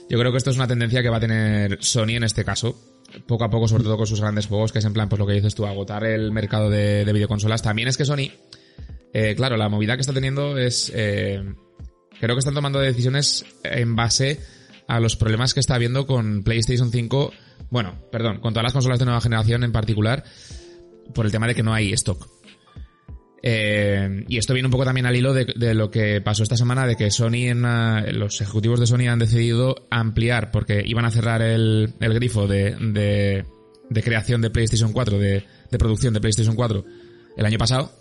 Yo 0.09 0.17
creo 0.17 0.31
que 0.31 0.37
esto 0.37 0.51
es 0.51 0.55
una 0.55 0.67
tendencia 0.67 1.01
que 1.01 1.09
va 1.09 1.17
a 1.17 1.21
tener 1.21 1.77
Sony 1.81 2.11
en 2.15 2.23
este 2.23 2.45
caso, 2.45 2.96
poco 3.25 3.43
a 3.43 3.49
poco, 3.49 3.67
sobre 3.67 3.83
todo 3.83 3.97
con 3.97 4.07
sus 4.07 4.21
grandes 4.21 4.47
juegos, 4.47 4.71
que 4.71 4.79
es 4.79 4.85
en 4.85 4.93
plan, 4.93 5.09
pues 5.09 5.19
lo 5.19 5.27
que 5.27 5.33
dices 5.33 5.55
tú, 5.55 5.65
agotar 5.65 6.03
el 6.03 6.31
mercado 6.31 6.69
de, 6.69 7.05
de 7.05 7.13
videoconsolas. 7.13 7.61
También 7.61 7.87
es 7.87 7.97
que 7.97 8.05
Sony, 8.05 8.31
eh, 9.13 9.35
claro, 9.35 9.57
la 9.57 9.69
movida 9.69 9.95
que 9.95 10.01
está 10.01 10.13
teniendo 10.13 10.57
es, 10.57 10.91
eh, 10.93 11.43
creo 12.19 12.35
que 12.35 12.39
están 12.39 12.53
tomando 12.53 12.79
decisiones 12.79 13.45
en 13.63 13.95
base 13.95 14.39
a 14.87 14.99
los 14.99 15.15
problemas 15.15 15.53
que 15.53 15.59
está 15.59 15.75
habiendo 15.75 16.05
con 16.05 16.43
PlayStation 16.43 16.91
5, 16.91 17.31
bueno, 17.69 17.95
perdón, 18.11 18.39
con 18.39 18.53
todas 18.53 18.63
las 18.63 18.73
consolas 18.73 18.99
de 18.99 19.05
nueva 19.05 19.21
generación 19.21 19.63
en 19.63 19.71
particular, 19.71 20.23
por 21.13 21.25
el 21.25 21.31
tema 21.31 21.47
de 21.47 21.55
que 21.55 21.63
no 21.63 21.73
hay 21.73 21.93
stock. 21.93 22.36
Eh, 23.43 24.25
y 24.27 24.37
esto 24.37 24.53
viene 24.53 24.67
un 24.67 24.71
poco 24.71 24.85
también 24.85 25.05
al 25.05 25.15
hilo 25.15 25.33
de, 25.33 25.45
de 25.55 25.73
lo 25.73 25.91
que 25.91 26.21
pasó 26.21 26.43
esta 26.43 26.57
semana, 26.57 26.87
de 26.87 26.95
que 26.95 27.11
Sony, 27.11 27.49
en, 27.49 27.65
ah, 27.65 28.03
los 28.11 28.41
ejecutivos 28.41 28.79
de 28.79 28.87
Sony 28.87 29.07
han 29.09 29.19
decidido 29.19 29.87
ampliar, 29.89 30.51
porque 30.51 30.83
iban 30.85 31.05
a 31.05 31.11
cerrar 31.11 31.41
el, 31.41 31.93
el 31.99 32.13
grifo 32.13 32.47
de, 32.47 32.75
de, 32.75 33.45
de 33.89 34.03
creación 34.03 34.41
de 34.41 34.49
PlayStation 34.49 34.91
4, 34.91 35.19
de, 35.19 35.43
de 35.69 35.77
producción 35.77 36.13
de 36.13 36.21
PlayStation 36.21 36.55
4 36.55 36.85
el 37.37 37.45
año 37.45 37.57
pasado. 37.57 37.91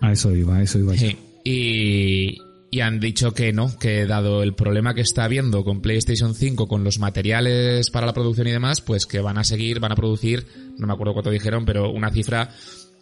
A 0.00 0.12
eso 0.12 0.34
iba, 0.34 0.56
a 0.56 0.62
eso 0.62 0.78
iba. 0.78 0.96
Sí. 0.96 1.16
Y, 1.44 2.38
y 2.70 2.80
han 2.80 3.00
dicho 3.00 3.32
que 3.32 3.52
no, 3.52 3.78
que 3.78 4.06
dado 4.06 4.42
el 4.42 4.54
problema 4.54 4.94
que 4.94 5.00
está 5.00 5.24
habiendo 5.24 5.64
con 5.64 5.80
PlayStation 5.80 6.34
5, 6.34 6.66
con 6.66 6.84
los 6.84 6.98
materiales 6.98 7.90
para 7.90 8.06
la 8.06 8.12
producción 8.12 8.48
y 8.48 8.52
demás, 8.52 8.80
pues 8.80 9.06
que 9.06 9.20
van 9.20 9.38
a 9.38 9.44
seguir, 9.44 9.80
van 9.80 9.92
a 9.92 9.96
producir, 9.96 10.46
no 10.76 10.86
me 10.86 10.92
acuerdo 10.92 11.14
cuánto 11.14 11.30
dijeron, 11.30 11.64
pero 11.64 11.90
una 11.90 12.10
cifra, 12.10 12.50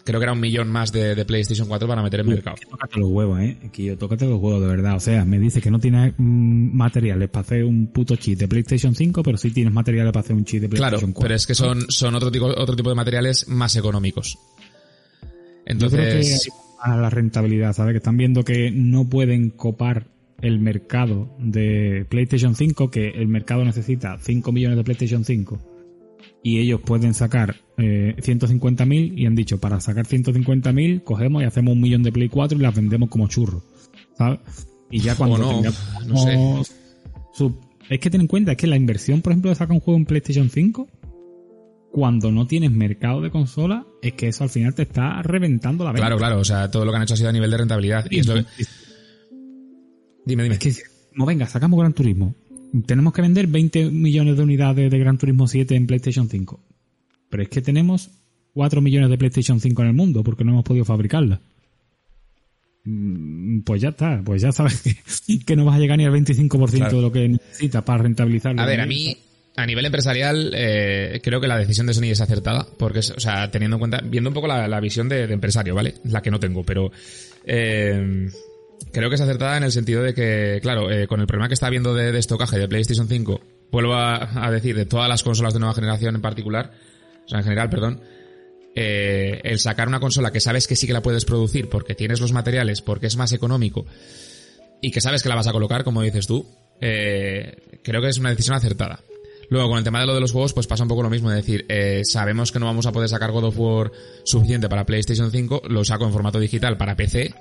creo 0.04 0.20
que 0.20 0.24
era 0.24 0.32
un 0.32 0.40
millón 0.40 0.70
más 0.70 0.92
de, 0.92 1.14
de 1.14 1.24
PlayStation 1.24 1.66
4 1.66 1.88
para 1.88 2.02
meter 2.02 2.20
en 2.20 2.28
mercado. 2.28 2.56
Tócate 2.70 3.00
los 3.00 3.10
huevos, 3.10 3.40
eh. 3.40 3.56
Kio, 3.72 3.96
tócate 3.96 4.26
los 4.26 4.40
huevos, 4.40 4.60
de 4.60 4.68
verdad. 4.68 4.96
O 4.96 5.00
sea, 5.00 5.24
me 5.24 5.38
dices 5.38 5.62
que 5.62 5.70
no 5.70 5.78
tienes 5.78 6.12
mm, 6.16 6.76
materiales 6.76 7.30
para 7.30 7.40
hacer 7.42 7.64
un 7.64 7.88
puto 7.88 8.14
chip 8.16 8.38
de 8.38 8.46
PlayStation 8.46 8.94
5, 8.94 9.22
pero 9.22 9.38
sí 9.38 9.50
tienes 9.50 9.72
materiales 9.72 10.12
para 10.12 10.22
hacer 10.22 10.36
un 10.36 10.44
chip 10.44 10.60
de 10.62 10.68
Claro, 10.68 10.90
PlayStation 10.98 11.12
4. 11.12 11.22
pero 11.24 11.34
es 11.34 11.46
que 11.46 11.54
son, 11.54 11.86
son 11.88 12.14
otro 12.14 12.30
tipo, 12.30 12.46
otro 12.46 12.76
tipo 12.76 12.90
de 12.90 12.94
materiales 12.94 13.48
más 13.48 13.74
económicos. 13.76 14.38
Yo 15.22 15.28
creo 15.88 15.90
que 15.90 16.00
Entonces, 16.20 16.50
a 16.80 16.96
la 16.96 17.08
rentabilidad, 17.08 17.72
¿sabes? 17.72 17.92
Que 17.92 17.98
están 17.98 18.18
viendo 18.18 18.44
que 18.44 18.70
no 18.70 19.08
pueden 19.08 19.48
copar 19.50 20.08
el 20.42 20.58
mercado 20.60 21.34
de 21.38 22.04
PlayStation 22.10 22.54
5, 22.54 22.90
que 22.90 23.08
el 23.08 23.28
mercado 23.28 23.64
necesita 23.64 24.18
5 24.20 24.52
millones 24.52 24.76
de 24.76 24.84
PlayStation 24.84 25.24
5 25.24 25.73
y 26.44 26.60
ellos 26.60 26.80
pueden 26.82 27.14
sacar 27.14 27.56
eh, 27.78 28.14
150.000 28.18 29.18
y 29.18 29.26
han 29.26 29.34
dicho, 29.34 29.58
para 29.58 29.80
sacar 29.80 30.06
150.000 30.06 31.02
cogemos 31.02 31.42
y 31.42 31.46
hacemos 31.46 31.72
un 31.72 31.80
millón 31.80 32.02
de 32.04 32.12
Play 32.12 32.28
4 32.28 32.56
y 32.56 32.60
las 32.62 32.74
vendemos 32.76 33.08
como 33.08 33.26
churros, 33.26 33.62
¿sabes? 34.16 34.38
Y 34.90 35.00
ya 35.00 35.16
cuando 35.16 35.38
no, 35.38 35.48
tengamos 35.48 36.06
no 36.06 36.16
sé. 36.64 36.72
su- 37.32 37.58
es 37.88 37.98
que 37.98 38.10
ten 38.10 38.20
en 38.20 38.26
cuenta, 38.28 38.52
es 38.52 38.56
que 38.58 38.66
la 38.68 38.76
inversión, 38.76 39.20
por 39.22 39.32
ejemplo, 39.32 39.48
de 39.50 39.56
sacar 39.56 39.72
un 39.74 39.80
juego 39.80 39.98
en 39.98 40.06
PlayStation 40.06 40.48
5 40.50 40.86
cuando 41.90 42.30
no 42.32 42.46
tienes 42.46 42.70
mercado 42.72 43.20
de 43.20 43.30
consola, 43.30 43.86
es 44.02 44.12
que 44.14 44.28
eso 44.28 44.42
al 44.44 44.50
final 44.50 44.74
te 44.74 44.82
está 44.82 45.22
reventando 45.22 45.84
la 45.84 45.92
venta. 45.92 46.02
claro, 46.06 46.18
claro, 46.18 46.40
o 46.40 46.44
sea, 46.44 46.70
todo 46.70 46.84
lo 46.84 46.90
que 46.90 46.96
han 46.96 47.02
hecho 47.04 47.14
ha 47.14 47.16
sido 47.16 47.28
a 47.28 47.32
nivel 47.32 47.50
de 47.50 47.56
rentabilidad. 47.56 48.04
Y 48.10 48.18
es 48.18 48.26
lo 48.26 48.34
que... 48.34 48.44
Dime, 50.26 50.42
dime. 50.42 50.54
Es 50.56 50.58
que, 50.58 50.74
no, 51.14 51.24
venga, 51.26 51.46
sacamos 51.46 51.78
Gran 51.78 51.92
Turismo. 51.92 52.34
Tenemos 52.86 53.12
que 53.12 53.22
vender 53.22 53.46
20 53.46 53.90
millones 53.90 54.36
de 54.36 54.42
unidades 54.42 54.90
de 54.90 54.98
Gran 54.98 55.18
Turismo 55.18 55.46
7 55.46 55.74
en 55.76 55.86
PlayStation 55.86 56.28
5. 56.28 56.60
Pero 57.30 57.42
es 57.42 57.48
que 57.48 57.62
tenemos 57.62 58.10
4 58.54 58.80
millones 58.80 59.10
de 59.10 59.18
PlayStation 59.18 59.60
5 59.60 59.82
en 59.82 59.88
el 59.88 59.94
mundo 59.94 60.22
porque 60.24 60.44
no 60.44 60.52
hemos 60.52 60.64
podido 60.64 60.84
fabricarla. 60.84 61.40
Mm, 62.84 63.60
Pues 63.62 63.80
ya 63.80 63.90
está, 63.90 64.20
pues 64.24 64.42
ya 64.42 64.52
sabes 64.52 64.82
que, 64.82 65.38
que 65.44 65.56
no 65.56 65.64
vas 65.64 65.76
a 65.76 65.78
llegar 65.78 65.98
ni 65.98 66.04
al 66.04 66.12
25% 66.12 66.70
Claro. 66.76 66.96
de 66.96 67.02
lo 67.02 67.12
que 67.12 67.28
necesitas 67.28 67.82
para 67.82 68.02
rentabilizarlo. 68.02 68.60
A 68.60 68.66
ver, 68.66 68.80
a 68.80 68.86
mí, 68.86 69.16
a 69.56 69.66
nivel 69.66 69.86
empresarial, 69.86 70.52
eh, 70.54 71.20
creo 71.22 71.40
que 71.40 71.46
la 71.48 71.58
decisión 71.58 71.86
de 71.86 71.94
Sony 71.94 72.10
es 72.10 72.20
acertada, 72.20 72.66
porque, 72.78 72.98
o 72.98 73.20
sea, 73.20 73.50
teniendo 73.50 73.76
en 73.76 73.80
cuenta, 73.80 74.00
viendo 74.04 74.30
un 74.30 74.34
poco 74.34 74.48
la, 74.48 74.68
la 74.68 74.80
visión 74.80 75.08
de, 75.08 75.26
de 75.26 75.34
empresario, 75.34 75.74
¿vale? 75.74 75.94
La 76.04 76.20
que 76.22 76.30
no 76.30 76.38
tengo, 76.40 76.62
pero 76.64 76.90
eh, 77.46 78.28
creo 78.92 79.08
que 79.08 79.16
es 79.16 79.20
acertada 79.20 79.56
en 79.56 79.64
el 79.64 79.72
sentido 79.72 80.02
de 80.02 80.14
que, 80.14 80.58
claro, 80.62 80.90
eh, 80.90 81.06
con 81.06 81.20
el 81.20 81.26
problema 81.26 81.48
que 81.48 81.54
está 81.54 81.66
habiendo 81.66 81.94
de, 81.94 82.12
de 82.12 82.18
estocaje 82.18 82.58
de 82.58 82.68
PlayStation 82.68 83.08
5, 83.08 83.40
vuelvo 83.70 83.94
a, 83.94 84.50
decir, 84.50 84.76
de 84.76 84.86
todas 84.86 85.08
las 85.08 85.22
consolas 85.22 85.52
de 85.52 85.60
nueva 85.60 85.74
generación 85.74 86.14
en 86.14 86.22
particular, 86.22 86.72
o 87.24 87.28
sea, 87.28 87.38
en 87.38 87.44
general, 87.44 87.70
perdón, 87.70 88.00
eh, 88.74 89.40
el 89.44 89.58
sacar 89.58 89.88
una 89.88 90.00
consola 90.00 90.30
que 90.30 90.40
sabes 90.40 90.66
que 90.66 90.76
sí 90.76 90.86
que 90.86 90.92
la 90.92 91.02
puedes 91.02 91.24
producir 91.24 91.68
porque 91.68 91.94
tienes 91.94 92.20
los 92.20 92.32
materiales, 92.32 92.82
porque 92.82 93.06
es 93.06 93.16
más 93.16 93.32
económico 93.32 93.86
y 94.80 94.90
que 94.90 95.00
sabes 95.00 95.22
que 95.22 95.28
la 95.28 95.34
vas 95.34 95.46
a 95.46 95.52
colocar, 95.52 95.82
como 95.82 96.02
dices 96.02 96.26
tú, 96.26 96.46
eh, 96.80 97.80
creo 97.82 98.02
que 98.02 98.08
es 98.08 98.18
una 98.18 98.30
decisión 98.30 98.54
acertada. 98.54 99.00
Luego, 99.48 99.68
con 99.68 99.78
el 99.78 99.84
tema 99.84 100.00
de 100.00 100.06
lo 100.06 100.14
de 100.14 100.20
los 100.20 100.32
juegos, 100.32 100.52
pues 100.52 100.66
pasa 100.66 100.82
un 100.82 100.88
poco 100.88 101.02
lo 101.02 101.10
mismo. 101.10 101.30
Es 101.30 101.36
decir, 101.36 101.64
eh, 101.68 102.02
sabemos 102.04 102.52
que 102.52 102.58
no 102.58 102.66
vamos 102.66 102.86
a 102.86 102.92
poder 102.92 103.08
sacar 103.08 103.30
God 103.30 103.44
of 103.44 103.58
War 103.58 103.92
suficiente 104.24 104.68
para 104.68 104.86
PlayStation 104.86 105.30
5, 105.30 105.62
lo 105.68 105.84
saco 105.84 106.04
en 106.04 106.12
formato 106.12 106.38
digital 106.38 106.76
para 106.76 106.96
PC, 106.96 107.34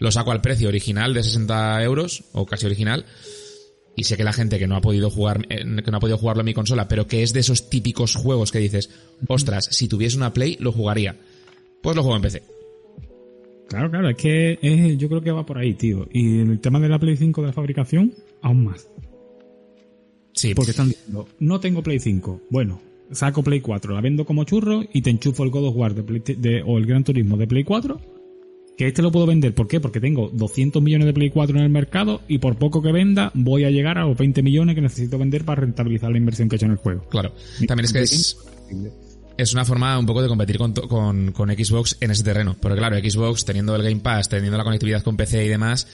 lo 0.00 0.10
saco 0.10 0.32
al 0.32 0.40
precio 0.40 0.68
original 0.68 1.14
de 1.14 1.22
60 1.22 1.82
euros, 1.84 2.24
o 2.32 2.44
casi 2.46 2.66
original, 2.66 3.04
y 3.96 4.04
sé 4.04 4.16
que 4.16 4.24
la 4.24 4.32
gente 4.32 4.58
que 4.58 4.66
no 4.66 4.74
ha 4.76 4.80
podido 4.80 5.10
jugar, 5.10 5.46
eh, 5.50 5.58
que 5.84 5.90
no 5.90 5.96
ha 5.98 6.00
podido 6.00 6.18
jugarlo 6.18 6.40
en 6.40 6.46
mi 6.46 6.54
consola, 6.54 6.88
pero 6.88 7.06
que 7.06 7.22
es 7.22 7.32
de 7.32 7.40
esos 7.40 7.70
típicos 7.70 8.16
juegos 8.16 8.50
que 8.50 8.58
dices, 8.58 8.90
ostras, 9.28 9.68
si 9.70 9.86
tuviese 9.88 10.16
una 10.16 10.32
Play, 10.32 10.56
lo 10.58 10.72
jugaría. 10.72 11.16
Pues 11.82 11.94
lo 11.96 12.02
juego 12.02 12.16
en 12.16 12.22
PC. 12.22 12.42
Claro, 13.68 13.90
claro, 13.90 14.08
es 14.10 14.16
que 14.16 14.58
es- 14.60 14.98
yo 14.98 15.08
creo 15.08 15.20
que 15.22 15.30
va 15.30 15.46
por 15.46 15.58
ahí, 15.58 15.74
tío. 15.74 16.08
Y 16.12 16.40
el 16.40 16.58
tema 16.60 16.80
de 16.80 16.88
la 16.88 16.98
Play 16.98 17.16
5 17.16 17.40
de 17.42 17.46
la 17.48 17.52
fabricación, 17.52 18.12
aún 18.42 18.64
más. 18.64 18.88
Sí, 20.32 20.54
Porque 20.54 20.70
están 20.70 20.88
diciendo, 20.88 21.28
no 21.38 21.60
tengo 21.60 21.82
Play 21.82 21.98
5. 21.98 22.40
Bueno, 22.50 22.80
saco 23.10 23.42
Play 23.42 23.60
4, 23.60 23.94
la 23.94 24.00
vendo 24.00 24.24
como 24.24 24.44
churro 24.44 24.82
y 24.92 25.02
te 25.02 25.10
enchufo 25.10 25.44
el 25.44 25.50
God 25.50 25.68
of 25.68 25.76
War 25.76 25.94
de 25.94 26.02
Play- 26.02 26.36
de- 26.36 26.62
o 26.62 26.78
el 26.78 26.86
Gran 26.86 27.04
Turismo 27.04 27.36
de 27.36 27.46
Play 27.46 27.64
4, 27.64 28.00
que 28.80 28.86
este 28.86 29.02
lo 29.02 29.12
puedo 29.12 29.26
vender. 29.26 29.54
¿Por 29.54 29.68
qué? 29.68 29.78
Porque 29.78 30.00
tengo 30.00 30.30
200 30.32 30.80
millones 30.80 31.04
de 31.04 31.12
Play 31.12 31.28
4 31.28 31.54
en 31.54 31.64
el 31.64 31.68
mercado 31.68 32.22
y 32.28 32.38
por 32.38 32.56
poco 32.56 32.80
que 32.80 32.92
venda 32.92 33.30
voy 33.34 33.64
a 33.64 33.70
llegar 33.70 33.98
a 33.98 34.06
los 34.06 34.16
20 34.16 34.42
millones 34.42 34.74
que 34.74 34.80
necesito 34.80 35.18
vender 35.18 35.44
para 35.44 35.60
rentabilizar 35.60 36.10
la 36.10 36.16
inversión 36.16 36.48
que 36.48 36.54
he 36.54 36.56
hecho 36.56 36.64
en 36.64 36.72
el 36.72 36.78
juego. 36.78 37.06
Claro. 37.10 37.34
También 37.68 37.84
es 37.84 37.92
que 37.92 38.00
es, 38.00 38.38
es 39.36 39.52
una 39.52 39.66
forma 39.66 39.98
un 39.98 40.06
poco 40.06 40.22
de 40.22 40.28
competir 40.28 40.56
con, 40.56 40.72
con, 40.72 41.32
con, 41.32 41.50
Xbox 41.50 41.98
en 42.00 42.10
ese 42.10 42.24
terreno. 42.24 42.56
Porque 42.58 42.78
claro, 42.78 42.96
Xbox 42.96 43.44
teniendo 43.44 43.76
el 43.76 43.82
Game 43.82 44.00
Pass, 44.00 44.30
teniendo 44.30 44.56
la 44.56 44.64
conectividad 44.64 45.02
con 45.02 45.14
PC 45.14 45.44
y 45.44 45.48
demás, 45.48 45.86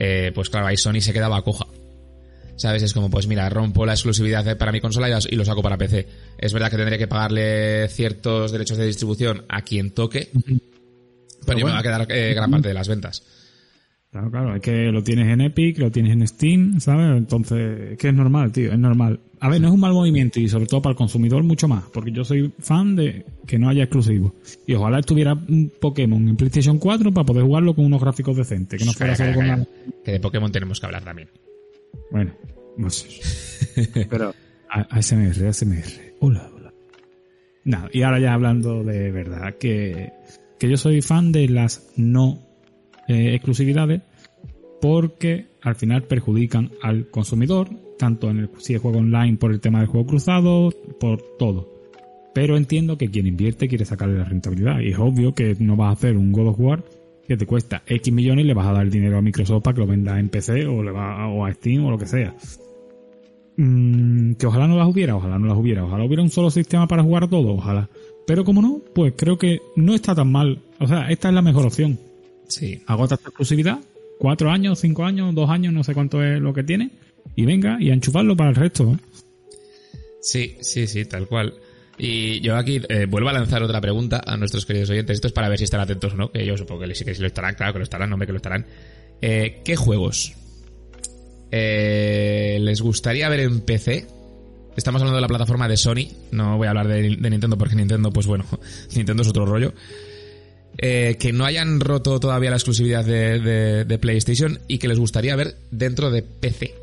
eh, 0.00 0.32
pues 0.34 0.50
claro, 0.50 0.66
ahí 0.66 0.76
Sony 0.76 1.02
se 1.02 1.12
quedaba 1.12 1.40
coja. 1.42 1.68
¿Sabes? 2.56 2.82
Es 2.82 2.92
como, 2.92 3.08
pues 3.08 3.28
mira, 3.28 3.48
rompo 3.50 3.86
la 3.86 3.92
exclusividad 3.92 4.58
para 4.58 4.72
mi 4.72 4.80
consola 4.80 5.16
y 5.30 5.36
lo 5.36 5.44
saco 5.44 5.62
para 5.62 5.78
PC. 5.78 6.08
Es 6.38 6.52
verdad 6.52 6.72
que 6.72 6.76
tendré 6.76 6.98
que 6.98 7.06
pagarle 7.06 7.86
ciertos 7.88 8.50
derechos 8.50 8.78
de 8.78 8.86
distribución 8.86 9.44
a 9.48 9.62
quien 9.62 9.92
toque, 9.92 10.32
pero, 11.46 11.58
yo 11.60 11.66
me 11.66 11.72
va 11.72 11.78
a 11.78 11.82
quedar 11.82 12.06
eh, 12.10 12.34
gran 12.34 12.50
parte 12.50 12.68
de 12.68 12.74
las 12.74 12.88
ventas. 12.88 13.22
Claro, 14.10 14.30
claro, 14.30 14.56
es 14.56 14.62
que 14.62 14.90
lo 14.92 15.02
tienes 15.02 15.28
en 15.28 15.42
Epic, 15.42 15.78
lo 15.78 15.90
tienes 15.90 16.12
en 16.12 16.26
Steam, 16.26 16.80
¿sabes? 16.80 17.18
Entonces, 17.18 17.92
es 17.92 17.98
que 17.98 18.08
es 18.08 18.14
normal, 18.14 18.50
tío, 18.50 18.72
es 18.72 18.78
normal. 18.78 19.20
A 19.40 19.50
ver, 19.50 19.60
no 19.60 19.68
es 19.68 19.74
un 19.74 19.80
mal 19.80 19.92
movimiento 19.92 20.40
y 20.40 20.48
sobre 20.48 20.66
todo 20.66 20.80
para 20.80 20.92
el 20.92 20.96
consumidor 20.96 21.42
mucho 21.42 21.68
más, 21.68 21.84
porque 21.92 22.12
yo 22.12 22.24
soy 22.24 22.50
fan 22.58 22.96
de 22.96 23.26
que 23.46 23.58
no 23.58 23.68
haya 23.68 23.82
exclusivos. 23.82 24.32
Y 24.66 24.72
ojalá 24.72 25.00
estuviera 25.00 25.34
un 25.34 25.70
Pokémon 25.80 26.28
en 26.28 26.36
PlayStation 26.36 26.78
4 26.78 27.12
para 27.12 27.26
poder 27.26 27.44
jugarlo 27.44 27.74
con 27.74 27.84
unos 27.84 28.00
gráficos 28.00 28.36
decentes, 28.36 28.78
que 28.80 28.86
no 28.86 28.92
fuera 28.92 29.14
solo 29.14 29.34
con 29.34 29.46
la... 29.48 29.66
Que 30.02 30.12
de 30.12 30.20
Pokémon 30.20 30.50
tenemos 30.50 30.80
que 30.80 30.86
hablar 30.86 31.04
también. 31.04 31.28
Bueno, 32.10 32.32
no 32.78 32.88
sé. 32.88 33.08
Pero, 34.08 34.34
ASMR, 34.70 35.46
ASMR. 35.46 36.14
Hola, 36.20 36.50
hola. 36.54 36.72
Nada, 37.64 37.90
y 37.92 38.02
ahora 38.02 38.18
ya 38.20 38.32
hablando 38.32 38.82
de 38.82 39.10
verdad, 39.10 39.56
que 39.58 40.12
que 40.58 40.68
yo 40.68 40.76
soy 40.76 41.02
fan 41.02 41.32
de 41.32 41.48
las 41.48 41.92
no 41.96 42.38
eh, 43.08 43.34
exclusividades 43.34 44.02
porque 44.80 45.46
al 45.62 45.74
final 45.74 46.02
perjudican 46.04 46.70
al 46.82 47.08
consumidor, 47.08 47.68
tanto 47.98 48.30
en 48.30 48.38
el, 48.38 48.50
si 48.58 48.74
es 48.74 48.80
juego 48.80 48.98
online 48.98 49.36
por 49.36 49.52
el 49.52 49.60
tema 49.60 49.80
del 49.80 49.88
juego 49.88 50.06
cruzado, 50.06 50.72
por 51.00 51.22
todo. 51.38 51.68
Pero 52.34 52.56
entiendo 52.56 52.98
que 52.98 53.10
quien 53.10 53.26
invierte 53.26 53.68
quiere 53.68 53.84
sacarle 53.84 54.18
la 54.18 54.24
rentabilidad 54.24 54.80
y 54.80 54.90
es 54.90 54.98
obvio 54.98 55.34
que 55.34 55.56
no 55.58 55.76
vas 55.76 55.88
a 55.88 55.92
hacer 55.92 56.16
un 56.16 56.32
God 56.32 56.48
of 56.48 56.60
War 56.60 56.84
que 57.26 57.36
te 57.36 57.46
cuesta 57.46 57.82
X 57.86 58.12
millones 58.12 58.44
y 58.44 58.48
le 58.48 58.54
vas 58.54 58.66
a 58.66 58.72
dar 58.72 58.84
el 58.84 58.90
dinero 58.90 59.18
a 59.18 59.22
Microsoft 59.22 59.62
para 59.62 59.74
que 59.74 59.80
lo 59.80 59.86
venda 59.86 60.18
en 60.20 60.28
PC 60.28 60.66
o, 60.66 60.82
le 60.82 60.92
va, 60.92 61.26
o 61.28 61.44
a 61.44 61.52
Steam 61.52 61.84
o 61.84 61.90
lo 61.90 61.98
que 61.98 62.06
sea. 62.06 62.34
Mm, 63.56 64.34
que 64.34 64.46
ojalá 64.46 64.68
no 64.68 64.76
las 64.76 64.88
hubiera, 64.88 65.16
ojalá 65.16 65.38
no 65.38 65.46
las 65.46 65.56
hubiera, 65.56 65.84
ojalá 65.84 66.04
hubiera 66.04 66.22
un 66.22 66.30
solo 66.30 66.50
sistema 66.50 66.86
para 66.86 67.02
jugar 67.02 67.28
todo, 67.28 67.54
ojalá. 67.54 67.88
Pero 68.26 68.44
como 68.44 68.60
no, 68.60 68.80
pues 68.94 69.14
creo 69.16 69.38
que 69.38 69.62
no 69.76 69.94
está 69.94 70.14
tan 70.14 70.30
mal. 70.30 70.60
O 70.80 70.86
sea, 70.86 71.10
esta 71.10 71.28
es 71.28 71.34
la 71.34 71.42
mejor 71.42 71.66
opción. 71.66 71.98
Sí. 72.48 72.82
Agota 72.86 73.14
esta 73.14 73.28
exclusividad, 73.28 73.78
cuatro 74.18 74.50
años, 74.50 74.80
cinco 74.80 75.04
años, 75.04 75.34
dos 75.34 75.48
años, 75.48 75.72
no 75.72 75.84
sé 75.84 75.94
cuánto 75.94 76.22
es 76.22 76.40
lo 76.40 76.52
que 76.52 76.64
tiene, 76.64 76.90
y 77.34 77.44
venga, 77.44 77.76
y 77.80 77.90
a 77.90 77.94
enchufarlo 77.94 78.36
para 78.36 78.50
el 78.50 78.56
resto. 78.56 78.92
¿eh? 78.92 78.96
Sí, 80.20 80.56
sí, 80.60 80.86
sí, 80.86 81.04
tal 81.04 81.28
cual. 81.28 81.54
Y 81.98 82.40
yo 82.40 82.56
aquí 82.56 82.80
eh, 82.88 83.06
vuelvo 83.08 83.30
a 83.30 83.32
lanzar 83.32 83.62
otra 83.62 83.80
pregunta 83.80 84.22
a 84.24 84.36
nuestros 84.36 84.66
queridos 84.66 84.90
oyentes. 84.90 85.14
Esto 85.14 85.28
es 85.28 85.32
para 85.32 85.48
ver 85.48 85.58
si 85.58 85.64
están 85.64 85.80
atentos 85.80 86.12
o 86.12 86.16
no, 86.16 86.30
que 86.30 86.44
yo 86.44 86.56
supongo 86.56 86.82
que 86.82 86.94
sí 86.94 87.04
que 87.04 87.14
sí 87.14 87.20
lo 87.20 87.28
estarán, 87.28 87.54
claro 87.54 87.72
que 87.72 87.78
lo 87.78 87.84
estarán, 87.84 88.10
no 88.10 88.16
me 88.16 88.26
que 88.26 88.32
lo 88.32 88.38
estarán. 88.38 88.66
Eh, 89.22 89.62
¿Qué 89.64 89.76
juegos 89.76 90.34
les 91.50 92.82
gustaría 92.82 93.30
ver 93.30 93.40
en 93.40 93.60
PC 93.60 94.06
Estamos 94.76 95.00
hablando 95.00 95.16
de 95.16 95.22
la 95.22 95.28
plataforma 95.28 95.68
de 95.68 95.76
Sony, 95.76 96.08
no 96.32 96.58
voy 96.58 96.66
a 96.66 96.70
hablar 96.70 96.86
de, 96.86 97.16
Nintendo 97.16 97.56
porque 97.56 97.74
Nintendo, 97.74 98.12
pues 98.12 98.26
bueno, 98.26 98.44
Nintendo 98.94 99.22
es 99.22 99.28
otro 99.28 99.46
rollo. 99.46 99.72
Eh, 100.78 101.16
que 101.18 101.32
no 101.32 101.46
hayan 101.46 101.80
roto 101.80 102.20
todavía 102.20 102.50
la 102.50 102.56
exclusividad 102.56 103.02
de, 103.02 103.98
PlayStation 103.98 104.60
y 104.68 104.76
que 104.76 104.88
les 104.88 104.98
gustaría 104.98 105.34
ver 105.34 105.56
dentro 105.70 106.10
de 106.10 106.22
PC. 106.22 106.74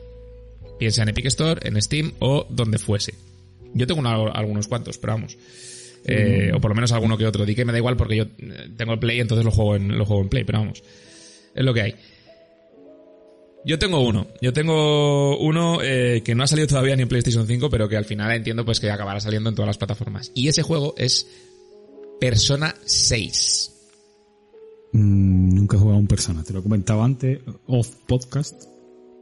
Piensa 0.80 1.04
en 1.04 1.10
Epic 1.10 1.28
Store, 1.28 1.62
en 1.64 1.80
Steam 1.80 2.14
o 2.20 2.48
donde 2.50 2.80
fuese. 2.80 3.14
Yo 3.76 3.86
tengo 3.86 4.08
algunos 4.08 4.68
cuantos, 4.68 4.98
pero 4.98 5.14
vamos. 5.14 5.38
Eh, 6.06 6.52
o 6.54 6.60
por 6.60 6.72
lo 6.72 6.76
menos 6.76 6.92
alguno 6.92 7.18
que 7.18 7.28
otro. 7.28 7.46
Di 7.46 7.54
que 7.54 7.64
me 7.64 7.72
da 7.72 7.78
igual 7.78 7.96
porque 7.96 8.16
yo 8.16 8.24
eh, 8.24 8.70
tengo 8.76 8.94
el 8.94 9.00
Play, 9.00 9.20
entonces 9.20 9.46
lo 9.46 9.52
juego 9.52 9.76
en, 9.76 9.96
lo 9.96 10.06
juego 10.06 10.24
en 10.24 10.30
Play, 10.30 10.44
pero 10.44 10.60
vamos. 10.60 10.84
Es 11.54 11.64
lo 11.64 11.74
que 11.74 11.82
hay. 11.82 11.96
Yo 13.66 13.80
tengo 13.80 14.02
uno. 14.02 14.28
Yo 14.42 14.52
tengo 14.52 15.38
uno 15.38 15.82
eh, 15.82 16.22
que 16.24 16.36
no 16.36 16.44
ha 16.44 16.48
salido 16.48 16.68
todavía 16.68 16.96
ni 16.96 17.04
en 17.04 17.08
PlayStation 17.08 17.48
5, 17.48 17.70
pero 17.70 17.88
que 17.88 17.96
al 17.96 18.06
final 18.06 18.32
entiendo 18.32 18.66
pues 18.66 18.80
que 18.80 18.92
acabará 18.92 19.20
saliendo 19.20 19.50
en 19.50 19.56
todas 19.56 19.68
las 19.68 19.78
plataformas. 19.78 20.32
Y 20.36 20.50
ese 20.50 20.64
juego 20.64 20.96
es 20.98 21.28
Persona 22.20 22.76
6. 22.86 23.72
Mm, 24.92 25.56
nunca 25.56 25.78
he 25.78 25.80
jugado 25.80 25.98
a 25.98 26.02
un 26.02 26.08
Persona. 26.08 26.44
Te 26.44 26.52
lo 26.52 26.60
he 26.60 26.64
comentado 26.64 27.04
antes, 27.04 27.40
off 27.68 27.88
podcast, 28.06 28.64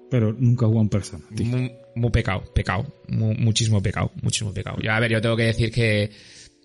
pero 0.09 0.33
nunca 0.33 0.65
he 0.65 0.67
jugado 0.67 0.79
a 0.79 0.83
un 0.83 0.89
Persona. 0.89 1.23
Muy, 1.93 2.09
pecado, 2.11 2.43
pecado. 2.55 2.85
muchísimo 3.09 3.81
pecado, 3.81 4.11
muchísimo 4.23 4.53
pecado. 4.53 4.77
a 4.89 4.99
ver, 4.99 5.11
yo 5.11 5.21
tengo 5.21 5.37
que 5.37 5.43
decir 5.43 5.71
que 5.71 6.09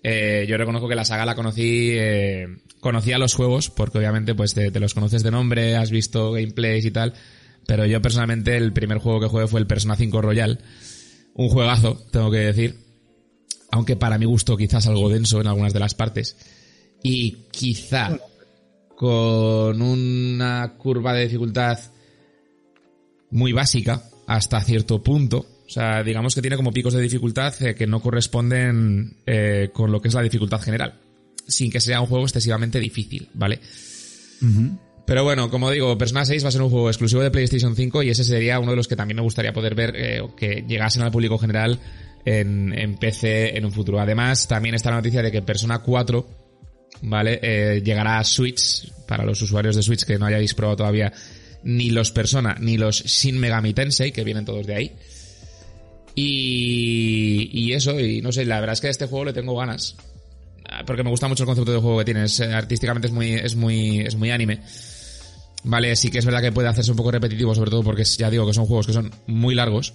eh, 0.01 0.45
yo 0.49 0.57
reconozco 0.57 0.89
que 0.89 0.95
la 0.95 1.05
saga 1.05 1.25
la 1.25 1.35
conocí, 1.35 1.91
eh, 1.91 2.47
conocía 2.79 3.19
los 3.19 3.35
juegos, 3.35 3.69
porque 3.69 3.99
obviamente 3.99 4.33
pues 4.33 4.55
te 4.55 4.79
los 4.79 4.95
conoces 4.95 5.21
de 5.21 5.29
nombre, 5.29 5.75
has 5.75 5.91
visto 5.91 6.31
gameplays 6.31 6.85
y 6.85 6.91
tal 6.91 7.13
pero 7.67 7.85
yo 7.85 8.01
personalmente 8.01 8.55
el 8.55 8.73
primer 8.73 8.97
juego 8.97 9.19
que 9.19 9.27
jugué 9.27 9.47
fue 9.47 9.59
el 9.59 9.67
Persona 9.67 9.95
5 9.95 10.21
Royal. 10.21 10.59
Un 11.35 11.49
juegazo, 11.49 12.01
tengo 12.11 12.31
que 12.31 12.37
decir. 12.37 12.79
Aunque 13.71 13.97
para 13.97 14.17
mi 14.17 14.25
gusto 14.25 14.55
quizás 14.55 14.87
algo 14.87 15.09
denso 15.09 15.41
en 15.41 15.47
algunas 15.47 15.73
de 15.73 15.79
las 15.81 15.93
partes. 15.93 16.37
Y 17.03 17.49
quizá 17.51 18.17
con 18.95 19.81
una 19.81 20.75
curva 20.77 21.13
de 21.13 21.23
dificultad 21.23 21.77
muy 23.31 23.51
básica 23.51 24.01
hasta 24.27 24.61
cierto 24.61 25.03
punto. 25.03 25.45
O 25.67 25.69
sea, 25.69 26.01
digamos 26.03 26.33
que 26.33 26.41
tiene 26.41 26.55
como 26.55 26.71
picos 26.71 26.93
de 26.93 27.01
dificultad 27.01 27.53
eh, 27.61 27.75
que 27.75 27.85
no 27.85 27.99
corresponden 27.99 29.17
eh, 29.25 29.71
con 29.73 29.91
lo 29.91 30.01
que 30.01 30.07
es 30.07 30.13
la 30.13 30.21
dificultad 30.21 30.61
general. 30.61 31.01
Sin 31.45 31.69
que 31.69 31.81
sea 31.81 31.99
un 31.99 32.07
juego 32.07 32.23
excesivamente 32.23 32.79
difícil, 32.79 33.29
¿vale? 33.33 33.59
Pero 35.07 35.23
bueno, 35.23 35.49
como 35.49 35.71
digo, 35.71 35.97
Persona 35.97 36.25
6 36.25 36.43
va 36.43 36.49
a 36.49 36.51
ser 36.51 36.61
un 36.61 36.69
juego 36.69 36.89
exclusivo 36.89 37.23
de 37.23 37.31
PlayStation 37.31 37.73
5 37.73 38.03
y 38.03 38.09
ese 38.09 38.25
sería 38.25 38.59
uno 38.59 38.71
de 38.71 38.75
los 38.75 38.89
que 38.89 38.97
también 38.97 39.15
me 39.15 39.21
gustaría 39.21 39.53
poder 39.53 39.73
ver 39.73 39.93
eh, 39.95 40.21
que 40.35 40.65
llegasen 40.67 41.01
al 41.01 41.11
público 41.11 41.37
general 41.37 41.79
en, 42.25 42.97
PC 42.99 43.57
en 43.57 43.63
un 43.63 43.71
futuro. 43.71 44.01
Además, 44.01 44.49
también 44.49 44.75
está 44.75 44.89
la 44.89 44.97
noticia 44.97 45.21
de 45.21 45.31
que 45.31 45.41
Persona 45.41 45.79
4, 45.79 46.27
¿vale? 47.03 47.39
Eh, 47.41 47.81
llegará 47.81 48.19
a 48.19 48.23
Switch, 48.25 48.91
para 49.07 49.23
los 49.23 49.41
usuarios 49.41 49.77
de 49.77 49.81
Switch 49.81 50.03
que 50.03 50.19
no 50.19 50.25
hayáis 50.25 50.53
probado 50.53 50.75
todavía 50.75 51.13
ni 51.63 51.89
los 51.89 52.11
Persona 52.11 52.57
ni 52.59 52.77
los 52.77 53.01
Shin 53.01 53.39
Megami 53.39 53.73
Tensei, 53.73 54.11
que 54.11 54.25
vienen 54.25 54.43
todos 54.43 54.67
de 54.67 54.75
ahí. 54.75 54.91
Y, 56.15 57.49
y 57.53 57.71
eso, 57.71 57.97
y 57.97 58.21
no 58.21 58.33
sé, 58.33 58.43
la 58.43 58.59
verdad 58.59 58.73
es 58.73 58.81
que 58.81 58.87
a 58.87 58.89
este 58.89 59.05
juego 59.07 59.23
le 59.23 59.31
tengo 59.31 59.55
ganas. 59.55 59.95
Porque 60.85 61.03
me 61.03 61.09
gusta 61.09 61.29
mucho 61.29 61.43
el 61.43 61.47
concepto 61.47 61.71
de 61.71 61.79
juego 61.79 61.99
que 61.99 62.05
tiene. 62.05 62.25
Eh, 62.25 62.53
artísticamente 62.53 63.07
es 63.07 63.13
muy, 63.13 63.35
es 63.35 63.55
muy, 63.55 64.01
es 64.01 64.15
muy 64.15 64.31
anime. 64.31 64.59
Vale, 65.63 65.95
sí 65.95 66.09
que 66.09 66.19
es 66.19 66.25
verdad 66.25 66.41
que 66.41 66.51
puede 66.51 66.67
hacerse 66.67 66.91
un 66.91 66.97
poco 66.97 67.11
repetitivo, 67.11 67.53
sobre 67.53 67.71
todo 67.71 67.83
porque 67.83 68.03
ya 68.03 68.29
digo 68.29 68.45
que 68.45 68.53
son 68.53 68.65
juegos 68.65 68.87
que 68.87 68.93
son 68.93 69.11
muy 69.27 69.55
largos. 69.55 69.93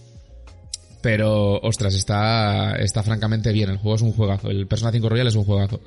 Pero, 1.02 1.58
ostras, 1.58 1.94
está, 1.94 2.76
está 2.76 3.02
francamente 3.02 3.52
bien. 3.52 3.70
El 3.70 3.78
juego 3.78 3.96
es 3.96 4.02
un 4.02 4.12
juegazo. 4.12 4.50
El 4.50 4.68
Persona 4.68 4.92
5 4.92 5.08
Royal 5.08 5.26
es 5.26 5.34
un 5.34 5.44
juegazo. 5.44 5.80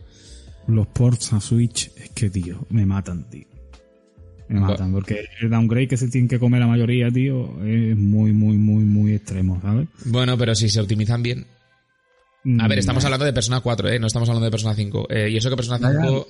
Los 0.67 0.87
ports 0.87 1.31
a 1.33 1.39
Switch, 1.39 1.91
es 1.95 2.09
que, 2.09 2.29
tío, 2.29 2.65
me 2.69 2.85
matan, 2.85 3.29
tío. 3.29 3.47
Me 4.49 4.59
matan, 4.59 4.91
porque 4.91 5.25
el 5.41 5.49
downgrade 5.49 5.87
que 5.87 5.97
se 5.97 6.09
tiene 6.09 6.27
que 6.27 6.37
comer 6.37 6.59
la 6.59 6.67
mayoría, 6.67 7.09
tío, 7.09 7.63
es 7.63 7.95
muy, 7.95 8.31
muy, 8.31 8.57
muy, 8.57 8.83
muy 8.83 9.13
extremo, 9.13 9.59
¿sabes? 9.61 9.87
Bueno, 10.05 10.37
pero 10.37 10.53
si 10.53 10.69
se 10.69 10.81
optimizan 10.81 11.23
bien. 11.23 11.47
A 12.59 12.67
ver, 12.67 12.77
estamos 12.77 13.03
mm, 13.03 13.07
hablando 13.07 13.25
de 13.25 13.33
Persona 13.33 13.61
4, 13.61 13.89
¿eh? 13.89 13.99
No 13.99 14.07
estamos 14.07 14.29
hablando 14.29 14.45
de 14.45 14.51
Persona 14.51 14.75
5. 14.75 15.07
Eh, 15.09 15.29
y 15.31 15.37
eso 15.37 15.49
que 15.49 15.55
Persona 15.55 15.77
5... 15.79 16.27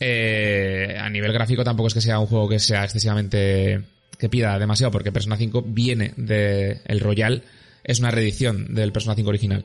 Eh, 0.00 0.96
a 0.98 1.08
nivel 1.08 1.32
gráfico 1.32 1.64
tampoco 1.64 1.88
es 1.88 1.94
que 1.94 2.00
sea 2.00 2.18
un 2.18 2.26
juego 2.26 2.48
que 2.48 2.58
sea 2.58 2.84
excesivamente 2.84 3.82
que 4.18 4.28
pida 4.28 4.58
demasiado 4.58 4.90
porque 4.90 5.12
Persona 5.12 5.36
5 5.36 5.62
viene 5.62 6.14
de 6.16 6.80
el 6.86 7.00
Royal 7.00 7.42
es 7.84 8.00
una 8.00 8.10
reedición 8.10 8.74
del 8.74 8.92
Persona 8.92 9.14
5 9.14 9.28
original. 9.28 9.64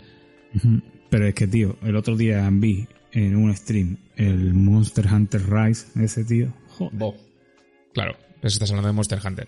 Pero 1.10 1.28
es 1.28 1.34
que 1.34 1.48
tío, 1.48 1.78
el 1.84 1.96
otro 1.96 2.16
día 2.16 2.48
vi 2.52 2.88
en 3.12 3.36
un 3.36 3.56
stream 3.56 3.98
el 4.16 4.54
Monster 4.54 5.08
Hunter 5.12 5.42
Rise 5.50 5.88
ese 6.02 6.24
tío. 6.24 6.54
Joder. 6.70 7.14
Claro, 7.94 8.16
pero 8.36 8.48
estás 8.48 8.70
hablando 8.70 8.88
de 8.88 8.94
Monster 8.94 9.20
Hunter. 9.24 9.48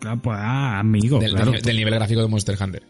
Claro, 0.00 0.20
pues 0.20 0.36
ah, 0.40 0.80
amigo, 0.80 1.20
del, 1.20 1.32
claro. 1.32 1.52
del, 1.52 1.76
nivel 1.76 1.94
gráfico 1.94 2.22
de 2.22 2.28
Monster 2.28 2.56
Hunter. 2.60 2.82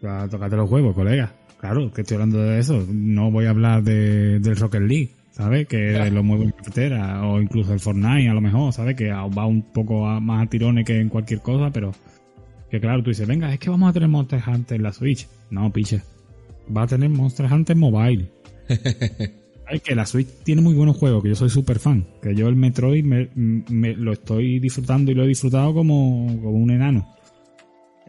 Claro, 0.00 0.28
tocate 0.28 0.56
los 0.56 0.70
huevos, 0.70 0.94
colega. 0.94 1.34
Claro, 1.58 1.92
que 1.92 2.02
estoy 2.02 2.14
hablando 2.14 2.38
de 2.38 2.60
eso. 2.60 2.86
No 2.88 3.30
voy 3.32 3.46
a 3.46 3.50
hablar 3.50 3.82
de, 3.82 4.38
del 4.38 4.56
Rocket 4.56 4.82
League. 4.82 5.10
¿Sabes? 5.38 5.66
Que 5.66 6.10
lo 6.10 6.22
mueve 6.22 6.44
en 6.44 6.50
carretera, 6.50 7.26
o 7.26 7.40
incluso 7.40 7.72
el 7.72 7.80
Fortnite 7.80 8.28
a 8.28 8.34
lo 8.34 8.40
mejor, 8.42 8.72
¿sabes? 8.74 8.94
Que 8.96 9.08
va 9.10 9.46
un 9.46 9.62
poco 9.62 10.04
más 10.20 10.46
a 10.46 10.50
tirones 10.50 10.84
que 10.84 11.00
en 11.00 11.08
cualquier 11.08 11.40
cosa, 11.40 11.70
pero 11.72 11.92
que 12.70 12.78
claro, 12.80 13.02
tú 13.02 13.08
dices, 13.10 13.26
venga, 13.26 13.50
es 13.52 13.58
que 13.58 13.70
vamos 13.70 13.88
a 13.88 13.92
tener 13.94 14.08
Monster 14.10 14.42
Hunter 14.46 14.76
en 14.76 14.82
la 14.82 14.92
Switch. 14.92 15.26
No, 15.50 15.72
piche. 15.72 16.02
Va 16.76 16.82
a 16.82 16.86
tener 16.86 17.08
Monster 17.08 17.50
Hunter 17.50 17.76
Mobile. 17.76 18.28
Es 19.70 19.82
que 19.82 19.94
la 19.94 20.06
Switch 20.06 20.28
tiene 20.44 20.62
muy 20.62 20.72
buenos 20.72 20.96
juegos, 20.96 21.22
que 21.22 21.28
yo 21.28 21.34
soy 21.34 21.50
súper 21.50 21.78
fan. 21.78 22.06
Que 22.22 22.34
yo 22.34 22.48
el 22.48 22.56
Metroid 22.56 23.04
me, 23.04 23.28
me- 23.34 23.94
lo 23.94 24.14
estoy 24.14 24.60
disfrutando 24.60 25.10
y 25.10 25.14
lo 25.14 25.24
he 25.24 25.28
disfrutado 25.28 25.74
como, 25.74 26.26
como 26.42 26.52
un 26.52 26.70
enano. 26.70 27.06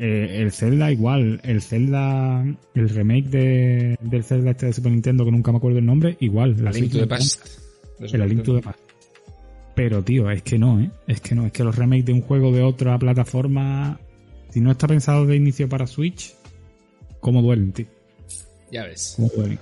Eh, 0.02 0.42
el 0.42 0.54
Zelda 0.54 0.92
igual, 0.94 1.42
el 1.44 1.62
Zelda, 1.62 2.46
el 2.74 2.90
remake 2.90 3.28
de, 3.28 3.98
del 4.02 4.24
Zelda 4.24 4.52
este 4.52 4.68
de 4.68 4.74
Super 4.74 4.94
Nintendo, 4.94 5.26
que 5.26 5.32
nunca 5.32 5.52
me 5.52 5.58
acuerdo 5.58 5.80
el 5.80 5.86
nombre, 5.86 6.16
igual. 6.22 6.56
La 6.64 6.72
Link 6.72 6.94
to 6.94 7.00
the 7.00 7.08
Past. 7.08 7.46
El 8.00 8.30
Link 8.30 8.44
to 8.44 8.56
the 8.56 8.62
Past. 8.62 8.80
Pero 9.76 10.02
tío, 10.02 10.32
es 10.32 10.42
que 10.42 10.58
no, 10.58 10.80
¿eh? 10.80 10.90
Es 11.06 11.20
que 11.20 11.36
no, 11.36 11.46
es 11.46 11.52
que 11.52 11.66
los 11.66 11.76
remakes 11.76 12.06
de 12.06 12.14
un 12.14 12.22
juego 12.22 12.54
de 12.54 12.64
otra 12.64 12.98
plataforma, 12.98 14.00
si 14.50 14.62
no 14.62 14.72
está 14.72 14.88
pensado 14.88 15.26
de 15.26 15.36
inicio 15.36 15.68
para 15.68 15.86
Switch, 15.86 16.34
¿cómo 17.20 17.42
duelen, 17.42 17.74
tío? 17.74 17.88
Ya 18.72 18.86
ves. 18.86 19.16
¿Cómo 19.18 19.30
duelen? 19.36 19.60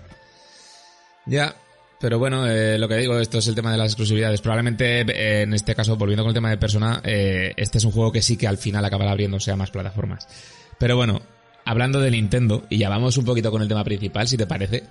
Ya, 1.25 1.55
pero 1.99 2.19
bueno, 2.19 2.47
eh, 2.47 2.77
lo 2.77 2.87
que 2.87 2.95
digo, 2.97 3.19
esto 3.19 3.39
es 3.39 3.47
el 3.47 3.55
tema 3.55 3.71
de 3.71 3.77
las 3.77 3.87
exclusividades. 3.87 4.41
Probablemente 4.41 5.01
eh, 5.01 5.41
en 5.43 5.53
este 5.53 5.73
caso, 5.75 5.95
volviendo 5.97 6.23
con 6.23 6.29
el 6.29 6.35
tema 6.35 6.49
de 6.49 6.57
persona, 6.57 7.01
eh, 7.03 7.53
este 7.57 7.77
es 7.79 7.83
un 7.83 7.91
juego 7.91 8.11
que 8.11 8.21
sí 8.21 8.37
que 8.37 8.47
al 8.47 8.57
final 8.57 8.83
acabará 8.85 9.11
abriéndose 9.11 9.51
a 9.51 9.55
más 9.55 9.71
plataformas. 9.71 10.27
Pero 10.79 10.95
bueno, 10.95 11.21
hablando 11.65 11.99
de 11.99 12.11
Nintendo, 12.11 12.65
y 12.69 12.77
ya 12.77 12.89
vamos 12.89 13.17
un 13.17 13.25
poquito 13.25 13.49
con 13.51 13.61
el 13.61 13.67
tema 13.67 13.83
principal, 13.83 14.27
si 14.27 14.37
te 14.37 14.45
parece, 14.47 14.83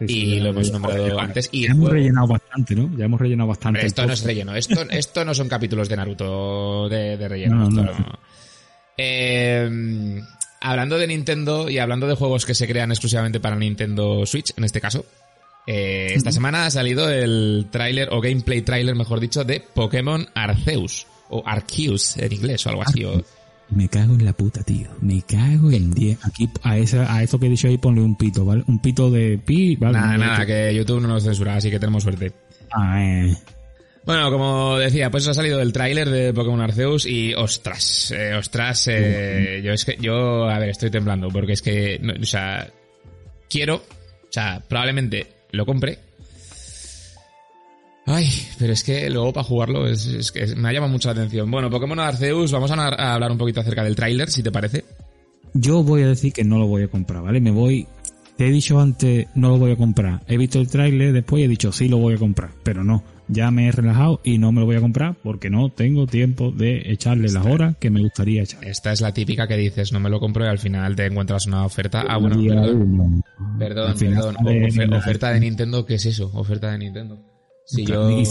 Sí, 0.00 0.08
sí, 0.08 0.24
y 0.34 0.40
lo 0.40 0.50
hemos 0.50 0.72
nombrado 0.72 1.06
ya- 1.06 1.22
antes. 1.22 1.48
Y 1.52 1.62
ya 1.62 1.66
hemos 1.68 1.78
juego- 1.82 1.94
rellenado 1.94 2.26
bastante, 2.26 2.74
¿no? 2.74 2.90
Ya 2.98 3.04
hemos 3.04 3.20
rellenado 3.20 3.48
bastante. 3.48 3.86
Esto 3.86 4.04
no 4.04 4.12
es 4.12 4.24
relleno. 4.24 4.54
Esto, 4.56 4.82
esto 4.90 5.24
no 5.24 5.32
son 5.34 5.48
capítulos 5.48 5.88
de 5.88 5.96
Naruto 5.96 6.88
de, 6.88 7.16
de 7.16 7.28
relleno. 7.28 7.54
No, 7.56 7.70
no, 7.70 7.80
esto 7.90 8.00
no. 8.02 8.06
no. 8.08 8.18
Eh, 8.96 10.20
hablando 10.60 10.98
de 10.98 11.06
Nintendo 11.06 11.68
y 11.70 11.78
hablando 11.78 12.06
de 12.06 12.14
juegos 12.16 12.44
que 12.46 12.54
se 12.54 12.66
crean 12.66 12.90
exclusivamente 12.90 13.40
para 13.40 13.56
Nintendo 13.56 14.26
Switch, 14.26 14.52
en 14.56 14.64
este 14.64 14.80
caso, 14.80 15.04
eh, 15.66 16.08
esta 16.14 16.32
semana 16.32 16.66
ha 16.66 16.70
salido 16.70 17.08
el 17.10 17.66
tráiler, 17.70 18.08
o 18.12 18.20
gameplay 18.20 18.62
tráiler, 18.62 18.94
mejor 18.94 19.20
dicho, 19.20 19.44
de 19.44 19.60
Pokémon 19.60 20.26
Arceus. 20.34 21.06
O 21.30 21.42
Arceus 21.46 22.16
en 22.18 22.32
inglés 22.32 22.64
o 22.66 22.70
algo 22.70 22.82
así. 22.82 23.04
o- 23.04 23.22
Me 23.70 23.88
cago 23.88 24.14
en 24.14 24.24
la 24.24 24.32
puta, 24.34 24.62
tío. 24.62 24.88
Me 25.00 25.22
cago 25.22 25.70
en 25.72 25.90
10. 25.90 26.18
Aquí, 26.24 26.48
a, 26.62 26.76
esa, 26.78 27.12
a 27.12 27.22
eso 27.22 27.38
que 27.40 27.46
he 27.46 27.50
dicho 27.50 27.66
ahí, 27.66 27.78
ponle 27.78 28.02
un 28.02 28.16
pito, 28.16 28.44
¿vale? 28.44 28.62
Un 28.66 28.78
pito 28.78 29.10
de 29.10 29.38
pi, 29.38 29.74
¿vale? 29.76 29.98
Nada, 29.98 30.18
nada, 30.18 30.46
que 30.46 30.74
YouTube 30.74 31.00
no 31.00 31.08
nos 31.08 31.24
censura, 31.24 31.56
así 31.56 31.70
que 31.70 31.80
tenemos 31.80 32.02
suerte. 32.02 32.32
Ah, 32.70 33.02
eh. 33.02 33.34
Bueno, 34.04 34.30
como 34.30 34.76
decía, 34.76 35.10
pues 35.10 35.26
ha 35.28 35.32
salido 35.32 35.62
el 35.62 35.72
tráiler 35.72 36.10
de 36.10 36.34
Pokémon 36.34 36.60
Arceus 36.60 37.06
y 37.06 37.32
ostras, 37.32 38.10
eh, 38.14 38.34
ostras, 38.34 38.86
eh, 38.92 39.62
yo 39.64 39.72
es 39.72 39.82
que 39.86 39.96
yo, 39.98 40.44
a 40.44 40.58
ver, 40.58 40.68
estoy 40.68 40.90
temblando 40.90 41.28
porque 41.30 41.52
es 41.54 41.62
que, 41.62 41.98
no, 42.02 42.12
o 42.20 42.26
sea, 42.26 42.68
quiero, 43.48 43.76
o 43.76 43.82
sea, 44.30 44.62
probablemente 44.68 45.26
lo 45.54 45.66
compre. 45.66 45.98
Ay, 48.06 48.28
pero 48.58 48.72
es 48.72 48.84
que 48.84 49.08
luego 49.08 49.32
para 49.32 49.44
jugarlo 49.44 49.86
es, 49.86 50.30
que 50.30 50.54
me 50.56 50.68
ha 50.68 50.72
llamado 50.72 50.92
mucho 50.92 51.08
la 51.08 51.12
atención. 51.20 51.50
Bueno, 51.50 51.70
Pokémon 51.70 51.98
Arceus, 51.98 52.52
vamos 52.52 52.70
a, 52.70 52.74
a 52.74 53.14
hablar 53.14 53.32
un 53.32 53.38
poquito 53.38 53.60
acerca 53.60 53.82
del 53.82 53.96
tráiler, 53.96 54.30
si 54.30 54.42
te 54.42 54.52
parece. 54.52 54.84
Yo 55.54 55.82
voy 55.82 56.02
a 56.02 56.08
decir 56.08 56.32
que 56.32 56.44
no 56.44 56.58
lo 56.58 56.66
voy 56.66 56.82
a 56.82 56.88
comprar, 56.88 57.22
¿vale? 57.22 57.40
Me 57.40 57.50
voy... 57.50 57.86
Te 58.36 58.48
he 58.48 58.50
dicho 58.50 58.80
antes, 58.80 59.28
no 59.36 59.50
lo 59.50 59.58
voy 59.58 59.72
a 59.72 59.76
comprar. 59.76 60.20
He 60.26 60.36
visto 60.36 60.58
el 60.58 60.68
tráiler, 60.68 61.12
después 61.12 61.44
he 61.44 61.48
dicho, 61.48 61.72
sí 61.72 61.88
lo 61.88 61.98
voy 61.98 62.14
a 62.14 62.18
comprar. 62.18 62.50
Pero 62.64 62.82
no, 62.82 63.04
ya 63.28 63.50
me 63.50 63.68
he 63.68 63.72
relajado 63.72 64.20
y 64.24 64.38
no 64.38 64.52
me 64.52 64.60
lo 64.60 64.66
voy 64.66 64.76
a 64.76 64.80
comprar 64.80 65.14
porque 65.22 65.50
no 65.50 65.70
tengo 65.70 66.06
tiempo 66.06 66.50
de 66.50 66.90
echarle 66.92 67.30
las 67.30 67.46
horas 67.46 67.76
que 67.78 67.90
me 67.90 68.00
gustaría 68.00 68.42
echar. 68.42 68.64
Esta 68.64 68.92
es 68.92 69.00
la 69.00 69.12
típica 69.12 69.46
que 69.46 69.56
dices, 69.56 69.92
no 69.92 70.00
me 70.00 70.10
lo 70.10 70.20
compro 70.20 70.44
y 70.44 70.48
al 70.48 70.58
final 70.58 70.94
te 70.96 71.06
encuentras 71.06 71.46
una 71.46 71.64
oferta. 71.64 72.04
Ah, 72.08 72.18
bueno, 72.18 72.36
perdón. 73.58 73.94
Perdón, 73.94 74.94
oferta 74.94 75.30
de 75.30 75.40
Nintendo, 75.40 75.86
¿qué 75.86 75.94
es 75.94 76.06
eso? 76.06 76.30
Oferta 76.34 76.70
de 76.70 76.78
Nintendo. 76.78 77.18
Si 77.66 77.84
yo... 77.84 78.08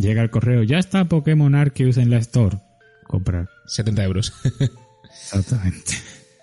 Llega 0.00 0.22
el 0.22 0.30
correo, 0.30 0.62
ya 0.62 0.78
está 0.78 1.04
Pokémon 1.04 1.54
Arceus 1.54 1.98
en 1.98 2.08
la 2.08 2.16
Store. 2.18 2.58
Comprar. 3.06 3.50
70 3.66 4.04
euros. 4.04 4.32
Exactamente. 5.04 5.92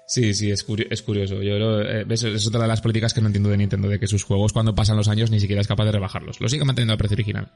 Sí, 0.08 0.34
sí, 0.34 0.52
es, 0.52 0.66
curio- 0.66 0.88
es 0.90 1.02
curioso. 1.02 1.42
Yo 1.42 1.58
lo- 1.58 1.82
eh, 1.82 2.04
ves, 2.06 2.24
es 2.24 2.48
otra 2.48 2.62
de 2.62 2.68
las 2.68 2.82
políticas 2.82 3.14
que 3.14 3.22
no 3.22 3.28
entiendo 3.28 3.50
de 3.50 3.58
Nintendo, 3.58 3.88
de 3.88 4.00
que 4.00 4.08
sus 4.08 4.24
juegos 4.24 4.54
cuando 4.54 4.74
pasan 4.76 4.98
los 4.98 5.08
años 5.08 5.32
ni 5.32 5.40
siquiera 5.40 5.62
es 5.62 5.68
capaz 5.68 5.86
de 5.86 5.92
rebajarlos. 5.94 6.40
Lo 6.42 6.50
sigue 6.50 6.66
manteniendo 6.66 6.94
al 6.94 6.98
precio 6.98 7.16
original. 7.16 7.52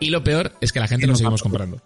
Y 0.00 0.10
lo 0.10 0.24
peor 0.24 0.52
es 0.60 0.72
que 0.72 0.80
la 0.80 0.88
gente 0.88 1.06
lo 1.06 1.14
seguimos 1.14 1.42
comprando. 1.42 1.80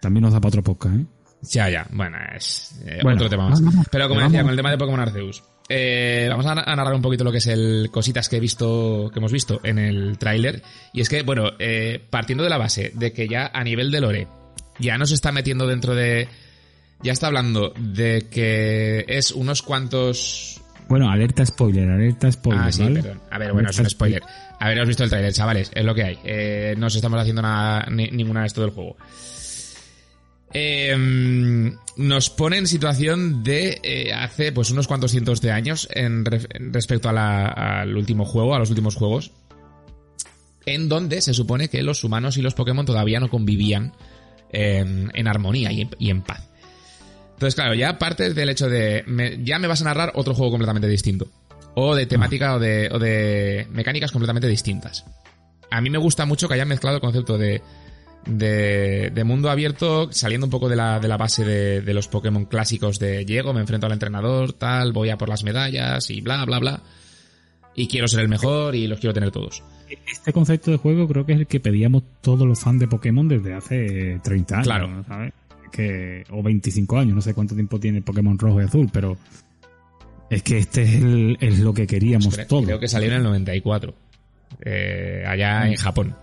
También 0.00 0.22
nos 0.22 0.32
da 0.32 0.40
para 0.40 0.48
otro 0.48 0.62
podcast, 0.62 0.96
¿eh? 0.96 1.06
Ya, 1.50 1.68
ya. 1.68 1.86
Bueno, 1.90 2.16
es 2.36 2.80
eh, 2.86 3.00
Bueno, 3.02 3.16
otro 3.16 3.28
tema 3.28 3.48
más. 3.48 3.60
Pero 3.90 4.06
como 4.08 4.20
vamos. 4.20 4.32
decía, 4.32 4.42
con 4.42 4.50
el 4.52 4.56
tema 4.56 4.70
de 4.70 4.78
Pokémon 4.78 5.00
Arceus. 5.00 5.42
eh, 5.68 6.26
vamos 6.30 6.46
a, 6.46 6.52
a 6.52 6.76
narrar 6.76 6.94
un 6.94 7.02
poquito 7.02 7.24
lo 7.24 7.32
que 7.32 7.38
es 7.38 7.46
el 7.48 7.88
cositas 7.90 8.28
que 8.28 8.36
he 8.36 8.40
visto, 8.40 9.10
que 9.12 9.18
hemos 9.18 9.32
visto 9.32 9.60
en 9.64 9.78
el 9.78 10.18
tráiler. 10.18 10.62
Y 10.92 11.00
es 11.00 11.08
que, 11.08 11.22
bueno, 11.22 11.50
eh, 11.58 12.00
partiendo 12.10 12.44
de 12.44 12.50
la 12.50 12.58
base 12.58 12.92
de 12.94 13.12
que 13.12 13.26
ya 13.28 13.50
a 13.52 13.64
nivel 13.64 13.90
de 13.90 14.00
lore, 14.00 14.28
ya 14.78 14.96
nos 14.98 15.10
está 15.10 15.32
metiendo 15.32 15.66
dentro 15.66 15.94
de. 15.96 16.28
Ya 17.02 17.12
está 17.12 17.26
hablando 17.26 17.72
de 17.78 18.28
que 18.30 19.04
es 19.08 19.32
unos 19.32 19.62
cuantos. 19.62 20.60
Bueno, 20.88 21.10
alerta 21.10 21.44
spoiler, 21.44 21.88
alerta 21.88 22.30
spoiler, 22.30 22.64
Ah, 22.66 22.72
sí, 22.72 22.82
¿vale? 22.82 23.02
perdón. 23.02 23.20
A 23.30 23.38
ver, 23.38 23.52
bueno, 23.52 23.70
es 23.70 23.78
un 23.78 23.88
spoiler. 23.90 24.22
Haberos 24.60 24.86
visto 24.86 25.02
el 25.04 25.10
tráiler, 25.10 25.32
chavales, 25.32 25.70
es 25.74 25.84
lo 25.84 25.94
que 25.94 26.04
hay. 26.04 26.18
Eh, 26.24 26.74
no 26.78 26.86
os 26.86 26.94
estamos 26.94 27.18
haciendo 27.20 27.42
nada, 27.42 27.86
ni- 27.90 28.10
ninguna 28.10 28.42
de 28.42 28.46
esto 28.46 28.60
del 28.60 28.70
juego. 28.70 28.96
Eh, 30.54 31.72
nos 31.96 32.30
pone 32.30 32.58
en 32.58 32.66
situación 32.66 33.42
de 33.42 33.80
eh, 33.82 34.12
hace 34.12 34.52
pues 34.52 34.70
unos 34.70 34.86
cuantos 34.86 35.10
cientos 35.10 35.40
de 35.40 35.50
años 35.50 35.88
en 35.94 36.24
respecto 36.26 37.08
a 37.08 37.12
la- 37.12 37.46
al 37.48 37.96
último 37.96 38.24
juego, 38.26 38.54
a 38.54 38.58
los 38.58 38.68
últimos 38.68 38.94
juegos, 38.94 39.32
en 40.66 40.88
donde 40.90 41.22
se 41.22 41.32
supone 41.32 41.68
que 41.68 41.82
los 41.82 42.04
humanos 42.04 42.36
y 42.36 42.42
los 42.42 42.54
Pokémon 42.54 42.84
todavía 42.84 43.18
no 43.18 43.30
convivían 43.30 43.92
en, 44.52 45.10
en 45.14 45.26
armonía 45.26 45.72
y 45.72 45.80
en, 45.82 45.90
y 45.98 46.10
en 46.10 46.20
paz. 46.22 46.48
Entonces, 47.42 47.56
claro, 47.56 47.74
ya 47.74 47.98
parte 47.98 48.32
del 48.34 48.48
hecho 48.50 48.68
de 48.68 49.02
me- 49.08 49.42
ya 49.42 49.58
me 49.58 49.66
vas 49.66 49.80
a 49.82 49.84
narrar 49.84 50.12
otro 50.14 50.32
juego 50.34 50.52
completamente 50.52 50.86
distinto. 50.88 51.26
O 51.74 51.94
de 51.96 52.06
temática 52.06 52.54
o, 52.54 52.60
de, 52.60 52.88
o 52.92 52.98
de 53.00 53.66
mecánicas 53.72 54.12
completamente 54.12 54.46
distintas. 54.46 55.04
A 55.70 55.80
mí 55.80 55.90
me 55.90 55.98
gusta 55.98 56.24
mucho 56.26 56.46
que 56.46 56.54
hayan 56.54 56.68
mezclado 56.68 56.96
el 56.96 57.00
concepto 57.00 57.38
de, 57.38 57.60
de, 58.26 59.10
de 59.12 59.24
mundo 59.24 59.50
abierto, 59.50 60.12
saliendo 60.12 60.46
un 60.46 60.50
poco 60.50 60.68
de 60.68 60.76
la, 60.76 61.00
de 61.00 61.08
la 61.08 61.16
base 61.16 61.44
de, 61.44 61.80
de 61.80 61.94
los 61.94 62.08
Pokémon 62.08 62.44
clásicos 62.44 62.98
de 62.98 63.24
llego, 63.24 63.52
me 63.52 63.60
enfrento 63.60 63.86
al 63.86 63.92
entrenador, 63.92 64.52
tal, 64.52 64.92
voy 64.92 65.10
a 65.10 65.18
por 65.18 65.28
las 65.28 65.42
medallas 65.44 66.10
y 66.10 66.20
bla, 66.20 66.44
bla, 66.44 66.58
bla. 66.58 66.82
Y 67.74 67.88
quiero 67.88 68.06
ser 68.06 68.20
el 68.20 68.28
mejor 68.28 68.74
y 68.76 68.86
los 68.86 69.00
quiero 69.00 69.14
tener 69.14 69.30
todos. 69.30 69.62
Este 70.10 70.32
concepto 70.32 70.70
de 70.70 70.76
juego 70.76 71.08
creo 71.08 71.26
que 71.26 71.32
es 71.32 71.38
el 71.40 71.46
que 71.46 71.58
pedíamos 71.58 72.02
todos 72.20 72.46
los 72.46 72.60
fans 72.60 72.80
de 72.80 72.86
Pokémon 72.88 73.26
desde 73.28 73.54
hace 73.54 74.20
30 74.22 74.54
años, 74.56 74.66
Claro. 74.66 75.04
¿sabes? 75.08 75.32
Que, 75.72 76.24
o 76.30 76.42
25 76.42 76.98
años, 76.98 77.14
no 77.14 77.20
sé 77.22 77.32
cuánto 77.34 77.54
tiempo 77.54 77.80
tiene 77.80 78.02
Pokémon 78.02 78.38
rojo 78.38 78.60
y 78.60 78.64
azul, 78.64 78.88
pero 78.92 79.16
es 80.30 80.42
que 80.42 80.58
este 80.58 80.82
es, 80.82 80.94
el- 81.02 81.38
es 81.40 81.58
lo 81.60 81.72
que 81.74 81.86
queríamos 81.86 82.34
Creo, 82.34 82.46
todos. 82.46 82.64
creo 82.66 82.78
que 82.78 82.88
salió 82.88 83.08
en 83.08 83.14
el 83.16 83.22
94. 83.22 83.94
eh, 84.64 85.24
allá 85.26 85.66
en 85.66 85.76
Japón. 85.76 86.14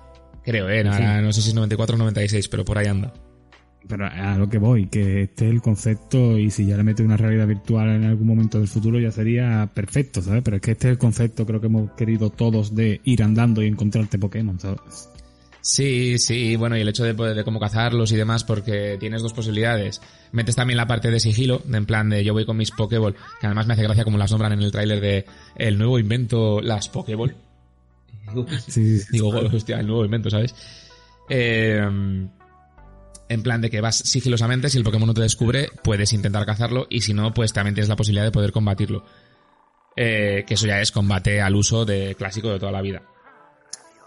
Creo, 0.43 0.69
eh. 0.69 0.83
No, 0.83 1.33
sé 1.33 1.41
si 1.41 1.49
es 1.49 1.55
94 1.55 1.95
o 1.95 1.99
96, 1.99 2.47
pero 2.47 2.63
por 2.63 2.77
ahí 2.77 2.85
anda. 2.87 3.11
Pero 3.87 4.05
a 4.05 4.37
lo 4.37 4.47
que 4.47 4.59
voy, 4.59 4.85
que 4.87 5.23
este 5.23 5.45
es 5.47 5.51
el 5.51 5.61
concepto 5.61 6.37
y 6.37 6.51
si 6.51 6.65
ya 6.67 6.77
le 6.77 6.83
metes 6.83 7.03
una 7.05 7.17
realidad 7.17 7.47
virtual 7.47 7.89
en 7.89 8.03
algún 8.05 8.27
momento 8.27 8.59
del 8.59 8.67
futuro 8.67 8.99
ya 8.99 9.09
sería 9.11 9.67
perfecto, 9.73 10.21
¿sabes? 10.21 10.43
Pero 10.43 10.57
es 10.57 10.61
que 10.61 10.71
este 10.71 10.87
es 10.89 10.91
el 10.91 10.97
concepto 10.99 11.45
creo 11.45 11.59
que 11.59 11.67
hemos 11.67 11.91
querido 11.93 12.29
todos 12.29 12.75
de 12.75 13.01
ir 13.03 13.23
andando 13.23 13.63
y 13.63 13.67
encontrarte 13.67 14.19
Pokémon, 14.19 14.59
¿sabes? 14.59 15.09
Sí, 15.69 16.17
sí, 16.17 16.55
bueno, 16.55 16.75
y 16.75 16.81
el 16.81 16.89
hecho 16.89 17.03
de, 17.03 17.13
de 17.13 17.43
cómo 17.43 17.59
cazarlos 17.59 18.11
y 18.11 18.15
demás, 18.15 18.43
porque 18.43 18.97
tienes 18.99 19.21
dos 19.21 19.33
posibilidades. 19.33 20.01
Metes 20.31 20.55
también 20.55 20.77
la 20.77 20.87
parte 20.87 21.11
de 21.11 21.19
sigilo, 21.19 21.61
en 21.71 21.85
plan 21.85 22.09
de 22.09 22.23
yo 22.23 22.33
voy 22.33 22.43
con 22.43 22.57
mis 22.57 22.71
Pokéball, 22.71 23.13
que 23.39 23.45
además 23.45 23.67
me 23.67 23.73
hace 23.73 23.83
gracia 23.83 24.03
como 24.03 24.17
las 24.17 24.31
nombran 24.31 24.53
en 24.53 24.63
el 24.63 24.71
tráiler 24.71 24.99
de 24.99 25.25
el 25.55 25.77
nuevo 25.77 25.99
invento, 25.99 26.59
las 26.59 26.89
Pokéball. 26.89 27.35
Sí, 28.67 28.97
sí, 28.97 28.99
sí. 28.99 29.07
Digo, 29.11 29.29
hostia, 29.29 29.79
el 29.79 29.85
nuevo 29.85 30.03
invento, 30.05 30.31
¿sabes? 30.31 30.55
Eh, 31.29 31.79
en 31.79 33.43
plan 33.43 33.61
de 33.61 33.69
que 33.69 33.79
vas 33.79 33.97
sigilosamente, 33.97 34.69
si 34.69 34.79
el 34.79 34.83
Pokémon 34.83 35.05
no 35.07 35.13
te 35.13 35.21
descubre, 35.21 35.69
puedes 35.83 36.13
intentar 36.13 36.47
cazarlo, 36.47 36.87
y 36.89 37.01
si 37.01 37.13
no, 37.13 37.31
pues 37.31 37.53
también 37.53 37.75
tienes 37.75 37.89
la 37.89 37.95
posibilidad 37.95 38.25
de 38.25 38.31
poder 38.31 38.51
combatirlo. 38.51 39.05
Eh, 39.95 40.45
que 40.47 40.55
eso 40.55 40.65
ya 40.65 40.81
es 40.81 40.91
combate 40.91 41.41
al 41.41 41.55
uso 41.55 41.85
de 41.85 42.15
clásico 42.15 42.49
de 42.49 42.57
toda 42.57 42.71
la 42.71 42.81
vida. 42.81 43.03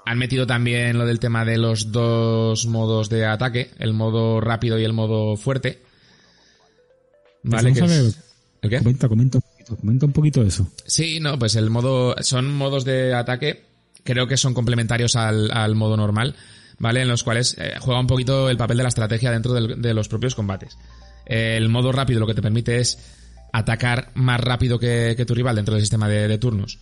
Han 0.04 0.18
metido 0.18 0.46
también 0.46 0.98
lo 0.98 1.06
del 1.06 1.20
tema 1.20 1.44
de 1.44 1.58
los 1.58 1.92
dos 1.92 2.66
modos 2.66 3.08
de 3.08 3.24
ataque, 3.26 3.70
el 3.78 3.92
modo 3.92 4.40
rápido 4.40 4.78
y 4.78 4.84
el 4.84 4.92
modo 4.92 5.36
fuerte. 5.36 5.80
Vale, 7.44 7.70
Vamos 7.72 7.90
que 7.90 7.98
es- 8.08 8.18
¿El 8.62 8.70
qué? 8.70 8.78
Comenta, 8.78 9.08
comenta 9.08 9.38
un 9.38 9.42
poquito, 9.42 9.76
comenta 9.76 10.06
un 10.06 10.12
poquito 10.12 10.42
eso. 10.42 10.68
Sí, 10.86 11.18
no, 11.20 11.36
pues 11.38 11.56
el 11.56 11.68
modo. 11.70 12.14
Son 12.20 12.52
modos 12.52 12.84
de 12.84 13.12
ataque. 13.14 13.64
Creo 14.04 14.26
que 14.28 14.36
son 14.36 14.54
complementarios 14.54 15.16
al, 15.16 15.50
al 15.52 15.74
modo 15.74 15.96
normal, 15.96 16.36
¿vale? 16.78 17.02
En 17.02 17.08
los 17.08 17.22
cuales 17.24 17.56
eh, 17.58 17.74
juega 17.80 18.00
un 18.00 18.06
poquito 18.06 18.48
el 18.50 18.56
papel 18.56 18.76
de 18.76 18.82
la 18.84 18.88
estrategia 18.88 19.30
dentro 19.32 19.52
del- 19.52 19.80
de 19.82 19.94
los 19.94 20.08
propios 20.08 20.34
combates. 20.36 20.76
El 21.26 21.68
modo 21.68 21.90
rápido 21.92 22.20
lo 22.20 22.26
que 22.26 22.34
te 22.34 22.42
permite 22.42 22.78
es 22.78 22.98
atacar 23.52 24.10
más 24.14 24.40
rápido 24.40 24.78
que, 24.78 25.14
que 25.16 25.24
tu 25.26 25.34
rival 25.34 25.56
dentro 25.56 25.74
del 25.74 25.82
sistema 25.82 26.08
de, 26.08 26.26
de 26.28 26.38
turnos, 26.38 26.78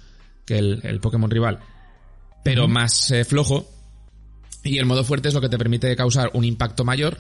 que 0.47 0.59
el, 0.59 0.81
el 0.85 1.01
Pokémon 1.01 1.31
rival. 1.31 1.61
Pero 2.43 2.69
más 2.69 3.11
eh, 3.11 3.25
flojo. 3.25 3.69
Y 4.63 4.79
el 4.79 4.87
modo 4.87 5.05
fuerte 5.05 5.29
es 5.29 5.35
lo 5.35 5.41
que 5.41 5.49
te 5.49 5.59
permite 5.59 5.95
causar 5.97 6.31
un 6.35 6.45
impacto 6.45 6.85
mayor, 6.85 7.19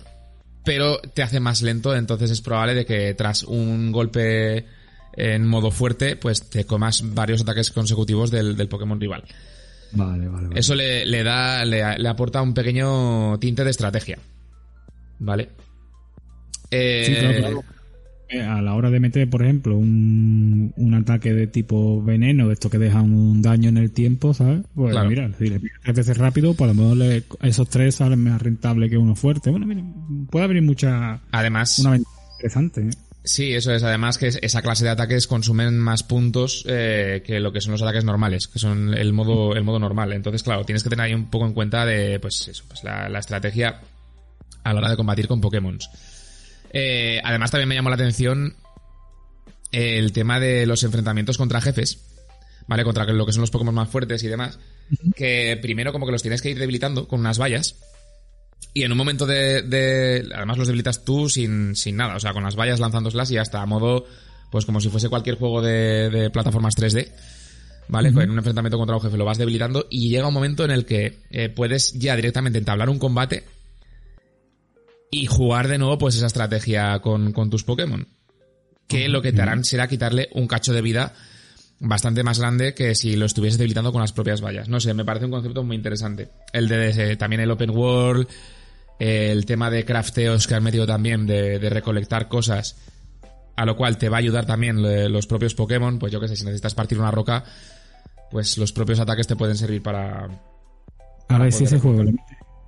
pero 0.64 0.98
te 0.98 1.22
hace 1.22 1.40
más 1.40 1.62
lento, 1.62 1.96
entonces 1.96 2.30
es 2.30 2.40
probable 2.42 2.74
de 2.74 2.84
que 2.84 3.14
tras 3.14 3.44
un 3.44 3.92
golpe 3.92 4.66
en 5.14 5.46
modo 5.46 5.70
fuerte, 5.70 6.16
pues 6.16 6.50
te 6.50 6.64
comas 6.64 7.02
varios 7.14 7.40
ataques 7.42 7.70
consecutivos 7.70 8.30
del, 8.30 8.56
del 8.56 8.68
Pokémon 8.68 9.00
rival. 9.00 9.24
Vale, 9.92 10.28
vale, 10.28 10.48
vale. 10.48 10.60
Eso 10.60 10.74
le, 10.74 11.04
le 11.04 11.22
da, 11.24 11.64
le, 11.64 11.98
le 11.98 12.08
aporta 12.08 12.42
un 12.42 12.54
pequeño 12.54 13.38
tinte 13.38 13.64
de 13.64 13.70
estrategia. 13.70 14.18
¿Vale? 15.18 15.50
Eh, 16.70 17.02
Sí, 17.06 17.14
claro, 17.16 17.38
claro. 17.38 17.64
A 18.38 18.62
la 18.62 18.74
hora 18.74 18.90
de 18.90 19.00
meter, 19.00 19.28
por 19.28 19.42
ejemplo, 19.42 19.76
un, 19.76 20.72
un 20.76 20.94
ataque 20.94 21.32
de 21.34 21.46
tipo 21.46 22.02
veneno, 22.02 22.46
de 22.46 22.52
esto 22.54 22.70
que 22.70 22.78
dejan 22.78 23.12
un 23.12 23.42
daño 23.42 23.68
en 23.68 23.76
el 23.76 23.90
tiempo, 23.92 24.32
¿sabes? 24.34 24.62
Pues 24.74 24.92
Claro. 24.92 25.08
mira, 25.08 25.30
si 25.38 25.48
le 25.48 25.58
pides 25.60 25.78
tres 25.82 25.96
veces 25.96 26.16
rápido, 26.18 26.54
pues 26.54 26.70
a 26.70 26.74
lo 26.74 26.80
mejor 26.80 26.96
le- 26.96 27.24
esos 27.42 27.68
tres 27.68 27.96
salen 27.96 28.22
más 28.22 28.40
rentables 28.40 28.88
que 28.90 28.96
uno 28.98 29.16
fuerte. 29.16 29.50
Bueno, 29.50 29.66
mira, 29.66 29.82
puede 30.30 30.44
haber 30.44 30.62
mucha, 30.62 31.20
Además, 31.32 31.78
una 31.80 31.90
ventaja 31.90 32.14
interesante. 32.36 32.80
¿eh? 32.82 32.90
sí, 33.24 33.52
eso 33.52 33.72
es. 33.74 33.82
Además 33.82 34.16
que 34.16 34.28
es- 34.28 34.38
esa 34.42 34.62
clase 34.62 34.84
de 34.84 34.90
ataques 34.90 35.26
consumen 35.26 35.78
más 35.78 36.02
puntos 36.04 36.64
eh, 36.68 37.22
que 37.26 37.40
lo 37.40 37.52
que 37.52 37.60
son 37.60 37.72
los 37.72 37.82
ataques 37.82 38.04
normales, 38.04 38.46
que 38.46 38.58
son 38.60 38.94
el 38.94 39.12
modo, 39.12 39.54
el 39.56 39.64
modo 39.64 39.78
normal. 39.80 40.12
Entonces, 40.12 40.42
claro, 40.42 40.64
tienes 40.64 40.82
que 40.84 40.88
tener 40.90 41.06
ahí 41.06 41.14
un 41.14 41.30
poco 41.30 41.46
en 41.46 41.52
cuenta 41.52 41.84
de, 41.84 42.20
pues 42.20 42.46
eso, 42.48 42.64
pues 42.68 42.84
la, 42.84 43.08
la 43.08 43.18
estrategia 43.18 43.80
a 44.62 44.72
la 44.72 44.78
hora 44.80 44.90
de 44.90 44.96
combatir 44.96 45.26
con 45.26 45.40
Pokémon. 45.40 45.78
Eh, 46.72 47.20
además, 47.24 47.50
también 47.50 47.68
me 47.68 47.74
llamó 47.74 47.88
la 47.90 47.96
atención 47.96 48.54
el 49.72 50.12
tema 50.12 50.40
de 50.40 50.66
los 50.66 50.82
enfrentamientos 50.82 51.38
contra 51.38 51.60
jefes, 51.60 51.98
¿vale? 52.66 52.84
Contra 52.84 53.04
lo 53.04 53.26
que 53.26 53.32
son 53.32 53.40
los 53.42 53.50
Pokémon 53.50 53.74
más 53.74 53.88
fuertes 53.88 54.22
y 54.24 54.28
demás. 54.28 54.58
Que 55.14 55.58
primero 55.62 55.92
como 55.92 56.06
que 56.06 56.12
los 56.12 56.22
tienes 56.22 56.42
que 56.42 56.50
ir 56.50 56.58
debilitando 56.58 57.06
con 57.06 57.20
unas 57.20 57.38
vallas. 57.38 57.76
Y 58.74 58.82
en 58.84 58.92
un 58.92 58.98
momento 58.98 59.26
de... 59.26 59.62
de- 59.62 60.28
además 60.34 60.58
los 60.58 60.66
debilitas 60.68 61.04
tú 61.04 61.28
sin, 61.28 61.74
sin 61.76 61.96
nada, 61.96 62.16
o 62.16 62.20
sea, 62.20 62.32
con 62.32 62.42
las 62.44 62.56
vallas 62.56 62.80
lanzándoselas 62.80 63.30
y 63.30 63.36
hasta 63.38 63.62
a 63.62 63.66
modo... 63.66 64.06
Pues 64.50 64.66
como 64.66 64.80
si 64.80 64.88
fuese 64.88 65.08
cualquier 65.08 65.36
juego 65.36 65.62
de, 65.62 66.10
de 66.10 66.28
plataformas 66.30 66.76
3D. 66.76 67.12
¿Vale? 67.86 68.08
En 68.08 68.30
un 68.30 68.38
enfrentamiento 68.38 68.78
contra 68.78 68.96
un 68.96 69.02
jefe 69.02 69.16
lo 69.16 69.24
vas 69.24 69.38
debilitando 69.38 69.86
y 69.90 70.10
llega 70.10 70.26
un 70.26 70.34
momento 70.34 70.64
en 70.64 70.72
el 70.72 70.84
que 70.84 71.20
eh, 71.30 71.48
puedes 71.48 71.92
ya 71.92 72.16
directamente 72.16 72.58
entablar 72.58 72.88
un 72.88 72.98
combate 72.98 73.44
y 75.10 75.26
jugar 75.26 75.68
de 75.68 75.78
nuevo 75.78 75.98
pues 75.98 76.16
esa 76.16 76.26
estrategia 76.26 77.00
con, 77.00 77.32
con 77.32 77.50
tus 77.50 77.64
Pokémon. 77.64 78.06
Que 78.86 79.08
lo 79.08 79.22
que 79.22 79.32
te 79.32 79.42
harán 79.42 79.64
será 79.64 79.88
quitarle 79.88 80.28
un 80.32 80.46
cacho 80.46 80.72
de 80.72 80.82
vida 80.82 81.14
bastante 81.78 82.22
más 82.22 82.38
grande 82.38 82.74
que 82.74 82.94
si 82.94 83.16
lo 83.16 83.26
estuvieses 83.26 83.58
debilitando 83.58 83.92
con 83.92 84.00
las 84.00 84.12
propias 84.12 84.42
vallas. 84.42 84.68
No 84.68 84.80
sé, 84.80 84.94
me 84.94 85.04
parece 85.04 85.24
un 85.24 85.30
concepto 85.30 85.64
muy 85.64 85.76
interesante. 85.76 86.30
El 86.52 86.68
de 86.68 87.16
también 87.16 87.40
el 87.40 87.50
open 87.50 87.70
world, 87.70 88.28
el 88.98 89.46
tema 89.46 89.70
de 89.70 89.84
crafteos 89.84 90.46
que 90.46 90.54
han 90.54 90.62
metido 90.62 90.86
también 90.86 91.26
de, 91.26 91.58
de 91.58 91.70
recolectar 91.70 92.28
cosas, 92.28 92.76
a 93.56 93.64
lo 93.64 93.76
cual 93.76 93.96
te 93.96 94.08
va 94.08 94.18
a 94.18 94.20
ayudar 94.20 94.46
también 94.46 94.82
los 95.12 95.26
propios 95.26 95.54
Pokémon, 95.54 95.98
pues 95.98 96.12
yo 96.12 96.20
que 96.20 96.28
sé, 96.28 96.36
si 96.36 96.44
necesitas 96.44 96.74
partir 96.74 96.98
una 96.98 97.10
roca, 97.10 97.44
pues 98.30 98.58
los 98.58 98.72
propios 98.72 99.00
ataques 99.00 99.26
te 99.26 99.36
pueden 99.36 99.56
servir 99.56 99.82
para... 99.82 100.28
A 101.28 101.38
ver 101.38 101.52
si 101.52 101.64
poder 101.64 101.74
ese 101.74 101.78
juego 101.78 102.04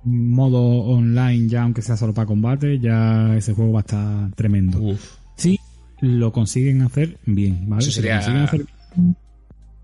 modo 0.05 0.59
online 0.61 1.47
ya, 1.47 1.63
aunque 1.63 1.81
sea 1.81 1.97
solo 1.97 2.13
para 2.13 2.25
combate, 2.27 2.79
ya 2.79 3.35
ese 3.35 3.53
juego 3.53 3.73
va 3.73 3.79
a 3.79 3.81
estar 3.81 4.31
tremendo. 4.35 4.79
Uf. 4.81 5.15
Sí, 5.35 5.59
lo 6.01 6.31
consiguen 6.31 6.81
hacer 6.81 7.17
bien, 7.25 7.67
¿vale? 7.69 7.81
Eso 7.83 7.91
Si 7.91 7.97
lo 7.99 8.01
sería- 8.03 8.15
consiguen 8.17 8.41
hacer 8.41 8.65
bien, 8.95 9.15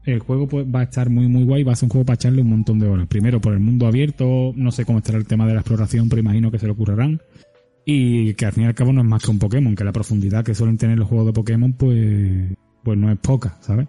el 0.05 0.19
juego 0.19 0.47
pues, 0.47 0.65
va 0.65 0.79
a 0.81 0.83
estar 0.83 1.09
muy 1.09 1.27
muy 1.27 1.43
guay, 1.43 1.63
va 1.63 1.73
a 1.73 1.75
ser 1.75 1.85
un 1.87 1.91
juego 1.91 2.05
para 2.05 2.15
echarle 2.15 2.41
un 2.41 2.49
montón 2.49 2.79
de 2.79 2.87
horas. 2.87 3.07
Primero 3.07 3.39
por 3.41 3.53
el 3.53 3.59
mundo 3.59 3.85
abierto, 3.87 4.53
no 4.55 4.71
sé 4.71 4.85
cómo 4.85 4.97
estará 4.99 5.17
el 5.17 5.25
tema 5.27 5.45
de 5.45 5.53
la 5.53 5.59
exploración, 5.59 6.09
pero 6.09 6.19
imagino 6.21 6.49
que 6.51 6.59
se 6.59 6.67
lo 6.67 6.75
currarán. 6.75 7.19
Y 7.85 8.33
que 8.35 8.45
al 8.45 8.51
fin 8.51 8.63
y 8.65 8.67
al 8.67 8.75
cabo 8.75 8.93
no 8.93 9.01
es 9.01 9.07
más 9.07 9.23
que 9.23 9.31
un 9.31 9.39
Pokémon, 9.39 9.75
que 9.75 9.83
la 9.83 9.91
profundidad 9.91 10.43
que 10.43 10.53
suelen 10.53 10.77
tener 10.77 10.97
los 10.99 11.07
juegos 11.07 11.27
de 11.27 11.33
Pokémon 11.33 11.73
pues, 11.73 12.51
pues 12.83 12.97
no 12.97 13.11
es 13.11 13.17
poca, 13.19 13.57
¿sabes? 13.61 13.87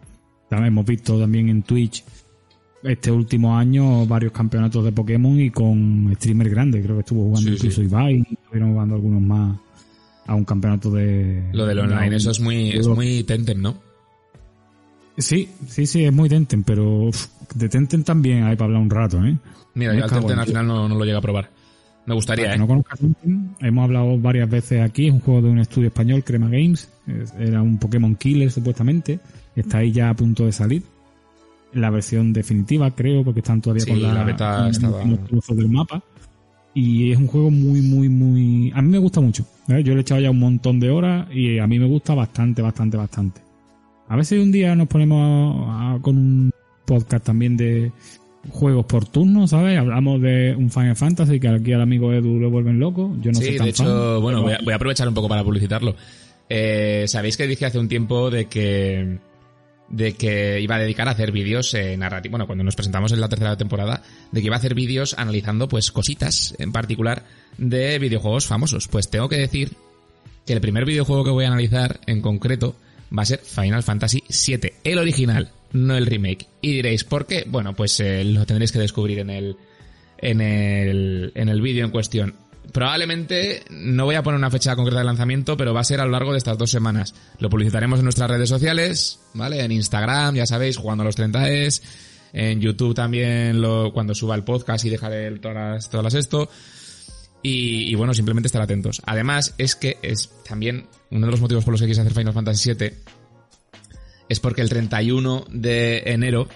También 0.49 0.72
hemos 0.72 0.87
visto 0.87 1.18
también 1.20 1.49
en 1.49 1.62
Twitch 1.62 2.05
este 2.83 3.11
último 3.11 3.57
año 3.57 4.07
varios 4.07 4.33
campeonatos 4.33 4.85
de 4.85 4.93
Pokémon 4.93 5.39
y 5.41 5.51
con 5.51 6.11
streamers 6.16 6.51
grandes. 6.51 6.83
Creo 6.85 6.97
que 6.97 7.01
estuvo 7.01 7.24
jugando 7.24 7.49
Sí, 7.51 7.57
incluso 7.57 7.81
sí. 7.81 7.87
Ibai, 7.87 8.26
estuvieron 8.31 8.72
jugando 8.72 8.95
algunos 8.95 9.22
más 9.22 9.59
a 10.26 10.35
un 10.35 10.45
campeonato 10.45 10.91
de... 10.91 11.43
Lo 11.53 11.66
del 11.66 11.78
online, 11.81 12.16
eso 12.16 12.31
es 12.31 12.41
muy, 12.41 12.70
es 12.70 12.87
muy 12.87 13.22
Tentem, 13.24 13.61
¿no? 13.61 13.76
Sí, 15.18 15.49
sí, 15.66 15.87
sí, 15.87 16.05
es 16.05 16.12
muy 16.12 16.28
Tenten, 16.28 16.62
pero 16.62 17.09
uf, 17.09 17.26
de 17.55 17.68
Tenten 17.68 18.05
también 18.05 18.45
hay 18.45 18.57
para 18.57 18.66
hablar 18.66 18.83
un 18.83 18.91
rato, 18.91 19.22
¿eh? 19.24 19.37
Mira, 19.74 19.95
yo 19.95 20.05
al 20.05 20.09
cago 20.11 20.20
Tentem 20.28 20.35
en 20.35 20.39
al 20.41 20.47
final 20.47 20.66
no, 20.66 20.89
no 20.89 20.95
lo 20.95 21.05
llego 21.05 21.18
a 21.18 21.22
probar. 21.22 21.51
Me 22.07 22.14
gustaría, 22.14 22.45
Para 22.47 22.55
¿eh? 22.55 22.57
que 22.57 22.61
no 22.61 22.66
conozca 22.68 22.97
Tenten, 22.97 23.57
hemos 23.61 23.85
hablado 23.85 24.16
varias 24.18 24.49
veces 24.49 24.81
aquí, 24.81 25.09
es 25.09 25.12
un 25.12 25.20
juego 25.20 25.43
de 25.43 25.49
un 25.51 25.59
estudio 25.59 25.89
español, 25.89 26.24
Crema 26.24 26.49
Games, 26.49 26.89
es- 27.07 27.35
era 27.39 27.61
un 27.61 27.78
Pokémon 27.78 28.14
Killer 28.16 28.51
supuestamente, 28.51 29.20
está 29.57 29.78
ahí 29.78 29.93
ya 29.93 30.09
a 30.11 30.14
punto 30.14 30.47
de 30.47 30.53
salir. 30.53 30.83
La 31.73 31.91
versión 31.91 32.33
definitiva, 32.33 32.91
creo, 32.91 33.23
porque 33.25 33.41
están 33.41 33.61
todavía 33.61 33.85
Sí, 33.85 33.91
con 33.91 34.03
la, 34.03 34.12
la 34.14 34.25
beta 34.25 34.68
estaba- 34.68 35.05
los 35.05 35.25
trozos 35.27 35.57
del 35.57 35.68
mapa. 35.68 36.03
Y 36.75 37.11
es 37.12 37.18
un 37.18 37.27
juego 37.27 37.51
muy, 37.51 37.81
muy, 37.83 38.09
muy... 38.09 38.73
A 38.75 38.81
mí 38.83 38.89
me 38.91 38.99
gusta 38.99 39.21
mucho. 39.21 39.45
¿eh? 39.68 39.83
Yo 39.85 39.93
le 39.93 39.99
he 39.99 40.03
echado 40.03 40.21
ya 40.21 40.31
un 40.31 40.39
montón 40.39 40.79
de 40.81 40.91
horas 40.91 41.27
y 41.33 41.59
a 41.59 41.66
mí 41.66 41.79
me 41.79 41.87
gusta 41.87 42.14
bastante, 42.14 42.62
bastante, 42.62 42.97
bastante. 42.97 43.41
A 44.09 44.16
ver 44.16 44.25
si 44.25 44.37
un 44.39 44.51
día 44.53 44.75
nos 44.77 44.87
ponemos 44.89 45.68
a- 45.68 45.95
a- 45.95 45.99
con 46.01 46.16
un 46.16 46.51
podcast 46.85 47.25
también 47.25 47.57
de 47.57 47.91
juegos 48.51 48.87
por 48.87 49.05
turno, 49.07 49.47
¿sabes? 49.47 49.79
Hablamos 49.79 50.21
de 50.23 50.55
un 50.57 50.71
Final 50.71 50.97
Fantasy 50.97 51.39
que 51.41 51.49
aquí 51.49 51.73
al 51.73 51.83
amigo 51.83 52.12
Edu 52.12 52.39
lo 52.39 52.51
vuelven 52.51 52.79
loco. 52.81 53.16
Yo 53.21 53.33
no 53.33 53.39
sí, 53.39 53.47
soy 53.47 53.57
tan 53.57 53.64
de 53.66 53.71
hecho, 53.71 53.85
fan, 53.85 54.23
bueno, 54.23 54.39
pero- 54.39 54.43
voy 54.43 54.53
a, 54.53 54.59
voy 54.64 54.73
a 54.73 54.77
aprovechar 54.77 55.09
un 55.09 55.14
poco 55.14 55.29
para 55.29 55.45
publicitarlo. 55.45 55.95
Eh, 56.49 57.05
Sabéis 57.07 57.37
que 57.37 57.47
dije 57.47 57.66
hace 57.66 57.79
un 57.79 57.89
tiempo 57.89 58.31
de 58.31 58.47
que 58.47 59.18
de 59.91 60.14
que 60.14 60.61
iba 60.61 60.76
a 60.76 60.78
dedicar 60.78 61.09
a 61.09 61.11
hacer 61.11 61.32
vídeos 61.32 61.74
eh, 61.74 61.97
narrativos, 61.97 62.32
bueno, 62.32 62.47
cuando 62.47 62.64
nos 62.64 62.76
presentamos 62.76 63.12
en 63.12 63.20
la 63.20 63.28
tercera 63.28 63.57
temporada, 63.57 64.03
de 64.30 64.41
que 64.41 64.47
iba 64.47 64.57
a 64.57 64.59
hacer 64.59 64.74
vídeos 64.74 65.14
analizando 65.18 65.68
pues 65.68 65.91
cositas 65.91 66.55
en 66.59 66.72
particular 66.72 67.24
de 67.59 67.99
videojuegos 67.99 68.47
famosos. 68.47 68.88
Pues 68.88 69.11
tengo 69.11 69.28
que 69.28 69.36
decir 69.36 69.72
que 70.47 70.53
el 70.53 70.61
primer 70.61 70.84
videojuego 70.84 71.24
que 71.24 71.30
voy 71.30 71.45
a 71.45 71.49
analizar 71.49 72.01
en 72.07 72.22
concreto 72.22 72.76
va 73.16 73.22
a 73.22 73.26
ser 73.26 73.41
Final 73.41 73.82
Fantasy 73.82 74.22
VII, 74.28 74.72
el 74.84 74.99
original, 74.99 75.51
no 75.72 75.97
el 75.97 76.07
remake. 76.07 76.47
Y 76.62 76.72
diréis, 76.72 77.05
¿por 77.05 77.26
qué? 77.26 77.45
Bueno, 77.49 77.74
pues 77.74 77.99
eh, 78.01 78.24
lo 78.24 78.47
tendréis 78.47 78.72
que 78.72 78.78
descubrir 78.78 79.18
en 79.18 79.30
el, 79.30 79.57
en 80.18 80.41
el, 80.41 81.32
en 81.34 81.49
el 81.49 81.61
vídeo 81.61 81.84
en 81.84 81.91
cuestión. 81.91 82.34
Probablemente 82.73 83.65
no 83.71 84.05
voy 84.05 84.15
a 84.15 84.23
poner 84.23 84.39
una 84.39 84.51
fecha 84.51 84.77
concreta 84.77 85.01
de 85.01 85.05
lanzamiento, 85.05 85.57
pero 85.57 85.75
va 85.75 85.81
a 85.81 85.85
ser 85.85 86.01
a 86.01 86.05
lo 86.05 86.13
largo 86.13 86.33
de 86.33 86.39
estas 86.39 86.57
dos 86.57 86.71
semanas. 86.71 87.15
Lo 87.39 87.51
publicitaremos 87.51 87.99
en 87.99 88.05
nuestras 88.05 88.31
redes 88.31 88.49
sociales, 88.49 89.19
¿vale? 89.35 89.65
En 89.65 89.73
Instagram, 89.73 90.37
ya 90.37 90.47
sabéis, 90.47 90.77
jugando 90.77 91.03
a 91.03 91.07
los 91.07 91.17
30 91.17 91.51
es. 91.51 91.83
En 92.33 92.61
YouTube 92.61 92.95
también, 92.95 93.61
lo, 93.61 93.93
cuando 93.93 94.15
suba 94.15 94.37
el 94.37 94.45
podcast 94.45 94.85
y 94.85 94.91
dejaré 94.91 95.31
todas 95.39 95.91
todas 95.91 96.15
esto. 96.15 96.49
Y, 97.43 97.91
y 97.91 97.95
bueno, 97.97 98.15
simplemente 98.15 98.47
estar 98.47 98.63
atentos. 98.63 99.03
Además, 99.05 99.55
es 99.59 99.75
que 99.75 99.99
es 100.03 100.31
también 100.49 100.87
uno 101.11 101.27
de 101.27 101.33
los 101.33 101.41
motivos 101.41 101.65
por 101.65 101.73
los 101.73 101.81
que 101.81 101.89
quise 101.89 102.03
hacer 102.03 102.15
Final 102.15 102.35
Fantasy 102.35 102.73
VII 102.73 102.93
es 104.31 104.39
porque 104.39 104.63
el 104.63 104.69
31 104.69 105.45
de 105.51 106.05
enero, 106.07 106.49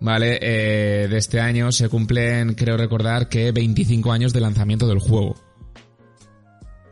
¿vale? 0.00 0.38
Eh, 0.40 1.08
de 1.08 1.18
este 1.18 1.40
año 1.40 1.70
se 1.72 1.88
cumplen, 1.88 2.54
creo 2.54 2.76
recordar, 2.76 3.28
que 3.28 3.52
25 3.52 4.12
años 4.12 4.32
de 4.32 4.40
lanzamiento 4.40 4.88
del 4.88 4.98
juego. 4.98 5.36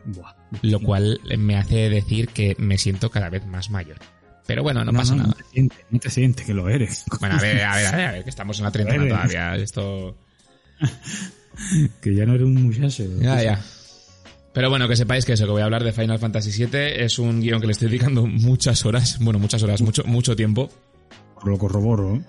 Buah. 0.05 0.35
Lo 0.61 0.79
cual 0.79 1.19
me 1.37 1.57
hace 1.57 1.89
decir 1.89 2.29
que 2.29 2.55
me 2.57 2.77
siento 2.77 3.11
cada 3.11 3.29
vez 3.29 3.45
más 3.45 3.69
mayor. 3.69 3.97
Pero 4.47 4.63
bueno, 4.63 4.83
no, 4.83 4.91
pasa 4.93 5.15
nada. 5.15 5.27
No 5.27 5.33
te 5.35 5.43
sientes, 5.43 5.79
no 5.91 5.99
te 5.99 6.09
sientes 6.09 6.45
que 6.45 6.53
lo 6.55 6.69
eres. 6.69 7.05
Bueno, 7.19 7.35
a 7.35 7.39
ver, 7.39 7.61
a 7.61 7.75
ver, 7.75 7.85
a 7.85 7.91
ver, 7.91 8.05
a 8.07 8.11
ver, 8.13 8.23
que 8.23 8.31
estamos 8.31 8.57
en 8.57 8.65
la 8.65 8.71
treintena 8.71 9.07
todavía. 9.07 9.55
Esto... 9.57 10.17
que 12.01 12.15
ya 12.15 12.25
no 12.25 12.33
eres 12.33 12.47
un 12.47 12.63
muchacho. 12.63 13.03
Ya, 13.19 13.43
ya. 13.43 13.61
Pero 14.53 14.71
bueno, 14.71 14.87
que 14.87 14.95
sepáis 14.95 15.25
que 15.25 15.33
eso, 15.33 15.45
que 15.45 15.51
voy 15.51 15.61
a 15.61 15.65
hablar 15.65 15.83
de 15.83 15.93
Final 15.93 16.17
Fantasy 16.17 16.65
VII, 16.65 17.03
es 17.03 17.19
un 17.19 17.41
guion 17.41 17.61
que 17.61 17.67
le 17.67 17.73
estoy 17.73 17.89
dedicando 17.89 18.25
muchas 18.25 18.83
horas, 18.85 19.19
bueno, 19.19 19.37
muchas 19.37 19.61
horas, 19.61 19.81
mucho, 19.81 20.03
mucho 20.05 20.35
tiempo. 20.35 20.71
Lo 21.45 21.57
corroboro. 21.59 22.15
¿eh? 22.15 22.21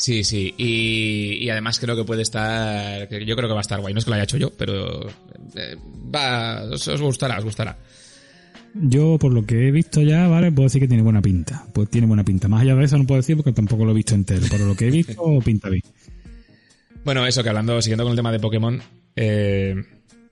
Sí, 0.00 0.24
sí, 0.24 0.54
y, 0.56 1.44
y 1.44 1.50
además 1.50 1.78
creo 1.78 1.94
que 1.94 2.04
puede 2.04 2.22
estar, 2.22 3.06
yo 3.10 3.36
creo 3.36 3.48
que 3.48 3.52
va 3.52 3.60
a 3.60 3.60
estar 3.60 3.80
guay, 3.80 3.92
no 3.92 3.98
es 3.98 4.04
que 4.06 4.10
lo 4.10 4.14
haya 4.14 4.24
hecho 4.24 4.38
yo, 4.38 4.50
pero 4.50 5.06
eh, 5.54 5.76
va, 6.12 6.62
os, 6.62 6.88
os 6.88 7.02
gustará, 7.02 7.36
os 7.36 7.44
gustará. 7.44 7.76
Yo, 8.72 9.18
por 9.18 9.30
lo 9.34 9.44
que 9.44 9.68
he 9.68 9.70
visto 9.70 10.00
ya, 10.00 10.26
¿vale? 10.26 10.52
Puedo 10.52 10.68
decir 10.68 10.80
que 10.80 10.88
tiene 10.88 11.02
buena 11.02 11.20
pinta. 11.20 11.66
Pues 11.74 11.90
tiene 11.90 12.06
buena 12.06 12.24
pinta. 12.24 12.48
Más 12.48 12.62
allá 12.62 12.76
de 12.76 12.84
eso 12.84 12.96
no 12.96 13.06
puedo 13.06 13.20
decir 13.20 13.36
porque 13.36 13.52
tampoco 13.52 13.84
lo 13.84 13.90
he 13.90 13.94
visto 13.94 14.14
entero. 14.14 14.46
Pero 14.50 14.64
lo 14.64 14.74
que 14.74 14.88
he 14.88 14.90
visto, 14.90 15.22
pinta 15.44 15.68
bien. 15.68 15.82
Bueno, 17.04 17.26
eso, 17.26 17.42
que 17.42 17.48
hablando, 17.48 17.82
siguiendo 17.82 18.04
con 18.04 18.12
el 18.12 18.16
tema 18.16 18.32
de 18.32 18.38
Pokémon, 18.38 18.80
eh, 19.16 19.74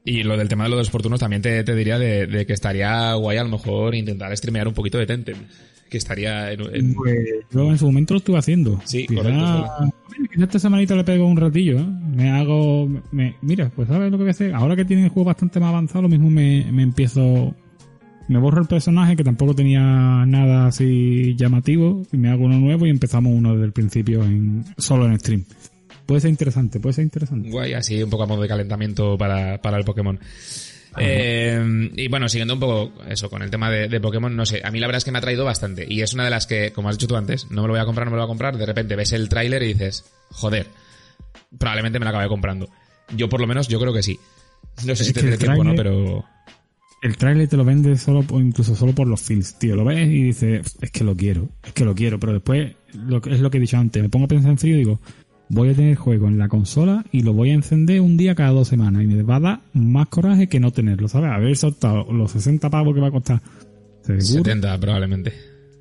y 0.05 0.23
lo 0.23 0.37
del 0.37 0.49
tema 0.49 0.65
de 0.65 0.71
los 0.71 0.79
dos 0.79 0.91
fortunos, 0.91 1.21
también 1.21 1.43
te, 1.43 1.63
te 1.65 1.75
diría 1.75 1.99
de, 1.99 2.27
de 2.27 2.47
que 2.47 2.53
estaría 2.53 3.13
guay 3.15 3.37
a 3.37 3.43
lo 3.43 3.51
mejor 3.51 3.95
intentar 3.95 4.35
streamear 4.37 4.69
un 4.69 4.75
poquito 4.75 4.99
de 4.99 5.07
Tentem, 5.07 5.37
que 5.89 5.99
estaría 5.99 6.53
en, 6.53 6.61
en- 6.75 6.95
Pues 6.95 7.17
yo 7.51 7.71
en 7.71 7.79
su 7.79 7.87
momento 7.87 8.15
lo 8.15 8.19
estuve 8.19 8.39
haciendo. 8.39 8.81
Sí, 8.85 9.07
Quizá 9.07 9.23
correcto, 9.23 9.95
esta 10.39 10.59
semanita 10.59 10.95
le 10.95 11.05
pego 11.05 11.27
un 11.27 11.37
ratillo, 11.37 11.79
¿eh? 11.79 11.87
Me 12.15 12.31
hago... 12.31 12.89
Me, 13.13 13.37
mira, 13.43 13.71
pues 13.75 13.89
¿sabes 13.89 14.11
lo 14.11 14.19
que 14.19 14.23
voy 14.25 14.29
a 14.29 14.33
hacer? 14.33 14.55
Ahora 14.55 14.77
que 14.77 14.85
tiene 14.85 15.05
el 15.05 15.09
juego 15.11 15.27
bastante 15.27 15.61
más 15.61 15.69
avanzado, 15.71 16.03
lo 16.03 16.09
mismo 16.09 16.29
me, 16.31 16.71
me 16.73 16.83
empiezo... 16.83 17.55
Me 18.29 18.39
borro 18.39 18.61
el 18.61 18.69
personaje 18.69 19.17
que 19.17 19.25
tampoco 19.25 19.55
tenía 19.55 19.81
nada 20.27 20.67
así 20.67 21.35
llamativo 21.37 22.03
y 22.13 22.19
me 22.19 22.29
hago 22.29 22.45
uno 22.45 22.59
nuevo 22.59 22.85
y 22.87 22.91
empezamos 22.91 23.33
uno 23.33 23.53
desde 23.55 23.65
el 23.65 23.73
principio 23.73 24.23
en 24.23 24.65
solo 24.77 25.07
en 25.07 25.19
stream. 25.19 25.45
Puede 26.05 26.21
ser 26.21 26.31
interesante, 26.31 26.79
puede 26.79 26.93
ser 26.93 27.05
interesante. 27.05 27.49
Guay, 27.49 27.73
así 27.73 28.03
un 28.03 28.11
poco 28.11 28.25
a 28.25 28.27
modo 28.27 28.43
de 28.43 28.49
calentamiento 28.49 29.17
para, 29.17 29.63
para 29.63 29.79
el 29.79 29.85
Pokémon. 29.85 30.19
Eh, 31.01 31.91
y 31.97 32.09
bueno, 32.09 32.29
siguiendo 32.29 32.55
un 32.55 32.61
poco 32.61 32.93
eso 33.09 33.29
con 33.31 33.43
el 33.43 33.51
tema 33.51 33.71
de, 33.71 33.89
de, 33.89 34.01
Pokémon, 34.01 34.35
no 34.35 34.47
sé, 34.47 34.63
a 34.65 34.71
mí 34.71 34.81
la 34.81 34.87
verdad 34.87 34.99
es 34.99 35.05
que 35.05 35.13
me 35.13 35.19
ha 35.19 35.23
traído 35.23 35.45
bastante. 35.45 35.87
Y 35.89 36.03
es 36.03 36.15
una 36.15 36.25
de 36.25 36.31
las 36.31 36.47
que, 36.47 36.73
como 36.73 36.89
has 36.89 36.97
dicho 36.97 37.09
tú 37.09 37.17
antes, 37.17 37.51
no 37.51 37.63
me 37.63 37.69
lo 37.69 37.75
voy 37.75 37.81
a 37.81 37.85
comprar, 37.85 38.07
no 38.07 38.11
me 38.11 38.17
lo 38.17 38.23
voy 38.23 38.27
a 38.27 38.29
comprar. 38.29 38.57
De 38.57 38.67
repente 38.67 38.97
ves 38.97 39.13
el 39.13 39.29
tráiler 39.29 39.63
y 39.63 39.75
dices, 39.75 40.05
joder, 40.31 40.67
probablemente 41.57 41.99
me 41.99 42.05
lo 42.05 42.11
acabe 42.11 42.29
comprando. 42.29 42.69
Yo 43.17 43.29
por 43.29 43.41
lo 43.41 43.47
menos, 43.47 43.69
yo 43.69 43.81
creo 43.81 43.93
que 43.93 44.03
sí. 44.03 44.19
No 44.85 44.95
sé 44.95 45.05
si 45.05 45.13
tendré 45.13 45.39
tiempo, 45.39 45.65
¿no? 45.65 45.75
Pero... 45.75 46.25
El 47.01 47.17
tráiler 47.17 47.49
te 47.49 47.57
lo 47.57 47.65
vende 47.65 47.97
solo, 47.97 48.25
incluso 48.31 48.75
solo 48.75 48.93
por 48.93 49.07
los 49.07 49.21
feels, 49.21 49.57
tío. 49.59 49.77
Lo 49.77 49.85
ves 49.85 50.09
y 50.09 50.23
dices, 50.25 50.77
es 50.81 50.91
que 50.91 51.05
lo 51.05 51.15
quiero, 51.15 51.49
es 51.65 51.73
que 51.73 51.85
lo 51.85 51.95
quiero. 51.95 52.19
Pero 52.19 52.33
después, 52.33 52.75
lo, 52.93 53.19
es 53.25 53.41
lo 53.41 53.51
que 53.51 53.59
he 53.59 53.61
dicho 53.61 53.77
antes, 53.77 54.03
me 54.03 54.09
pongo 54.09 54.25
a 54.25 54.29
pensar 54.29 54.51
en 54.51 54.59
frío 54.59 54.75
y 54.75 54.79
digo, 54.79 55.01
voy 55.49 55.71
a 55.71 55.75
tener 55.75 55.97
juego 55.97 56.29
en 56.29 56.39
la 56.39 56.49
consola 56.49 57.05
y 57.13 57.23
lo 57.23 57.33
voy 57.33 57.51
a 57.51 57.55
encender 57.55 58.01
un 58.01 58.17
día 58.17 58.35
cada 58.35 58.51
dos 58.51 58.69
semanas 58.69 59.03
y 59.03 59.07
me 59.07 59.23
va 59.23 59.37
a 59.37 59.41
dar 59.41 59.61
más 59.73 60.09
coraje 60.09 60.49
que 60.49 60.61
no 60.61 60.71
tenerlo, 60.71 61.09
¿sabes? 61.09 61.31
Haber 61.31 61.57
soltado 61.57 62.13
los 62.13 62.33
60 62.33 62.69
pavos 62.71 62.95
que 62.95 63.01
va 63.01 63.09
a 63.09 63.13
costar. 63.13 63.43
¿seguro? 64.03 64.45
70 64.45 64.79
probablemente. 64.79 65.33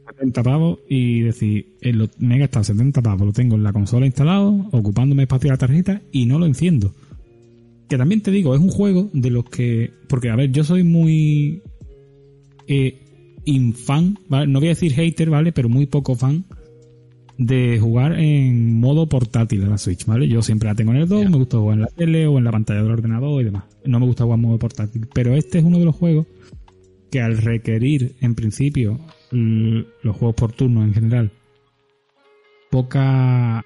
70 0.09 0.43
pavos 0.43 0.79
y 0.89 1.21
decir, 1.21 1.77
lo, 1.81 2.09
me 2.19 2.35
he 2.35 2.39
gastado 2.39 2.63
70 2.63 3.01
pavos, 3.01 3.27
lo 3.27 3.33
tengo 3.33 3.55
en 3.55 3.63
la 3.63 3.73
consola 3.73 4.05
instalado, 4.05 4.67
ocupándome 4.71 5.23
espacio 5.23 5.49
de 5.49 5.53
la 5.53 5.57
tarjeta 5.57 6.01
y 6.11 6.25
no 6.25 6.39
lo 6.39 6.45
enciendo. 6.45 6.93
Que 7.89 7.97
también 7.97 8.21
te 8.21 8.31
digo, 8.31 8.55
es 8.55 8.61
un 8.61 8.69
juego 8.69 9.09
de 9.13 9.29
los 9.29 9.45
que... 9.45 9.91
Porque, 10.09 10.29
a 10.29 10.35
ver, 10.35 10.51
yo 10.51 10.63
soy 10.63 10.83
muy... 10.83 11.61
Eh, 12.67 12.99
infan, 13.45 14.19
¿vale? 14.27 14.47
No 14.47 14.59
voy 14.59 14.67
a 14.67 14.71
decir 14.71 14.91
hater, 14.93 15.29
¿vale? 15.29 15.53
Pero 15.53 15.69
muy 15.69 15.85
poco 15.85 16.15
fan 16.15 16.43
de 17.37 17.79
jugar 17.79 18.19
en 18.19 18.79
modo 18.79 19.07
portátil 19.07 19.63
a 19.63 19.67
la 19.67 19.77
Switch, 19.77 20.05
¿vale? 20.05 20.27
Yo 20.27 20.41
siempre 20.41 20.69
la 20.69 20.75
tengo 20.75 20.91
en 20.91 20.97
el 20.97 21.07
2, 21.07 21.29
me 21.29 21.37
gusta 21.37 21.57
jugar 21.57 21.75
en 21.75 21.81
la 21.81 21.87
tele 21.87 22.27
o 22.27 22.37
en 22.37 22.43
la 22.43 22.51
pantalla 22.51 22.81
del 22.81 22.91
ordenador 22.91 23.41
y 23.41 23.45
demás. 23.45 23.63
No 23.85 23.99
me 23.99 24.05
gusta 24.05 24.23
jugar 24.23 24.39
en 24.39 24.45
modo 24.45 24.59
portátil, 24.59 25.07
pero 25.13 25.35
este 25.35 25.59
es 25.59 25.63
uno 25.63 25.79
de 25.79 25.85
los 25.85 25.95
juegos 25.95 26.25
que 27.11 27.21
al 27.21 27.37
requerir, 27.37 28.15
en 28.21 28.35
principio, 28.35 28.99
los 29.31 30.15
juegos 30.15 30.35
por 30.35 30.51
turno 30.51 30.83
en 30.83 30.93
general, 30.93 31.31
poca 32.69 33.63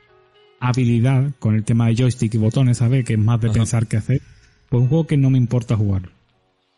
habilidad 0.60 1.34
con 1.40 1.56
el 1.56 1.64
tema 1.64 1.88
de 1.88 1.96
joystick 1.96 2.36
y 2.36 2.38
botones, 2.38 2.78
¿sabes? 2.78 3.04
Que 3.06 3.14
es 3.14 3.20
más 3.20 3.42
de 3.42 3.50
pensar 3.50 3.88
que 3.88 3.98
hacer. 3.98 4.22
Pues 4.70 4.84
un 4.84 4.90
juego 4.90 5.08
que 5.08 5.18
no 5.18 5.30
me 5.30 5.38
importa 5.38 5.76
jugar. 5.76 6.12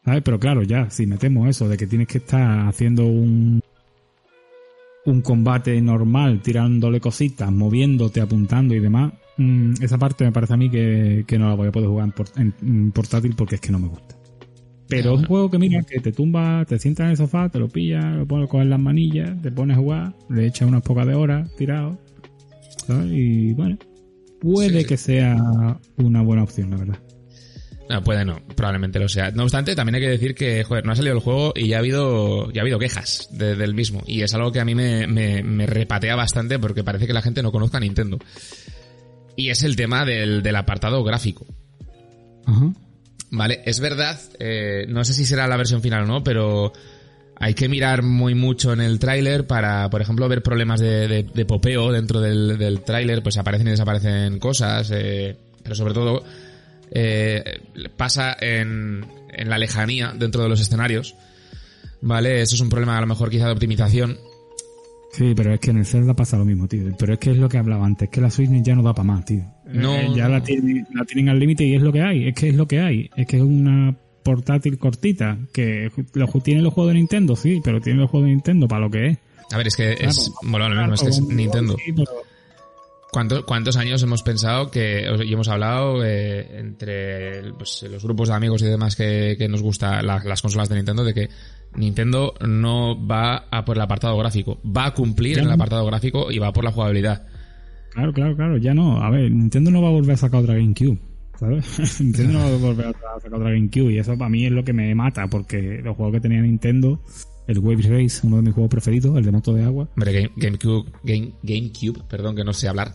¿Sabes? 0.06 0.22
Pero 0.24 0.40
claro, 0.40 0.64
ya, 0.64 0.90
si 0.90 1.06
metemos 1.06 1.50
eso 1.50 1.68
de 1.68 1.78
que 1.78 1.88
tienes 1.88 2.08
que 2.08 2.20
estar 2.20 2.68
haciendo 2.68 3.06
un 3.06 3.62
un 5.06 5.22
combate 5.22 5.80
normal, 5.82 6.42
tirándole 6.42 7.00
cositas, 7.00 7.52
moviéndote, 7.52 8.22
apuntando 8.22 8.74
y 8.74 8.80
demás, 8.80 9.14
mm, 9.38 9.74
esa 9.82 9.98
parte 9.98 10.24
me 10.24 10.32
parece 10.32 10.54
a 10.54 10.58
mí 10.58 10.70
que, 10.70 11.26
no 11.38 11.50
la 11.50 11.56
voy 11.56 11.68
a 11.68 11.72
poder 11.72 11.90
jugar 11.90 12.14
en, 12.38 12.92
portátil 12.92 13.36
porque 13.36 13.56
es 13.56 13.62
que 13.62 13.72
no 13.72 13.80
me 13.80 13.88
gusta. 13.88 14.16
Pero 14.88 15.14
es 15.14 15.22
un 15.22 15.26
juego 15.26 15.50
que 15.50 15.58
mira, 15.58 15.82
que 15.84 16.00
te 16.00 16.12
tumba, 16.12 16.66
te 16.66 16.78
sientas 16.78 17.06
en 17.06 17.12
el 17.12 17.18
sofá, 17.18 17.50
te 17.50 17.58
lo 17.58 17.68
pillas, 17.68 18.16
lo 18.16 18.28
pones 18.28 18.50
con 18.50 18.70
las 18.70 18.80
manillas, 18.80 19.42
te 19.42 19.52
pones 19.52 19.78
a 19.78 19.80
jugar, 19.80 20.16
le 20.30 20.46
echas 20.46 20.68
unas 20.68 20.84
pocas 20.84 21.08
de 21.08 21.16
horas 21.16 21.50
tirado, 21.56 21.98
Y 23.10 23.54
bueno, 23.54 23.78
puede 24.40 24.86
que 24.86 24.98
sea 24.98 25.80
una 25.98 26.22
buena 26.22 26.44
opción, 26.44 26.70
la 26.70 26.78
verdad. 26.78 27.00
No, 27.90 28.02
puede 28.04 28.24
no, 28.24 28.40
probablemente 28.56 29.00
lo 29.00 29.10
sea. 29.10 29.32
No 29.32 29.44
obstante, 29.44 29.76
también 29.76 29.96
hay 29.96 30.02
que 30.02 30.10
decir 30.10 30.36
que, 30.36 30.64
joder, 30.64 30.86
no 30.86 30.94
ha 30.94 30.96
salido 30.96 31.16
el 31.16 31.22
juego 31.22 31.54
y 31.56 31.68
ya 31.68 31.78
ha 31.78 31.80
habido, 31.80 32.52
ya 32.52 32.62
ha 32.62 32.64
habido 32.64 32.80
quejas 32.80 33.28
del 33.32 33.74
mismo. 33.74 34.04
Y 34.08 34.22
es 34.22 34.34
algo 34.34 34.52
que 34.52 34.60
a 34.60 34.66
mí 34.66 34.74
me, 34.74 35.06
me, 35.08 35.66
repatea 35.66 36.16
bastante 36.16 36.60
porque 36.60 36.84
parece 36.84 37.08
que 37.08 37.14
la 37.14 37.22
gente 37.22 37.44
no 37.44 37.52
conozca 37.52 37.78
a 37.78 37.82
Nintendo. 37.82 38.20
Y 39.36 39.50
es 39.50 39.64
el 39.64 39.76
tema 39.76 40.06
del, 40.06 40.44
del 40.44 40.56
apartado 40.56 41.04
gráfico. 41.04 41.46
Ajá. 42.46 42.74
Vale, 43.36 43.62
es 43.66 43.80
verdad, 43.80 44.20
eh, 44.40 44.86
no 44.88 45.04
sé 45.04 45.14
si 45.14 45.26
será 45.26 45.48
la 45.48 45.58
versión 45.58 45.82
final 45.82 46.04
o 46.04 46.06
no, 46.06 46.24
pero 46.24 46.72
hay 47.36 47.56
que 47.56 47.68
mirar 47.68 48.04
muy 48.04 48.36
mucho 48.36 48.74
en 48.74 48.80
el 48.80 49.00
tráiler 49.00 49.48
para, 49.48 49.90
por 49.90 50.02
ejemplo, 50.02 50.30
ver 50.30 50.44
problemas 50.44 50.80
de, 50.80 51.24
de, 51.24 51.46
popeo 51.46 51.92
dentro 51.92 52.22
del, 52.22 52.60
del 52.60 52.82
tráiler, 52.82 53.24
pues 53.24 53.38
aparecen 53.38 53.68
y 53.68 53.72
desaparecen 53.72 54.38
cosas, 54.38 54.92
eh, 54.94 55.36
pero 55.64 55.74
sobre 55.74 55.96
todo 55.96 56.24
eh, 56.96 57.60
pasa 57.98 58.38
en, 58.40 59.06
en 59.30 59.50
la 59.50 59.58
lejanía 59.58 60.14
dentro 60.16 60.44
de 60.44 60.50
los 60.50 60.62
escenarios. 60.62 61.16
¿Vale? 62.02 62.42
Eso 62.42 62.56
es 62.56 62.62
un 62.62 62.70
problema 62.70 62.98
a 62.98 63.02
lo 63.02 63.08
mejor 63.08 63.30
quizá 63.30 63.46
de 63.46 63.54
optimización. 63.54 64.18
Sí, 65.14 65.34
pero 65.36 65.54
es 65.54 65.60
que 65.60 65.72
en 65.72 65.78
el 65.78 65.86
Zelda 65.86 66.16
pasa 66.16 66.38
lo 66.38 66.46
mismo, 66.46 66.68
tío. 66.68 66.84
Pero 66.98 67.14
es 67.14 67.20
que 67.20 67.32
es 67.32 67.38
lo 67.38 67.48
que 67.48 67.58
hablaba 67.58 67.86
antes, 67.86 68.10
que 68.10 68.20
la 68.20 68.32
Switch 68.32 68.50
ya 68.64 68.76
no 68.76 68.82
da 68.82 68.94
para 68.94 69.06
más, 69.06 69.26
tío. 69.26 69.44
No. 69.66 69.96
Eh, 69.96 70.10
ya 70.16 70.28
la, 70.28 70.44
tienen, 70.44 70.88
la 70.94 71.06
tienen 71.06 71.30
al 71.30 71.40
límite 71.40 71.64
y 71.64 71.76
es 71.76 71.82
lo 71.82 71.94
que 71.94 72.02
hay. 72.02 72.28
Es 72.28 72.36
que 72.36 72.50
es 72.50 72.56
lo 72.56 72.68
que 72.68 72.80
hay. 72.80 73.10
Es 73.16 73.28
que 73.28 73.38
es 73.38 73.44
una 73.44 73.96
portátil 74.24 74.78
cortita. 74.80 75.38
Que 75.54 75.90
lo, 76.14 76.28
tiene 76.42 76.62
los 76.62 76.74
juegos 76.74 76.94
de 76.94 77.00
Nintendo, 77.00 77.36
sí, 77.36 77.62
pero 77.64 77.80
tiene 77.80 78.02
los 78.02 78.10
juegos 78.10 78.28
de 78.28 78.34
Nintendo 78.34 78.68
para 78.68 78.82
lo 78.82 78.90
que 78.90 79.08
es. 79.08 79.18
A 79.52 79.58
ver, 79.58 79.68
es 79.68 79.76
que 79.76 79.94
es. 79.94 80.32
Bueno, 80.42 80.68
lo 80.68 80.82
mismo, 80.82 80.96
es 80.96 81.02
que 81.02 81.10
es 81.10 81.22
Nintendo. 81.22 81.78
Sí, 81.78 81.94
pero, 81.94 82.12
¿Cuántos, 83.14 83.44
¿Cuántos 83.44 83.78
años 83.78 84.02
hemos 84.02 84.24
pensado 84.24 84.72
que, 84.72 85.06
y 85.24 85.32
hemos 85.32 85.48
hablado 85.48 86.04
eh, 86.04 86.60
entre 86.60 87.54
pues, 87.54 87.86
los 87.88 88.04
grupos 88.04 88.30
de 88.30 88.34
amigos 88.34 88.64
y 88.64 88.66
demás 88.66 88.96
que, 88.96 89.36
que 89.38 89.48
nos 89.48 89.62
gusta 89.62 90.02
las 90.02 90.42
consolas 90.42 90.68
de 90.68 90.76
Nintendo 90.76 91.04
de 91.04 91.14
que 91.14 91.30
Nintendo 91.76 92.34
no 92.46 92.98
va 93.08 93.46
a 93.52 93.64
por 93.66 93.78
el 93.78 93.84
apartado 93.84 94.18
gráfico, 94.18 94.60
va 94.66 94.88
a 94.88 94.94
cumplir 94.96 95.38
en 95.38 95.46
el 95.46 95.52
apartado 95.52 95.86
gráfico 95.86 96.32
y 96.32 96.40
va 96.40 96.52
por 96.52 96.64
la 96.64 96.72
jugabilidad. 96.72 97.28
Claro, 97.92 98.14
claro, 98.14 98.36
claro, 98.36 98.58
ya 98.58 98.74
no. 98.74 99.00
A 99.04 99.12
ver, 99.12 99.30
Nintendo 99.30 99.70
no 99.70 99.84
va 99.84 99.90
a 99.90 99.92
volver 99.92 100.14
a 100.14 100.18
sacar 100.18 100.42
otra 100.42 100.56
GameCube. 100.56 100.98
¿Sabes? 101.40 101.80
Nintendo 102.02 102.34
no 102.34 102.40
va 102.40 102.48
a 102.48 102.58
volver 102.58 102.88
a 102.88 102.94
sacar 102.94 103.34
otra 103.36 103.52
GameCube 103.52 103.94
y 103.94 104.00
eso 104.00 104.18
para 104.18 104.30
mí 104.30 104.48
es 104.48 104.52
lo 104.52 104.64
que 104.64 104.74
me 104.74 104.94
mata 104.96 105.28
porque 105.28 105.82
los 105.84 105.96
juegos 105.96 106.16
que 106.16 106.22
tenía 106.22 106.42
Nintendo 106.42 107.00
el 107.48 107.60
Wave 107.60 107.84
Race, 107.84 108.26
uno 108.26 108.38
de 108.38 108.44
mis 108.44 108.54
juegos 108.54 108.70
preferidos, 108.70 109.18
el 109.18 109.26
de 109.26 109.32
moto 109.32 109.54
de 109.54 109.64
agua. 109.64 109.90
Hombre, 109.96 110.32
GameCube, 110.36 110.92
Game, 111.04 111.34
GameCube, 111.44 112.04
perdón 112.10 112.36
que 112.36 112.44
no 112.44 112.54
sé 112.54 112.68
hablar, 112.68 112.94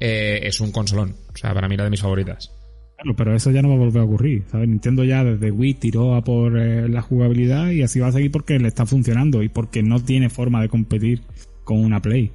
eh, 0.00 0.40
es 0.42 0.60
un 0.60 0.72
consolón. 0.72 1.14
O 1.32 1.36
sea, 1.36 1.54
para 1.54 1.68
mí 1.68 1.74
era 1.74 1.84
de 1.84 1.90
mis 1.90 2.00
favoritas. 2.00 2.50
Claro, 2.96 3.16
pero 3.16 3.34
eso 3.34 3.50
ya 3.50 3.62
no 3.62 3.68
va 3.68 3.74
a 3.74 3.78
volver 3.78 4.02
a 4.02 4.04
ocurrir, 4.04 4.44
¿sabes? 4.50 4.68
Nintendo 4.68 5.04
ya 5.04 5.24
desde 5.24 5.50
Wii 5.50 5.74
tiró 5.74 6.14
a 6.14 6.22
por 6.22 6.58
eh, 6.58 6.88
la 6.88 7.02
jugabilidad 7.02 7.70
y 7.70 7.82
así 7.82 7.98
va 8.00 8.08
a 8.08 8.12
seguir 8.12 8.30
porque 8.30 8.58
le 8.58 8.68
está 8.68 8.86
funcionando 8.86 9.42
y 9.42 9.48
porque 9.48 9.82
no 9.82 10.00
tiene 10.00 10.30
forma 10.30 10.62
de 10.62 10.68
competir 10.68 11.22
con 11.64 11.78
una 11.84 12.00
Play. 12.00 12.30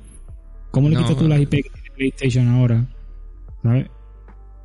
¿Cómo 0.71 0.89
le 0.89 0.97
quitas 0.97 1.17
tú 1.17 1.27
las 1.27 1.39
IP 1.39 1.49
que 1.49 1.61
tiene 1.61 1.91
PlayStation 1.95 2.47
ahora? 2.49 2.85
¿Sabes? 3.63 3.87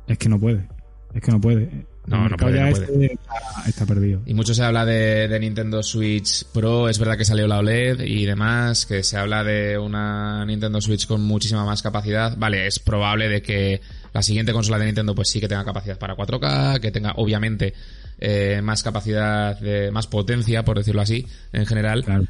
Es 0.07 0.17
que 0.17 0.29
no 0.29 0.39
puede. 0.39 0.67
Es 1.13 1.21
que 1.21 1.31
no 1.31 1.39
puede. 1.39 1.85
No, 2.05 2.27
no 2.27 2.35
puede, 2.35 2.69
este 2.69 3.17
Está, 3.65 3.85
perdido. 3.85 4.21
Y 4.25 4.33
mucho 4.33 4.53
se 4.53 4.63
habla 4.63 4.85
de, 4.85 5.37
Nintendo 5.39 5.81
Switch 5.81 6.43
Pro, 6.45 6.89
es 6.89 6.99
verdad 6.99 7.17
que 7.17 7.23
salió 7.23 7.47
la 7.47 7.59
OLED 7.59 8.01
y 8.01 8.25
demás, 8.25 8.85
que 8.85 9.03
se 9.03 9.17
habla 9.17 9.43
de 9.43 9.77
una 9.77 10.45
Nintendo 10.45 10.81
Switch 10.81 11.07
con 11.07 11.21
muchísima 11.21 11.65
más 11.65 11.81
capacidad. 11.81 12.35
Vale, 12.37 12.67
es 12.67 12.79
probable 12.79 13.29
de 13.29 13.41
que 13.41 13.81
la 14.11 14.21
siguiente 14.21 14.51
consola 14.51 14.79
de 14.79 14.85
Nintendo 14.85 15.15
pues 15.15 15.29
sí 15.29 15.39
que 15.39 15.47
tenga 15.47 15.63
capacidad 15.63 15.97
para 15.97 16.15
4K, 16.15 16.81
que 16.81 16.91
tenga 16.91 17.13
obviamente 17.15 17.73
eh, 18.19 18.59
más 18.61 18.83
capacidad, 18.83 19.57
de, 19.57 19.89
más 19.91 20.07
potencia, 20.07 20.65
por 20.65 20.77
decirlo 20.77 21.01
así, 21.01 21.25
en 21.53 21.65
general. 21.65 22.27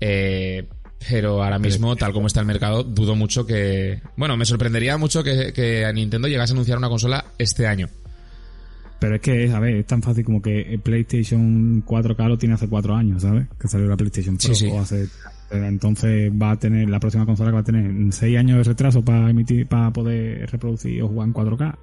Eh, 0.00 0.68
pero 1.08 1.42
ahora 1.42 1.58
mismo, 1.58 1.96
tal 1.96 2.12
como 2.12 2.26
está 2.26 2.40
el 2.40 2.46
mercado, 2.46 2.82
dudo 2.82 3.14
mucho 3.14 3.46
que... 3.46 4.02
Bueno, 4.16 4.36
me 4.36 4.44
sorprendería 4.44 4.98
mucho 4.98 5.24
que, 5.24 5.52
que 5.52 5.90
Nintendo 5.94 6.28
llegase 6.28 6.52
a 6.52 6.54
anunciar 6.54 6.76
una 6.76 6.88
consola 6.88 7.24
este 7.38 7.66
año. 7.66 7.88
Pero 9.04 9.16
es 9.16 9.20
que, 9.20 9.50
a 9.52 9.60
ver, 9.60 9.76
es 9.76 9.86
tan 9.86 10.00
fácil 10.00 10.24
como 10.24 10.40
que 10.40 10.80
PlayStation 10.82 11.84
4K 11.84 12.26
lo 12.26 12.38
tiene 12.38 12.54
hace 12.54 12.68
cuatro 12.68 12.94
años, 12.94 13.20
¿sabes? 13.20 13.48
Que 13.60 13.68
salió 13.68 13.86
la 13.86 13.98
PlayStation 13.98 14.38
Pro. 14.38 14.54
Sí, 14.54 14.70
hace, 14.70 15.08
entonces 15.50 16.32
va 16.32 16.52
a 16.52 16.58
tener, 16.58 16.88
la 16.88 16.98
próxima 17.00 17.26
consola 17.26 17.50
que 17.50 17.54
va 17.54 17.60
a 17.60 17.64
tener 17.64 18.14
seis 18.14 18.38
años 18.38 18.56
de 18.56 18.64
retraso 18.64 19.04
para 19.04 19.28
emitir, 19.28 19.66
para 19.66 19.92
poder 19.92 20.50
reproducir 20.50 21.02
o 21.02 21.08
jugar 21.08 21.28
en 21.28 21.34
4K. 21.34 21.76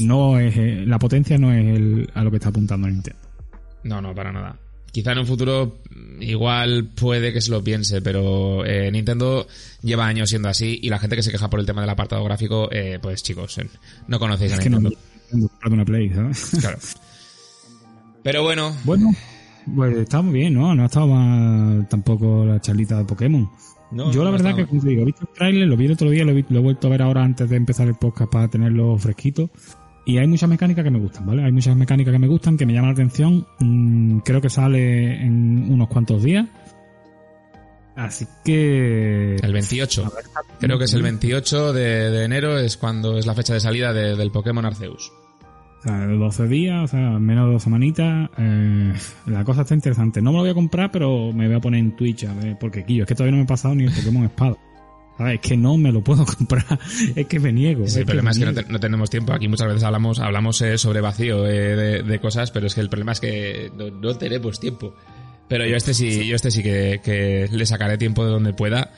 No 0.00 0.38
es, 0.38 0.54
eh, 0.54 0.84
la 0.86 0.98
potencia 0.98 1.38
no 1.38 1.50
es 1.50 1.64
el, 1.64 2.10
a 2.12 2.22
lo 2.22 2.30
que 2.30 2.36
está 2.36 2.50
apuntando 2.50 2.88
Nintendo. 2.88 3.18
No, 3.84 4.02
no, 4.02 4.14
para 4.14 4.32
nada. 4.32 4.58
Quizá 4.92 5.12
en 5.12 5.18
un 5.20 5.26
futuro 5.26 5.78
igual 6.20 6.90
puede 6.94 7.32
que 7.32 7.40
se 7.40 7.50
lo 7.50 7.64
piense, 7.64 8.02
pero 8.02 8.66
eh, 8.66 8.90
Nintendo 8.90 9.46
lleva 9.80 10.06
años 10.06 10.28
siendo 10.28 10.50
así 10.50 10.78
y 10.82 10.90
la 10.90 10.98
gente 10.98 11.16
que 11.16 11.22
se 11.22 11.32
queja 11.32 11.48
por 11.48 11.58
el 11.58 11.64
tema 11.64 11.80
del 11.80 11.88
apartado 11.88 12.22
gráfico, 12.22 12.68
eh, 12.70 12.98
pues 13.00 13.22
chicos, 13.22 13.58
no 14.08 14.18
conocéis 14.18 14.52
a 14.52 14.56
Nintendo 14.58 14.90
una 15.70 15.84
Play, 15.84 16.10
¿sabes? 16.10 16.50
Claro. 16.60 16.78
Pero 18.22 18.42
bueno. 18.42 18.72
Bueno, 18.84 19.10
pues 19.74 19.96
está 19.96 20.22
muy 20.22 20.34
bien, 20.34 20.54
¿no? 20.54 20.74
No 20.74 20.82
ha 20.82 20.86
estado 20.86 21.08
mal 21.08 21.86
tampoco 21.88 22.44
la 22.44 22.60
charlita 22.60 22.98
de 22.98 23.04
Pokémon. 23.04 23.50
yo 24.12 24.24
la 24.24 24.30
verdad 24.30 24.54
que, 24.54 24.66
como 24.66 24.82
te 24.82 24.88
digo, 24.88 25.02
he 25.02 25.06
visto 25.06 25.22
el 25.22 25.34
trailer, 25.36 25.68
lo 25.68 25.76
vi 25.76 25.86
el 25.86 25.92
otro 25.92 26.10
día, 26.10 26.24
lo 26.24 26.32
he, 26.32 26.44
lo 26.48 26.58
he 26.58 26.62
vuelto 26.62 26.86
a 26.86 26.90
ver 26.90 27.02
ahora 27.02 27.22
antes 27.22 27.48
de 27.48 27.56
empezar 27.56 27.88
el 27.88 27.94
podcast 27.94 28.30
para 28.30 28.48
tenerlo 28.48 28.96
fresquito. 28.98 29.50
Y 30.04 30.18
hay 30.18 30.26
muchas 30.26 30.48
mecánicas 30.48 30.82
que 30.82 30.90
me 30.90 30.98
gustan, 30.98 31.26
¿vale? 31.26 31.44
Hay 31.44 31.52
muchas 31.52 31.76
mecánicas 31.76 32.12
que 32.12 32.18
me 32.18 32.26
gustan, 32.26 32.56
que 32.56 32.66
me 32.66 32.72
llaman 32.72 32.90
la 32.90 32.94
atención. 32.94 33.46
Mm, 33.60 34.18
creo 34.20 34.40
que 34.40 34.50
sale 34.50 35.24
en 35.24 35.72
unos 35.72 35.88
cuantos 35.88 36.22
días. 36.22 36.46
Así 37.94 38.26
que... 38.44 39.36
El 39.36 39.52
28. 39.52 40.12
Creo 40.58 40.78
que 40.78 40.84
es 40.84 40.94
el 40.94 41.02
28 41.02 41.72
de, 41.72 42.24
enero, 42.24 42.58
es 42.58 42.76
cuando 42.76 43.16
es 43.18 43.26
la 43.26 43.34
fecha 43.34 43.54
de 43.54 43.60
salida 43.60 43.92
del 43.92 44.30
Pokémon 44.32 44.64
Arceus. 44.64 45.12
O 45.82 45.88
sea, 45.88 46.06
12 46.06 46.46
días, 46.46 46.84
o 46.84 46.86
sea, 46.86 47.18
menos 47.18 47.46
de 47.46 47.52
dos 47.54 47.62
semanitas. 47.64 48.30
Eh, 48.38 48.92
la 49.26 49.44
cosa 49.44 49.62
está 49.62 49.74
interesante. 49.74 50.22
No 50.22 50.30
me 50.30 50.36
lo 50.36 50.42
voy 50.44 50.50
a 50.50 50.54
comprar, 50.54 50.92
pero 50.92 51.32
me 51.32 51.48
voy 51.48 51.56
a 51.56 51.60
poner 51.60 51.80
en 51.80 51.96
Twitch 51.96 52.24
a 52.24 52.34
ver, 52.34 52.56
porque 52.58 52.80
aquí 52.80 53.00
es 53.00 53.06
que 53.06 53.14
todavía 53.16 53.32
no 53.32 53.38
me 53.38 53.44
he 53.44 53.48
pasado 53.48 53.74
ni 53.74 53.84
el 53.84 53.92
Pokémon 53.92 54.24
Espada. 54.24 54.56
Es 55.18 55.40
que 55.40 55.56
no 55.56 55.76
me 55.76 55.92
lo 55.92 56.02
puedo 56.02 56.24
comprar, 56.38 56.78
es 57.14 57.26
que 57.26 57.40
me 57.40 57.52
niego. 57.52 57.86
Sí, 57.86 58.00
el 58.00 58.06
problema 58.06 58.30
es 58.30 58.38
que 58.38 58.64
no, 58.68 58.80
tenemos 58.80 59.10
tiempo. 59.10 59.32
Aquí 59.32 59.48
muchas 59.48 59.68
veces 59.68 59.82
hablamos 59.82 60.20
hablamos 60.20 60.60
eh, 60.62 60.78
sobre 60.78 61.00
vacío 61.00 61.46
eh, 61.46 62.02
de, 62.02 62.18
cosas, 62.20 62.50
pero 62.50 62.66
es 62.66 62.74
que 62.74 62.80
el 62.80 62.88
problema 62.88 63.12
es 63.12 63.20
que 63.20 63.70
no 63.76 64.16
tenemos 64.16 64.60
tiempo. 64.60 64.94
Pero 65.48 65.66
yo 65.66 65.76
este 65.76 65.92
sí, 65.92 66.26
yo 66.26 66.34
este 66.34 66.50
sí 66.50 66.62
que, 66.62 67.48
le 67.50 67.66
sacaré 67.66 67.98
tiempo 67.98 68.24
de 68.24 68.30
donde 68.30 68.54
pueda. 68.54 68.90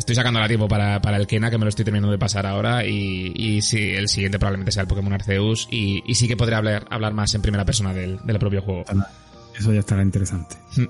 Estoy 0.00 0.14
sacando 0.14 0.40
la 0.40 0.48
tiempo 0.48 0.66
para, 0.66 0.96
el 0.96 1.26
Kena, 1.26 1.50
que 1.50 1.58
me 1.58 1.66
lo 1.66 1.68
estoy 1.68 1.84
terminando 1.84 2.10
de 2.10 2.18
pasar 2.18 2.46
ahora. 2.46 2.86
Y, 2.86 3.34
y 3.36 3.60
sí, 3.60 3.90
el 3.90 4.08
siguiente 4.08 4.38
probablemente 4.38 4.72
sea 4.72 4.80
el 4.80 4.88
Pokémon 4.88 5.12
Arceus. 5.12 5.68
Y, 5.70 6.02
sí 6.14 6.26
que 6.26 6.38
podré 6.38 6.56
hablar, 6.56 6.86
hablar 6.88 7.12
más 7.12 7.34
en 7.34 7.42
primera 7.42 7.66
persona 7.66 7.92
del, 7.92 8.18
propio 8.38 8.62
juego. 8.62 8.84
Eso 9.58 9.74
ya 9.74 9.80
estará 9.80 10.02
interesante. 10.02 10.56
Hmm. 10.74 10.86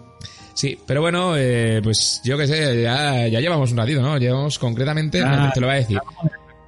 Sí, 0.54 0.78
pero 0.86 1.00
bueno, 1.00 1.36
eh, 1.36 1.80
pues 1.82 2.20
yo 2.22 2.38
qué 2.38 2.46
sé, 2.46 2.82
ya, 2.82 3.26
llevamos 3.26 3.72
un 3.72 3.78
ratito, 3.78 4.00
¿no? 4.00 4.16
Llevamos 4.16 4.60
concretamente, 4.60 5.20
te 5.54 5.60
lo 5.60 5.66
voy 5.66 5.74
a 5.74 5.78
decir. 5.80 5.98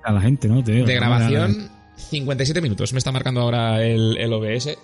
A 0.02 0.12
la 0.12 0.20
gente, 0.20 0.48
¿no? 0.48 0.62
de 0.62 0.94
grabación, 0.94 1.70
57 1.96 2.60
minutos. 2.60 2.92
Me 2.92 2.98
está 2.98 3.12
marcando 3.12 3.40
ahora 3.40 3.84
el, 3.84 4.18
el 4.18 4.32
OBS 4.32 4.76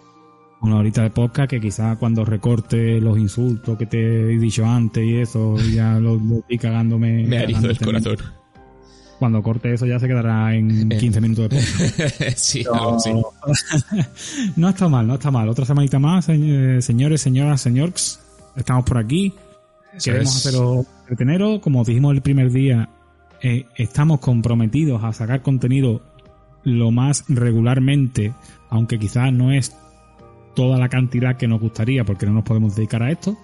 una 0.61 0.77
horita 0.77 1.03
de 1.03 1.11
podcast 1.11 1.51
que 1.51 1.61
quizás 1.61 1.97
cuando 1.99 2.25
recorte 2.25 3.01
los 3.01 3.19
insultos 3.19 3.79
que 3.79 3.87
te 3.87 3.99
he 3.99 4.39
dicho 4.39 4.67
antes 4.67 5.05
y 5.05 5.17
eso, 5.17 5.57
ya 5.73 5.99
lo, 5.99 6.17
estoy 6.41 6.59
cagándome. 6.59 7.25
Me 7.27 7.39
ha 7.39 7.43
herido 7.43 7.71
el 7.71 7.79
corazón. 7.79 8.17
Cuando 9.19 9.43
corte 9.43 9.73
eso 9.75 9.85
ya 9.85 9.99
se 9.99 10.07
quedará 10.07 10.55
en 10.55 10.89
15 10.99 11.21
minutos 11.21 11.49
de 11.49 11.57
podcast. 11.57 12.21
sí, 12.39 12.65
no 14.57 14.69
está 14.69 14.89
mal, 14.89 15.07
no 15.07 15.15
está 15.15 15.31
mal. 15.31 15.49
Otra 15.49 15.65
semanita 15.65 15.99
más, 15.99 16.27
señores, 16.27 17.21
señoras, 17.21 17.61
señores. 17.61 18.21
Estamos 18.57 18.85
por 18.85 18.99
aquí. 18.99 19.35
Queremos 20.03 20.37
haceros 20.37 20.87
entreteneros. 21.03 21.61
Como 21.61 21.85
dijimos 21.85 22.15
el 22.15 22.23
primer 22.23 22.53
día, 22.53 22.89
eh, 23.43 23.67
estamos 23.77 24.21
comprometidos 24.21 25.03
a 25.03 25.13
sacar 25.13 25.43
contenido 25.43 26.03
lo 26.65 26.91
más 26.91 27.25
regularmente, 27.29 28.33
aunque 28.69 28.99
quizás 28.99 29.33
no 29.33 29.53
es 29.53 29.75
toda 30.55 30.79
la 30.79 30.89
cantidad 30.89 31.37
que 31.37 31.49
nos 31.49 31.61
gustaría 31.61 32.05
porque 32.05 32.27
no 32.27 32.33
nos 32.33 32.45
podemos 32.45 32.75
dedicar 32.75 33.03
a 33.03 33.11
esto, 33.11 33.37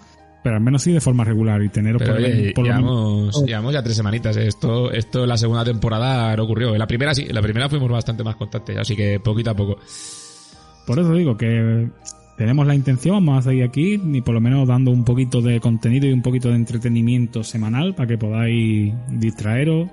pero 0.45 0.57
al 0.57 0.63
menos 0.63 0.83
sí 0.83 0.93
de 0.93 1.01
forma 1.01 1.25
regular 1.25 1.63
y 1.63 1.71
tener 1.71 1.97
por, 1.97 2.55
por 2.55 2.65
llevamos, 2.65 3.45
llevamos, 3.47 3.73
ya 3.73 3.83
tres 3.83 3.97
semanitas. 3.97 4.37
Esto, 4.37 4.93
esto 4.93 5.25
la 5.25 5.39
segunda 5.39 5.65
temporada 5.65 6.37
no 6.37 6.45
ocurrió. 6.45 6.75
En 6.75 6.79
la 6.79 6.87
primera 6.87 7.15
sí, 7.15 7.25
en 7.27 7.35
la 7.35 7.41
primera 7.41 7.69
fuimos 7.71 7.91
bastante 7.91 8.23
más 8.23 8.37
constantes, 8.37 8.77
así 8.77 8.95
que 8.95 9.19
poquito 9.21 9.51
a 9.51 9.55
poco. 9.55 9.79
Por 10.87 10.99
eso 10.99 11.15
digo 11.15 11.35
que 11.37 11.89
tenemos 12.37 12.67
la 12.67 12.75
intención, 12.75 13.25
vamos 13.25 13.47
a 13.47 13.51
seguir 13.51 13.65
aquí, 13.65 14.01
y 14.05 14.21
por 14.21 14.35
lo 14.35 14.41
menos 14.43 14.69
dando 14.69 14.91
un 14.91 15.05
poquito 15.05 15.41
de 15.41 15.61
contenido 15.61 16.07
y 16.07 16.13
un 16.13 16.21
poquito 16.21 16.49
de 16.49 16.57
entretenimiento 16.57 17.43
semanal 17.43 17.95
para 17.95 18.09
que 18.09 18.19
podáis 18.19 18.93
distraeros. 19.13 19.89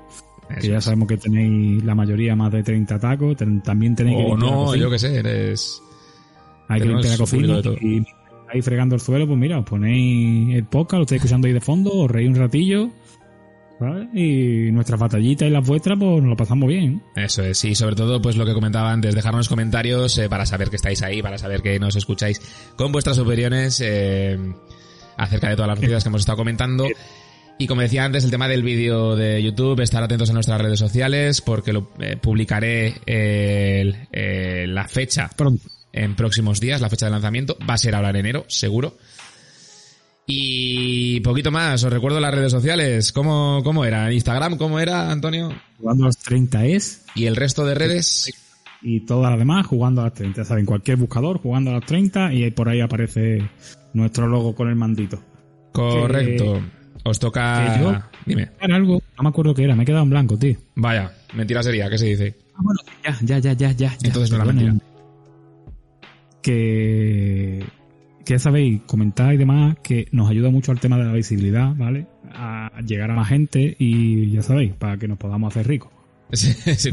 que 0.59 0.67
ya 0.67 0.81
sabemos 0.81 1.07
que 1.07 1.15
tenéis 1.15 1.81
la 1.85 1.95
mayoría 1.95 2.35
más 2.35 2.51
de 2.51 2.61
30 2.61 2.99
tacos, 2.99 3.37
también 3.63 3.95
tenéis 3.95 4.17
que... 4.17 4.31
O 4.33 4.35
no, 4.35 4.75
yo 4.75 4.89
que 4.89 4.99
sé, 4.99 5.17
eres 5.17 5.81
hay 6.67 6.81
que 6.81 6.87
limpiar 6.87 7.11
la 7.11 7.17
cocina 7.17 7.59
y 7.81 8.03
ahí 8.53 8.61
fregando 8.61 8.95
el 8.95 9.01
suelo, 9.01 9.27
pues 9.27 9.39
mira, 9.39 9.59
os 9.59 9.65
ponéis 9.65 10.55
el 10.55 10.65
podcast, 10.65 10.97
lo 10.97 11.01
estáis 11.03 11.21
escuchando 11.21 11.47
ahí 11.47 11.53
de 11.53 11.61
fondo, 11.61 11.91
os 11.91 12.11
reís 12.11 12.29
un 12.29 12.35
ratillo. 12.35 12.89
¿vale? 13.79 14.07
Y 14.13 14.71
nuestras 14.71 14.99
batallitas 14.99 15.47
y 15.47 15.51
las 15.51 15.65
vuestras, 15.65 15.97
pues 15.97 16.21
nos 16.21 16.29
lo 16.29 16.35
pasamos 16.35 16.67
bien. 16.67 17.01
Eso 17.15 17.43
es, 17.43 17.63
y 17.65 17.75
sobre 17.75 17.95
todo, 17.95 18.21
pues 18.21 18.35
lo 18.35 18.45
que 18.45 18.53
comentaba 18.53 18.91
antes, 18.91 19.15
dejarnos 19.15 19.49
comentarios 19.49 20.17
eh, 20.17 20.29
para 20.29 20.45
saber 20.45 20.69
que 20.69 20.75
estáis 20.75 21.01
ahí, 21.01 21.21
para 21.21 21.37
saber 21.37 21.61
que 21.61 21.79
nos 21.79 21.95
escucháis 21.95 22.41
con 22.75 22.91
vuestras 22.91 23.17
opiniones 23.17 23.81
eh, 23.83 24.37
acerca 25.17 25.49
de 25.49 25.55
todas 25.55 25.69
las 25.69 25.77
noticias 25.77 26.03
que 26.03 26.09
hemos 26.09 26.21
estado 26.21 26.37
comentando. 26.37 26.87
Y 27.57 27.67
como 27.67 27.81
decía 27.81 28.05
antes, 28.05 28.23
el 28.23 28.31
tema 28.31 28.47
del 28.47 28.63
vídeo 28.63 29.15
de 29.15 29.41
YouTube, 29.41 29.81
estar 29.81 30.03
atentos 30.03 30.29
a 30.29 30.33
nuestras 30.33 30.59
redes 30.59 30.79
sociales 30.79 31.41
porque 31.41 31.73
lo 31.73 31.91
eh, 31.99 32.17
publicaré 32.19 32.95
la 34.67 34.87
fecha 34.87 35.29
pronto 35.35 35.63
en 35.93 36.15
próximos 36.15 36.59
días, 36.59 36.81
la 36.81 36.89
fecha 36.89 37.05
de 37.05 37.11
lanzamiento. 37.11 37.57
Va 37.67 37.75
a 37.75 37.77
ser 37.77 37.95
ahora 37.95 38.09
en 38.09 38.17
enero, 38.17 38.45
seguro. 38.47 38.97
Y 40.25 41.19
poquito 41.21 41.51
más, 41.51 41.83
os 41.83 41.91
recuerdo 41.91 42.19
las 42.19 42.33
redes 42.33 42.51
sociales. 42.51 43.11
¿Cómo, 43.11 43.61
cómo 43.63 43.85
era? 43.85 44.11
¿Instagram 44.13 44.57
cómo 44.57 44.79
era, 44.79 45.11
Antonio? 45.11 45.53
Jugando 45.77 46.05
a 46.05 46.07
las 46.07 46.17
30 46.17 46.65
es. 46.67 47.05
¿Y 47.15 47.25
el 47.25 47.35
resto 47.35 47.65
de 47.65 47.75
redes? 47.75 48.31
Y 48.81 49.01
todas 49.05 49.29
las 49.31 49.39
demás 49.39 49.65
jugando 49.65 50.01
a 50.01 50.05
las 50.05 50.13
30. 50.13 50.45
Saben, 50.45 50.65
cualquier 50.65 50.97
buscador 50.97 51.39
jugando 51.39 51.71
a 51.71 51.75
las 51.75 51.85
30 51.85 52.33
y 52.33 52.49
por 52.51 52.69
ahí 52.69 52.81
aparece 52.81 53.49
nuestro 53.93 54.27
logo 54.27 54.55
con 54.55 54.69
el 54.69 54.75
mandito. 54.75 55.21
Correcto. 55.71 56.61
os 57.03 57.19
toca... 57.19 58.09
Dime. 58.25 58.51
Era 58.59 58.75
algo, 58.75 59.01
no 59.17 59.23
me 59.23 59.29
acuerdo 59.29 59.53
qué 59.53 59.63
era, 59.63 59.75
me 59.75 59.83
he 59.83 59.85
quedado 59.85 60.03
en 60.03 60.11
blanco, 60.11 60.37
tío. 60.37 60.55
Vaya, 60.75 61.11
mentira 61.33 61.63
sería, 61.63 61.89
¿qué 61.89 61.97
se 61.97 62.05
dice? 62.05 62.35
Ah, 62.53 62.59
bueno, 62.61 62.79
ya, 63.03 63.39
ya, 63.39 63.53
ya, 63.53 63.71
ya, 63.71 63.97
Entonces 64.03 64.29
no 64.29 64.37
era 64.37 64.45
mentira 64.45 64.75
que, 66.41 67.63
que 68.25 68.33
ya 68.33 68.39
sabéis, 68.39 68.81
comentar 68.85 69.33
y 69.33 69.37
demás, 69.37 69.77
que 69.83 70.07
nos 70.11 70.29
ayuda 70.29 70.49
mucho 70.49 70.71
al 70.71 70.79
tema 70.79 70.97
de 70.97 71.05
la 71.05 71.13
visibilidad, 71.13 71.73
¿vale? 71.75 72.07
A 72.33 72.71
llegar 72.85 73.11
a 73.11 73.15
más 73.15 73.29
gente 73.29 73.75
y 73.77 74.31
ya 74.31 74.41
sabéis, 74.41 74.73
para 74.73 74.97
que 74.97 75.07
nos 75.07 75.17
podamos 75.17 75.53
hacer 75.53 75.67
ricos. 75.67 75.91
Sí, 76.33 76.89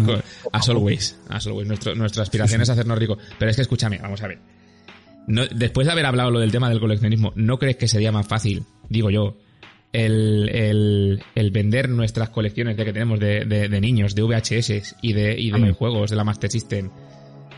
as 0.53 0.69
always, 0.69 1.17
as 1.29 1.47
always. 1.47 1.69
nuestra 1.69 2.23
aspiración 2.25 2.61
es 2.61 2.71
hacernos 2.71 2.99
ricos. 2.99 3.19
Pero 3.39 3.51
es 3.51 3.57
que 3.57 3.63
escúchame, 3.63 3.99
vamos 3.99 4.21
a 4.23 4.27
ver. 4.27 4.41
No, 5.29 5.47
después 5.47 5.87
de 5.87 5.93
haber 5.93 6.07
hablado 6.07 6.31
lo 6.31 6.41
del 6.41 6.51
tema 6.51 6.69
del 6.69 6.81
coleccionismo, 6.81 7.33
¿no 7.37 7.59
crees 7.59 7.77
que 7.77 7.87
sería 7.87 8.11
más 8.11 8.27
fácil, 8.27 8.65
digo 8.89 9.11
yo, 9.11 9.37
el, 9.93 10.49
el, 10.49 11.23
el 11.35 11.51
vender 11.51 11.89
nuestras 11.89 12.31
colecciones 12.31 12.77
de 12.77 12.85
que 12.85 12.93
tenemos 12.93 13.21
de, 13.21 13.45
de, 13.45 13.81
niños, 13.81 14.15
de 14.15 14.23
VHS 14.23 14.97
y 15.03 15.13
de, 15.13 15.39
y 15.39 15.51
de 15.51 15.73
juegos 15.73 16.11
de 16.11 16.17
la 16.17 16.25
Master 16.25 16.51
System? 16.51 16.91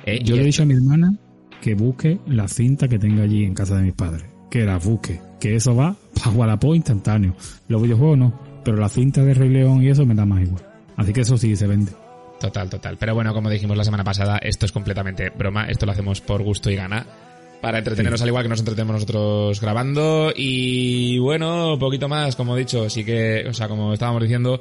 Eh, 0.04 0.20
yo 0.22 0.36
le 0.36 0.42
he 0.42 0.44
dicho 0.46 0.64
a 0.64 0.66
mi 0.66 0.74
hermana 0.74 1.12
que 1.60 1.74
busque 1.74 2.18
la 2.26 2.48
cinta 2.48 2.88
que 2.88 2.98
tenga 2.98 3.22
allí 3.22 3.44
en 3.44 3.54
casa 3.54 3.76
de 3.76 3.82
mis 3.82 3.94
padres. 3.94 4.24
Que 4.50 4.64
la 4.64 4.78
busque. 4.78 5.20
Que 5.38 5.54
eso 5.54 5.74
va 5.74 5.96
para 6.14 6.36
Wallapop 6.36 6.74
instantáneo. 6.74 7.34
Los 7.68 7.82
videojuegos 7.82 8.18
no. 8.18 8.40
Pero 8.64 8.76
la 8.76 8.88
cinta 8.88 9.22
de 9.22 9.34
Rey 9.34 9.48
León 9.48 9.82
y 9.82 9.88
eso 9.88 10.04
me 10.04 10.14
da 10.14 10.26
más 10.26 10.42
igual. 10.42 10.62
Así 10.96 11.12
que 11.12 11.20
eso 11.22 11.38
sí 11.38 11.56
se 11.56 11.66
vende. 11.66 11.92
Total, 12.40 12.68
total. 12.68 12.96
Pero 12.98 13.14
bueno, 13.14 13.32
como 13.34 13.50
dijimos 13.50 13.76
la 13.76 13.84
semana 13.84 14.04
pasada, 14.04 14.38
esto 14.38 14.66
es 14.66 14.72
completamente 14.72 15.30
broma. 15.30 15.66
Esto 15.66 15.86
lo 15.86 15.92
hacemos 15.92 16.20
por 16.20 16.42
gusto 16.42 16.70
y 16.70 16.76
gana. 16.76 17.06
Para 17.60 17.78
entretenernos 17.78 18.22
al 18.22 18.28
igual 18.28 18.44
que 18.44 18.48
nos 18.48 18.60
entretenemos 18.60 18.94
nosotros 18.94 19.60
grabando. 19.60 20.32
Y 20.34 21.18
bueno, 21.18 21.78
poquito 21.78 22.08
más, 22.08 22.36
como 22.36 22.56
he 22.56 22.60
dicho. 22.60 22.88
Sí 22.88 23.04
que, 23.04 23.44
o 23.48 23.52
sea, 23.52 23.68
como 23.68 23.92
estábamos 23.92 24.22
diciendo, 24.22 24.60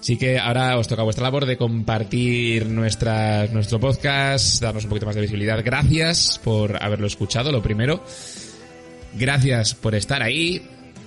Así 0.00 0.16
que 0.16 0.38
ahora 0.38 0.78
os 0.78 0.86
toca 0.86 1.02
vuestra 1.02 1.24
labor 1.24 1.44
de 1.44 1.56
compartir 1.56 2.66
nuestra, 2.66 3.46
nuestro 3.48 3.80
podcast, 3.80 4.62
darnos 4.62 4.84
un 4.84 4.90
poquito 4.90 5.06
más 5.06 5.14
de 5.14 5.22
visibilidad. 5.22 5.60
Gracias 5.64 6.40
por 6.42 6.82
haberlo 6.82 7.06
escuchado, 7.06 7.50
lo 7.50 7.62
primero. 7.62 8.02
Gracias 9.14 9.74
por 9.74 9.94
estar 9.94 10.22
ahí. 10.22 10.62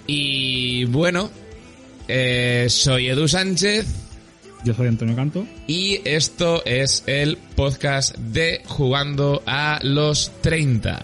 Y 0.08 0.86
bueno, 0.86 1.30
eh, 2.08 2.68
soy 2.70 3.08
Edu 3.08 3.28
Sánchez. 3.28 3.86
Yo 4.64 4.74
soy 4.74 4.88
Antonio 4.88 5.16
Canto. 5.16 5.46
Y 5.68 6.02
esto 6.06 6.64
es 6.66 7.04
el 7.08 7.38
podcast 7.56 8.16
de 8.18 8.62
Jugando 8.68 9.42
a 9.46 9.80
los 9.82 10.32
30. 10.42 11.02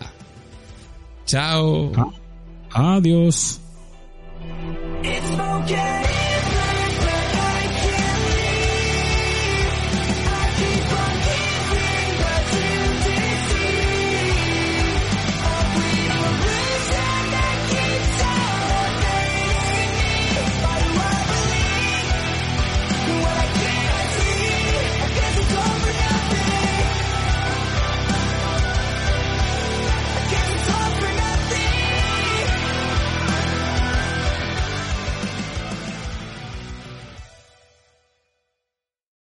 Chao. 1.25 1.91
Ah, 2.71 2.95
adiós. 2.95 3.59